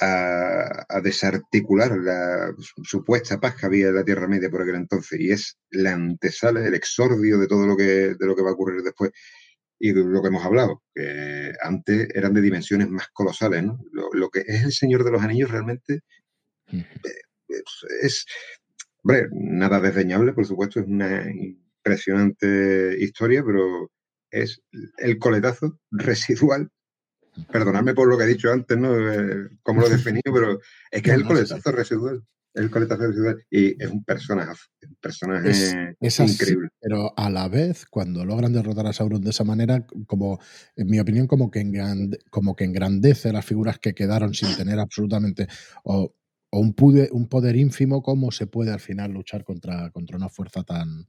[0.00, 5.30] a, desarticular la supuesta paz que había en la Tierra Media por aquel entonces y
[5.30, 8.82] es la antesala, el exordio de todo lo que, de lo que va a ocurrir
[8.82, 9.12] después
[9.78, 13.78] y lo que hemos hablado, que antes eran de dimensiones más colosales, ¿no?
[13.92, 16.00] Lo, que es el Señor de los Anillos realmente
[16.72, 16.82] eh,
[18.02, 18.26] es,
[19.04, 23.90] hombre, nada desdeñable, por supuesto, es una impresionante historia, pero
[24.30, 24.60] es
[24.98, 26.70] el coletazo residual
[27.50, 28.90] perdonadme por lo que he dicho antes, ¿no?
[29.62, 30.60] Cómo lo he definido, pero
[30.90, 32.22] es que es el coletazo residual.
[32.54, 33.44] El coletazo residual.
[33.50, 34.52] Y es un personaje,
[34.82, 35.50] un personaje
[36.08, 36.68] increíble.
[36.80, 40.40] pero a la vez, cuando logran derrotar a Sauron de esa manera, como,
[40.74, 41.64] en mi opinión, como que,
[42.30, 45.46] como que engrandece las figuras que quedaron sin tener absolutamente.
[45.84, 46.14] O,
[46.50, 46.74] un,
[47.12, 51.06] un poder ínfimo, cómo se puede al final luchar contra, contra una fuerza tan,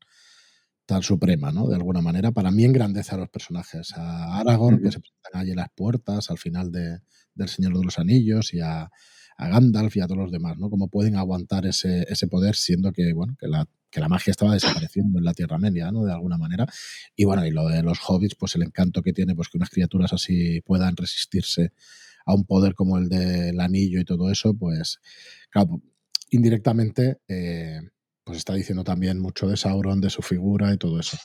[0.89, 1.67] tan suprema, ¿no?
[1.67, 2.31] De alguna manera.
[2.31, 3.93] Para mí engrandece a los personajes.
[3.95, 6.97] A Aragorn, que se presentan allí en las puertas al final de,
[7.35, 8.89] del Señor de los Anillos, y a,
[9.37, 10.69] Gandalf y a todos los demás, ¿no?
[10.69, 14.53] Cómo pueden aguantar ese, ese poder siendo que, bueno, que la, que la, magia estaba
[14.53, 16.05] desapareciendo en la Tierra Media, ¿no?
[16.05, 16.65] De alguna manera.
[17.15, 19.69] Y bueno, y lo de los hobbits, pues el encanto que tiene, pues que unas
[19.69, 21.71] criaturas así puedan resistirse
[22.25, 24.99] a un poder como el del anillo y todo eso, pues,
[25.51, 25.83] claro,
[26.31, 27.19] indirectamente...
[27.27, 27.79] Eh,
[28.23, 31.17] pues está diciendo también mucho de Sauron, de su figura y todo eso.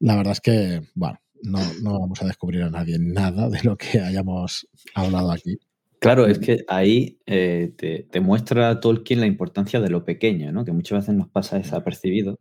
[0.00, 4.00] La verdad es que, bueno, no, vamos a descubrir a nadie nada de lo que
[4.00, 5.58] hayamos hablado aquí.
[6.00, 10.64] Claro, es que ahí eh, te, muestra Tolkien la importancia de lo pequeño, ¿no?
[10.64, 12.38] que muchas veces nos pasa desapercibido.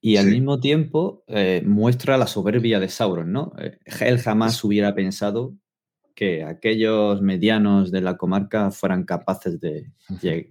[0.00, 3.54] Y al mismo tiempo eh, muestra la soberbia de Sauron, ¿no?
[3.58, 5.54] Eh, él jamás hubiera pensado
[6.14, 9.92] que aquellos medianos de la comarca fueran capaces de,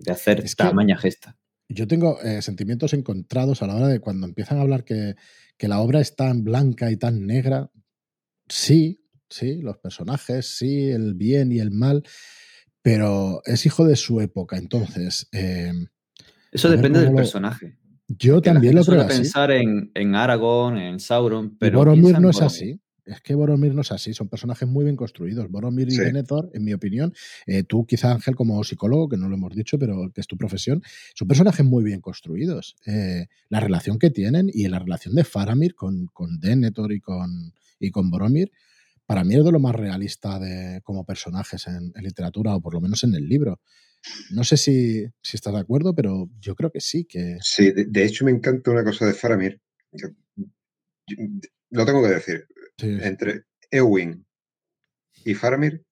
[0.09, 1.37] hacer esta tamaña gesta
[1.69, 5.15] yo tengo eh, sentimientos encontrados a la hora de cuando empiezan a hablar que,
[5.59, 7.71] la obra es tan blanca y tan negra.
[8.49, 12.03] Sí, sí, los personajes, sí, el bien y el mal,
[12.81, 14.57] pero es hijo de su época.
[14.57, 15.29] Entonces.
[15.31, 15.87] Em,
[16.51, 17.77] Eso depende del personaje.
[18.09, 19.07] Yo también lo creo.
[19.07, 21.79] pensar en, en Aragorn, en Sauron, pero.
[21.79, 25.49] Boromir no es así es que Boromir no es así, son personajes muy bien construidos.
[25.49, 27.13] Boromir y Denethor, en mi opinión,
[27.45, 30.37] eh, tú quizá Ángel como psicólogo, que no lo hemos dicho, pero que es tu
[30.37, 30.81] profesión,
[31.13, 32.75] son personajes muy bien construidos.
[32.85, 37.53] Eh, la relación que tienen y la relación de Faramir con, con Denethor y con,
[37.79, 38.51] y con Boromir,
[39.05, 42.81] para mí es de lo más realista de, como personajes en, literatura, o por lo
[42.81, 43.59] menos en el libro.
[44.31, 47.05] No sé si, si, estás de acuerdo, pero yo creo que sí.
[47.05, 47.37] Que...
[47.41, 49.61] Sí, de, hecho me encanta una cosa de Faramir.
[51.69, 52.47] lo tengo que decir.
[52.77, 54.25] Entre Ewing
[55.25, 55.83] y Faramir,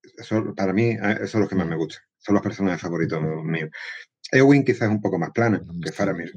[0.56, 2.04] para mí, eh, son los que más me gustan.
[2.18, 3.70] Son los personajes favoritos míos.
[4.32, 6.32] Ewing quizás es un poco más plana que Faramir.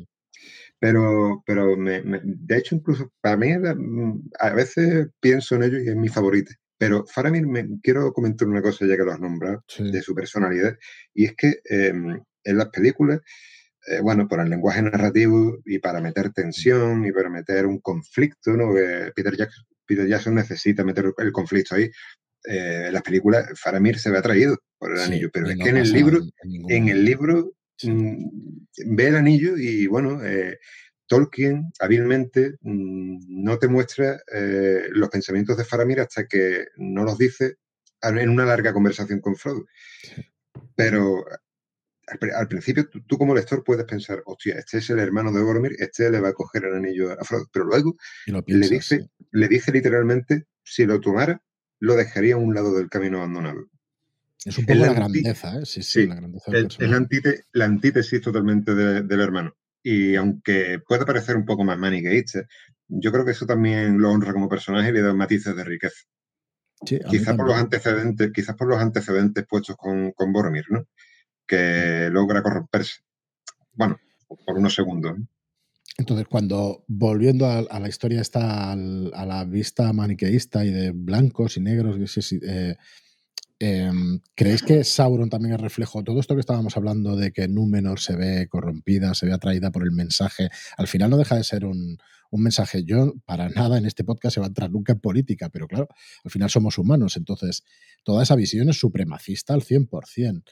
[0.79, 5.89] Pero, pero me, de hecho, incluso para mí, mm, a veces pienso en ello y
[5.89, 6.53] es mi favorito.
[6.79, 10.77] Pero Faramir, me, quiero comentar una cosa ya que lo has nombrado, de su personalidad,
[11.15, 13.21] y es que em, en las películas,
[13.87, 18.53] eh, bueno, por el lenguaje narrativo y para meter tensión y para meter un conflicto,
[18.53, 18.75] ¿no?
[19.15, 21.91] Peter, Jackson, Peter Jackson necesita meter el conflicto ahí.
[22.47, 25.79] Eh, en las películas, Faramir se ve atraído por el anillo, pero es que en
[25.79, 26.21] el libro,
[26.69, 28.29] en el libro Mm,
[28.87, 30.59] ve el anillo y bueno, eh,
[31.07, 37.19] Tolkien hábilmente mm, no te muestra eh, los pensamientos de Faramir hasta que no los
[37.19, 37.57] dice
[38.03, 39.65] en una larga conversación con Frodo.
[40.77, 41.25] Pero
[42.07, 46.11] al, principio tú, como lector puedes pensar, hostia, este es el hermano de Boromir, este
[46.11, 47.49] le va a coger el anillo a Frodo.
[47.51, 47.97] Pero luego
[48.27, 51.43] le, dice, le dice literalmente, si lo tomara,
[51.81, 53.69] lo dejaría a un lado del camino abandonado.
[54.45, 55.67] Es un poco la, grandeza, ¿eh?
[55.67, 56.53] Sí, sí, la grandeza.
[56.57, 56.79] Es
[57.53, 59.57] la, antítesis totalmente del hermano.
[59.83, 62.47] Y aunque pueda parecer un poco más maniqueísta,
[62.87, 66.05] yo creo que eso también lo honra como personaje y le da matices de riqueza.
[66.85, 70.87] quizás por los antecedentes, quizás por los antecedentes puestos con, con Boromir, ¿no?
[71.45, 73.01] Que logra corromperse.
[73.73, 73.99] Bueno,
[74.29, 75.17] por unos segundos.
[75.97, 81.61] Entonces, cuando volviendo a, la historia está a la vista maniqueísta y de blancos y
[81.61, 81.97] negros,
[82.43, 82.77] eh,
[83.61, 86.03] Em, ¿Creéis que Sauron también es reflejo?
[86.03, 89.85] Todo esto que estábamos hablando de que Númenor se ve corrompida, se ve atraída por
[89.85, 91.99] el mensaje, al final no deja de ser un,
[92.33, 92.83] mensaje.
[92.85, 95.87] Yo, para nada en este podcast se va a entrar nunca en política, pero claro,
[96.25, 97.63] al final somos humanos, entonces
[98.03, 100.43] toda esa visión es supremacista al 100%.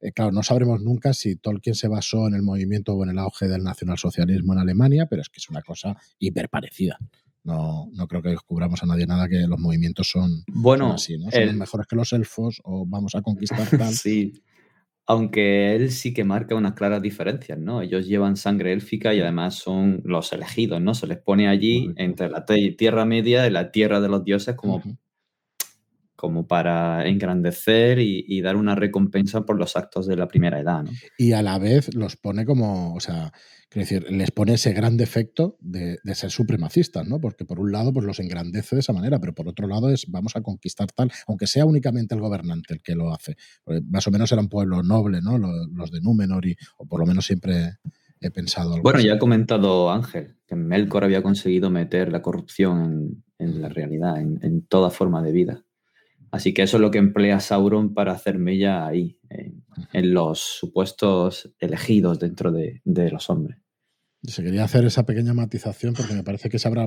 [0.00, 3.18] Eh, claro, no sabremos nunca si Tolkien se basó en el movimiento o en el
[3.18, 6.98] auge del nacionalsocialismo en Alemania, pero es que es una cosa hiper parecida.
[7.42, 11.30] No, no creo que descubramos a nadie nada que los movimientos son, bueno, así, ¿no?
[11.30, 13.94] Son mejores que los elfos o vamos a conquistar tal.
[13.94, 14.42] sí.
[15.06, 17.82] Aunque él sí que marca unas claras diferencias, ¿no?
[17.82, 20.94] Ellos llevan sangre élfica y además son los elegidos, ¿no?
[20.94, 24.80] Se les pone allí entre la Tierra Media y la Tierra de los Dioses como,
[26.20, 30.90] como para engrandecer y, dar una recompensa por los actos de la primera edad, ¿no?
[31.16, 33.32] Y a la vez los pone como, o sea,
[33.70, 37.20] Quiero decir, les pone ese gran defecto de, ser supremacistas, ¿no?
[37.20, 40.10] Porque por un lado, pues los engrandece de esa manera, pero por otro lado es
[40.10, 43.36] vamos a conquistar tal, aunque sea únicamente el gobernante el que lo hace.
[43.88, 45.38] más o menos era un pueblo noble, ¿no?
[45.38, 47.76] Los, de Númenor, y, o por lo menos siempre
[48.20, 53.22] he pensado algo Bueno, ya ha comentado Ángel que Melkor había conseguido meter la corrupción
[53.38, 55.64] en, la realidad, en, toda forma de vida.
[56.30, 61.52] Así que eso es lo que emplea Sauron para hacer mella ahí, en, los supuestos
[61.58, 63.58] elegidos dentro de, los hombres.
[64.22, 66.86] Se quería hacer esa pequeña matización porque me parece que se habrá,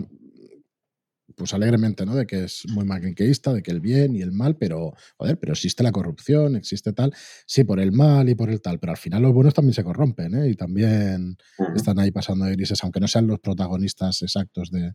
[1.35, 2.15] pues alegremente, ¿no?
[2.15, 5.53] De que es muy maniqueísta, de que el bien y el mal, pero, joder, pero
[5.53, 7.13] existe la corrupción, existe tal,
[7.45, 9.83] sí, por el mal y por el tal, pero al final los buenos también se
[9.83, 10.49] corrompen, ¿eh?
[10.49, 11.37] Y también
[11.75, 14.93] están ahí pasando de grises, aunque no sean los protagonistas exactos de,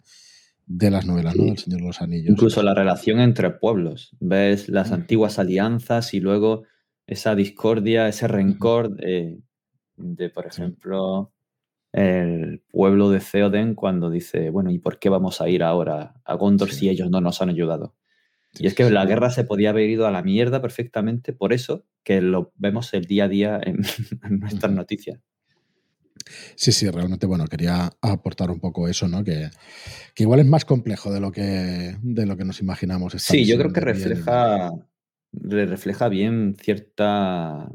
[0.69, 1.45] las novelas, ¿no?
[1.45, 2.31] Del Señor de los Anillos.
[2.31, 4.16] Incluso la relación entre pueblos.
[4.20, 6.65] Ves las antiguas alianzas y luego
[7.07, 9.40] esa discordia, ese rencor de,
[10.35, 11.32] por ejemplo,
[11.93, 16.35] el pueblo de Theoden cuando dice, bueno, ¿y por qué vamos a ir ahora a
[16.35, 17.95] Gondor si ellos no nos han ayudado?
[18.59, 21.85] y es que la guerra se podía haber ido a la mierda perfectamente, por eso
[22.03, 23.78] que lo vemos el día a día en,
[24.40, 25.20] nuestras noticias.
[26.55, 29.24] Sí, sí, realmente, bueno, quería aportar un poco eso, ¿no?
[29.24, 29.50] Que,
[30.16, 33.14] igual es más complejo de lo que, de lo que nos imaginamos.
[33.18, 34.70] Sí, yo creo que refleja,
[35.32, 37.68] refleja bien cierta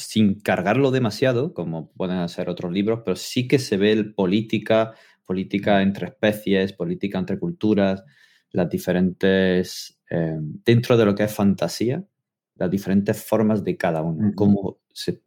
[0.00, 4.94] sin cargarlo demasiado, como pueden hacer otros libros, pero sí que se ve el política,
[5.24, 8.02] política entre especies, política entre culturas,
[8.50, 12.04] las diferentes, eh, dentro de lo que es fantasía,
[12.56, 15.22] las diferentes formas de cada uno, cómo se,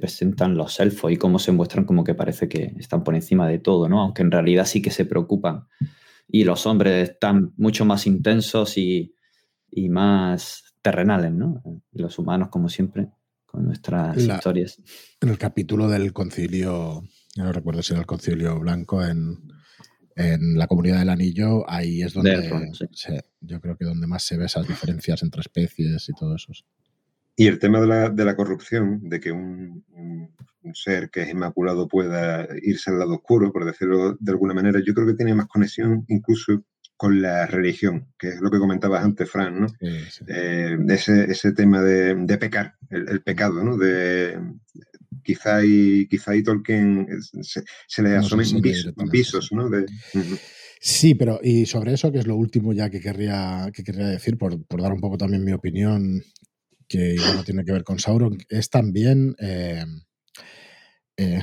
[0.00, 3.58] presentan los elfos y cómo se muestran como que parece que están por encima de
[3.58, 4.00] todo, ¿no?
[4.00, 5.66] Aunque en realidad sí que se preocupan.
[6.26, 9.14] Y los hombres están mucho más intensos y,
[9.70, 11.62] y más terrenales, ¿no?
[11.92, 13.08] Los humanos, como siempre,
[13.46, 14.80] con nuestras historias.
[15.20, 17.02] En el capítulo del concilio,
[17.36, 19.38] no recuerdo si era el concilio blanco en,
[20.56, 22.72] la comunidad del anillo, ahí es donde
[23.40, 26.52] yo creo que donde más se ve esas diferencias entre especies y todo eso.
[27.40, 31.30] Y el tema de la, de la corrupción, de que un, un, ser que es
[31.30, 35.34] inmaculado pueda irse al lado oscuro, por decirlo de alguna manera, yo creo que tiene
[35.34, 36.64] más conexión incluso
[36.96, 39.66] con la religión, que es lo que comentabas antes, Fran, ¿no?
[39.80, 43.76] Eh, ese, ese, tema de, pecar, el, pecado, ¿no?
[43.76, 44.36] De,
[45.22, 47.06] quizá y, quizá y Tolkien
[47.40, 48.60] se, le asomen
[49.12, 49.70] visos, ¿no?
[50.80, 54.36] Sí, pero y sobre eso, que es lo último ya que querría, que querría decir,
[54.36, 56.20] por, dar un poco también mi opinión,
[56.88, 59.36] que no tiene que ver con Sauron, es también...
[59.38, 59.84] Eh,
[61.18, 61.42] eh,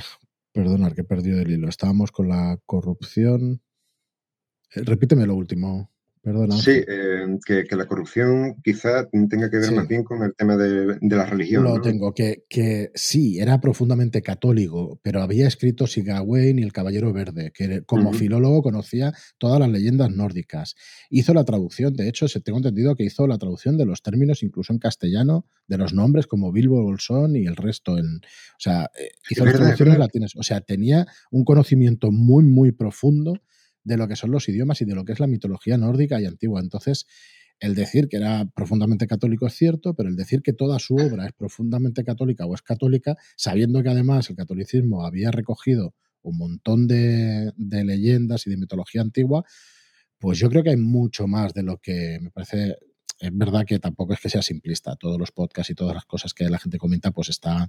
[0.52, 1.68] perdonar que he perdido el hilo.
[1.68, 3.62] Estábamos con la corrupción.
[4.74, 5.92] Eh, repíteme lo último.
[6.50, 10.98] Sí, eh, que, la corrupción quizá tenga que ver más bien con el tema de,
[11.00, 11.62] la religión.
[11.62, 17.12] Lo tengo, que, que, sí, era profundamente católico, pero había escrito Sigawain y el Caballero
[17.12, 20.74] Verde, que como filólogo conocía todas las leyendas nórdicas.
[21.10, 24.42] Hizo la traducción, de hecho, se tengo entendido que hizo la traducción de los términos,
[24.42, 27.98] incluso en castellano, de los nombres como Bilbo Bolsón y el resto.
[27.98, 30.34] En, o sea, eh, hizo las traducciones latinas.
[30.34, 33.40] O sea, tenía un conocimiento muy, muy profundo
[33.86, 36.26] de lo que son los idiomas y de lo que es la mitología nórdica y
[36.26, 36.60] antigua.
[36.60, 37.06] Entonces,
[37.60, 41.26] el decir que era profundamente católico es cierto, pero el decir que toda su obra
[41.26, 46.88] es profundamente católica o es católica, sabiendo que además el catolicismo había recogido un montón
[46.88, 49.44] de, leyendas y de mitología antigua,
[50.18, 52.76] pues yo creo que hay mucho más de lo que me parece
[53.18, 54.94] es verdad que tampoco es que sea simplista.
[54.96, 57.68] Todos los podcasts y todas las cosas que la gente comenta, pues están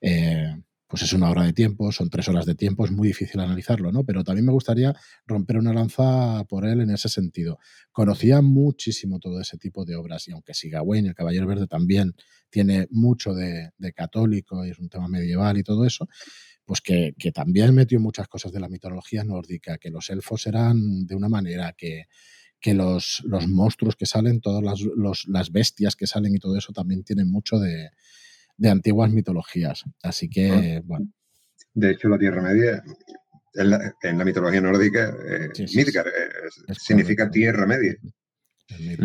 [0.00, 0.56] eh,
[0.88, 3.90] pues es una hora de tiempo, son tres horas de tiempo, es muy difícil analizarlo,
[3.90, 4.04] ¿no?
[4.04, 4.94] Pero también me gustaría
[5.26, 7.58] romper una lanza por él en ese sentido.
[7.90, 12.14] Conocía muchísimo todo ese tipo de obras y aunque siga Wayne, el Caballero Verde también
[12.50, 16.08] tiene mucho de, católico y es un tema medieval y todo eso,
[16.64, 21.16] pues que, también metió muchas cosas de la mitología nórdica, que los elfos eran de
[21.16, 22.04] una manera, que,
[22.60, 26.72] que los, los monstruos que salen, todas las, las bestias que salen y todo eso
[26.72, 27.90] también tienen mucho de
[28.56, 29.84] de antiguas mitologías.
[30.02, 31.08] Así que, bueno.
[31.74, 32.82] De hecho, la Tierra Media,
[33.54, 33.70] en
[34.18, 37.96] la, mitología nórdica, eh, eh significa Tierra Media.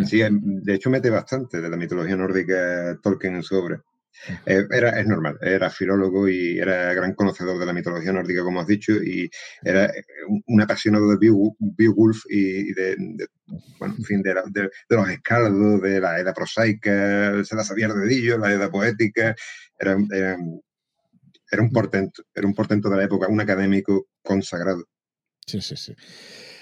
[0.06, 3.84] Sí, de hecho mete bastante de la mitología nórdica Tolkien en su obra.
[4.46, 8.62] Eh, era, es normal, era filólogo y era gran conocedor de la mitología nórdica, como
[8.62, 9.30] has dicho, y
[9.64, 10.04] era eh,
[10.46, 12.96] un apasionado de Beowulf y de,
[13.80, 14.36] bueno, en fin, de,
[14.90, 19.36] los escaldos, de la edad prosaica, se la sabía de Dillo, la edad poética,
[19.80, 20.38] era, era,
[21.62, 24.86] un portento, era un portento de la época, un académico consagrado.
[25.46, 25.96] Sí, sí, sí.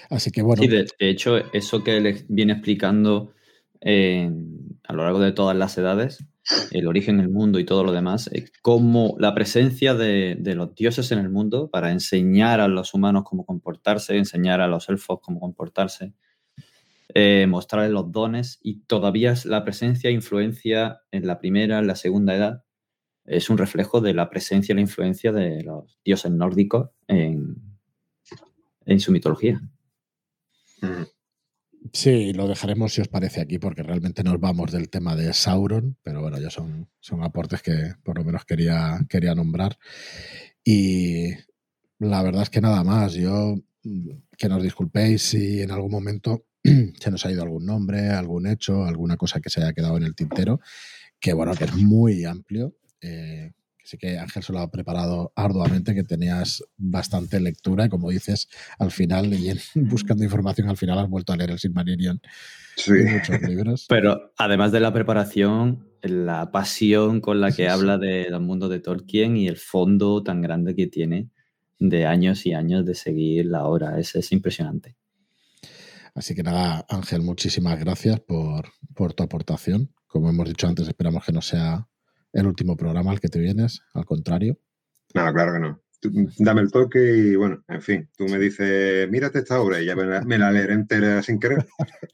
[0.08, 0.62] Así que bueno.
[0.62, 3.34] Sí, de, hecho, eso que él viene explicando
[3.82, 6.24] a lo largo de todas las edades,
[6.70, 11.10] el origen del mundo y todo lo demás, eh, como la presencia de, los dioses
[11.12, 15.40] en el mundo para enseñar a los humanos cómo comportarse, enseñar a los elfos cómo
[15.40, 16.14] comportarse,
[17.14, 21.96] eh, mostrarles los dones y todavía la presencia e influencia en la primera, en la
[21.96, 22.64] segunda edad,
[23.24, 27.56] es un reflejo de la presencia y la influencia de los dioses nórdicos en,
[28.98, 29.60] su mitología.
[30.82, 31.19] Mm.
[31.92, 35.96] Sí, lo dejaremos si os parece aquí, porque realmente nos vamos del tema de Sauron,
[36.02, 39.78] pero bueno, ya son, son aportes que por lo menos quería, quería nombrar.
[40.62, 41.30] Y
[41.98, 43.56] la verdad es que nada más, yo
[44.36, 48.84] que nos disculpéis si en algún momento se nos ha ido algún nombre, algún hecho,
[48.84, 50.60] alguna cosa que se haya quedado en el tintero,
[51.18, 52.76] que bueno, que es muy amplio.
[53.00, 53.52] Eh,
[53.84, 58.48] Así que Ángel se lo ha preparado arduamente, que tenías bastante lectura y como dices,
[58.78, 62.20] al final, y buscando información, al final has vuelto a leer el Silmarillion.
[62.76, 62.92] Sí.
[63.10, 63.86] Muchos libros.
[63.88, 69.36] Pero además de la preparación, la pasión con la que habla del mundo de Tolkien
[69.36, 71.30] y el fondo tan grande que tiene
[71.78, 74.96] de años y años de seguir la obra, es, es impresionante.
[76.14, 79.92] Así que nada, Ángel, muchísimas gracias por, por tu aportación.
[80.06, 81.88] Como hemos dicho antes, esperamos que no sea
[82.32, 84.58] el último programa al que te vienes, al contrario.
[85.14, 85.82] No, claro que no.
[86.38, 89.96] dame el toque y bueno, en fin, tú me dices, mírate esta obra y ya
[89.96, 91.66] me la, leeré entera sin querer.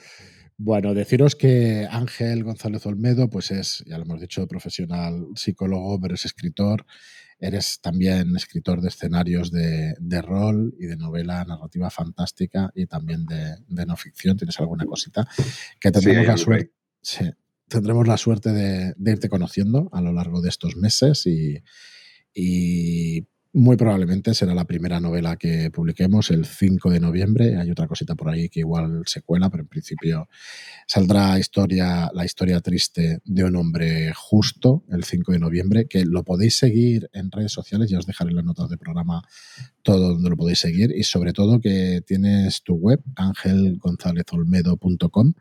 [0.60, 6.16] Bueno, deciros que Ángel González Olmedo, pues es, ya lo hemos dicho, profesional psicólogo, pero
[6.16, 6.84] es escritor.
[7.38, 13.86] Eres también escritor de escenarios de, rol y de novela narrativa fantástica y también de,
[13.86, 14.36] no ficción.
[14.36, 15.28] ¿Tienes alguna cosita?
[15.78, 16.72] Que tendremos la suerte.
[17.00, 17.30] Sí,
[17.68, 21.62] tendremos la suerte de, irte conociendo a lo largo de estos meses y,
[23.50, 27.56] muy probablemente será la primera novela que publiquemos el 5 de noviembre.
[27.56, 30.28] Hay otra cosita por ahí que igual se cuela, pero en principio
[30.86, 36.24] saldrá historia, la historia triste de un hombre justo el 5 de noviembre, que lo
[36.24, 39.22] podéis seguir en redes sociales, ya os dejaré las notas del programa
[39.82, 45.32] todo donde lo podéis seguir y sobre todo que tienes tu web, angelgonzalezolmedo.com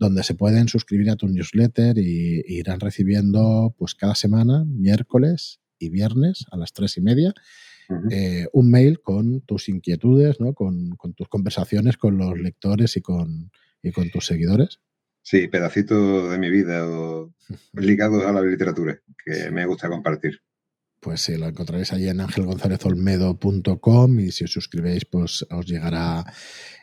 [0.00, 5.90] donde se pueden suscribir a tu newsletter y, irán recibiendo pues cada semana, miércoles y
[5.90, 7.34] viernes a las tres y media,
[8.10, 10.54] eh, un mail con tus inquietudes, ¿no?
[10.54, 13.50] Con, tus conversaciones con los lectores y con,
[13.82, 14.80] y con tus seguidores.
[15.22, 17.34] Sí, pedacitos de mi vida o
[17.74, 20.40] ligados a la literatura que me gusta compartir.
[21.00, 26.30] Pues sí, lo encontraréis allí en angelgonzalezolmedo.com y si os suscribéis, pues os llegará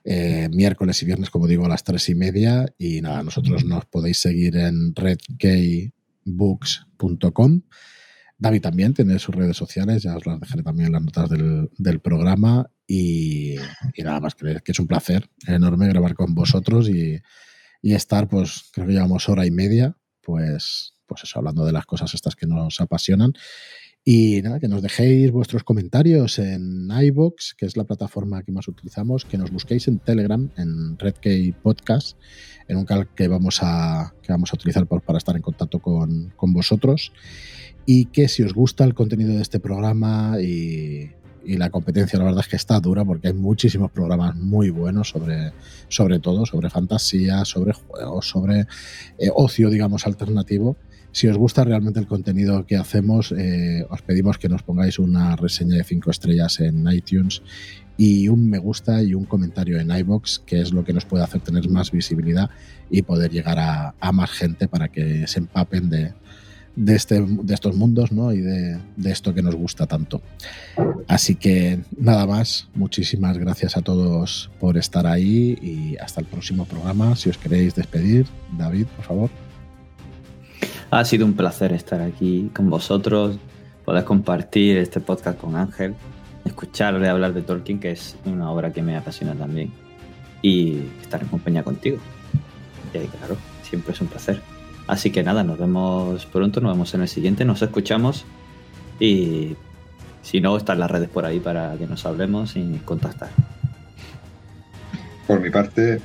[0.03, 2.65] eh, miércoles y viernes, como digo, a las tres y media.
[2.79, 7.61] Y nada, nosotros nos podéis seguir en redkeybooks.com.
[8.39, 11.99] David también tiene sus redes sociales, ya os las dejaré también en las notas del,
[11.99, 12.71] programa.
[12.87, 13.57] Y,
[13.97, 17.21] nada más, que, que, es un placer enorme grabar con vosotros y,
[17.81, 21.85] y estar, pues creo que llevamos hora y media, pues, pues eso, hablando de las
[21.85, 23.33] cosas estas que nos apasionan.
[24.09, 28.69] Y nada, que nos dejéis vuestros comentarios en iBox, que es la plataforma que más
[28.69, 32.17] utilizamos, que nos busquéis en Telegram, en RedKey Podcast,
[32.69, 36.31] en un canal que vamos a, que vamos a utilizar para estar en contacto con,
[36.37, 37.11] con vosotros.
[37.85, 41.11] Y que si os gusta el contenido de este programa y,
[41.43, 45.09] y la competencia la verdad es que está dura porque hay muchísimos programas muy buenos
[45.09, 45.51] sobre,
[45.89, 48.67] sobre todo, sobre fantasía, sobre juegos, sobre
[49.17, 50.77] eh, ocio, digamos, alternativo.
[51.17, 55.35] Si os gusta realmente el contenido que hacemos, eh, os pedimos que nos pongáis una
[55.35, 57.41] reseña de 5 estrellas en iTunes
[57.97, 61.23] y un me gusta y un comentario en iBox, que es lo que nos puede
[61.23, 62.51] hacer tener más visibilidad
[62.91, 66.13] y poder llegar a, a más gente para que se empapen de,
[66.75, 68.31] de, este, de estos mundos ¿no?
[68.31, 70.21] y de, esto que nos gusta tanto.
[71.07, 76.65] Así que nada más, muchísimas gracias a todos por estar ahí y hasta el próximo
[76.65, 77.15] programa.
[77.15, 79.46] Si os queréis despedir, David, por favor.
[80.89, 83.37] Ha sido un placer estar aquí con vosotros,
[83.83, 85.95] poder compartir este podcast con Ángel,
[86.45, 89.73] escucharle hablar de Tolkien, que es una obra que me apasiona también,
[90.41, 91.97] y estar en compañía contigo.
[92.93, 94.41] Y claro, siempre es un placer.
[94.87, 98.25] Así que nada, nos vemos pronto, nos vemos en el siguiente, nos escuchamos
[98.99, 99.57] y
[100.21, 103.29] si no, están las redes por ahí para que nos hablemos y contactar.
[105.27, 105.99] Por mi parte,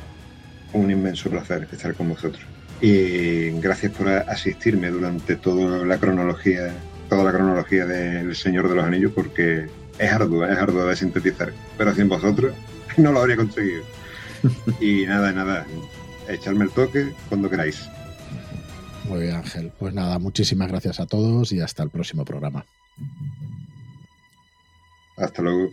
[0.72, 2.51] un inmenso placer estar con vosotros.
[2.82, 6.74] Y gracias por asistirme durante toda la cronología,
[7.08, 9.68] toda la cronología del Señor de los Anillos, porque
[9.98, 11.52] es arduo, es arduo de sintetizar.
[11.78, 12.52] Pero sin vosotros
[12.96, 13.84] no lo habría conseguido.
[14.80, 15.64] Y nada, nada,
[16.28, 17.88] echarme el toque cuando queráis.
[19.08, 19.72] Muy bien, Ángel.
[19.78, 22.64] Pues nada, muchísimas gracias a todos y hasta el próximo programa.
[25.16, 25.70] Hasta luego.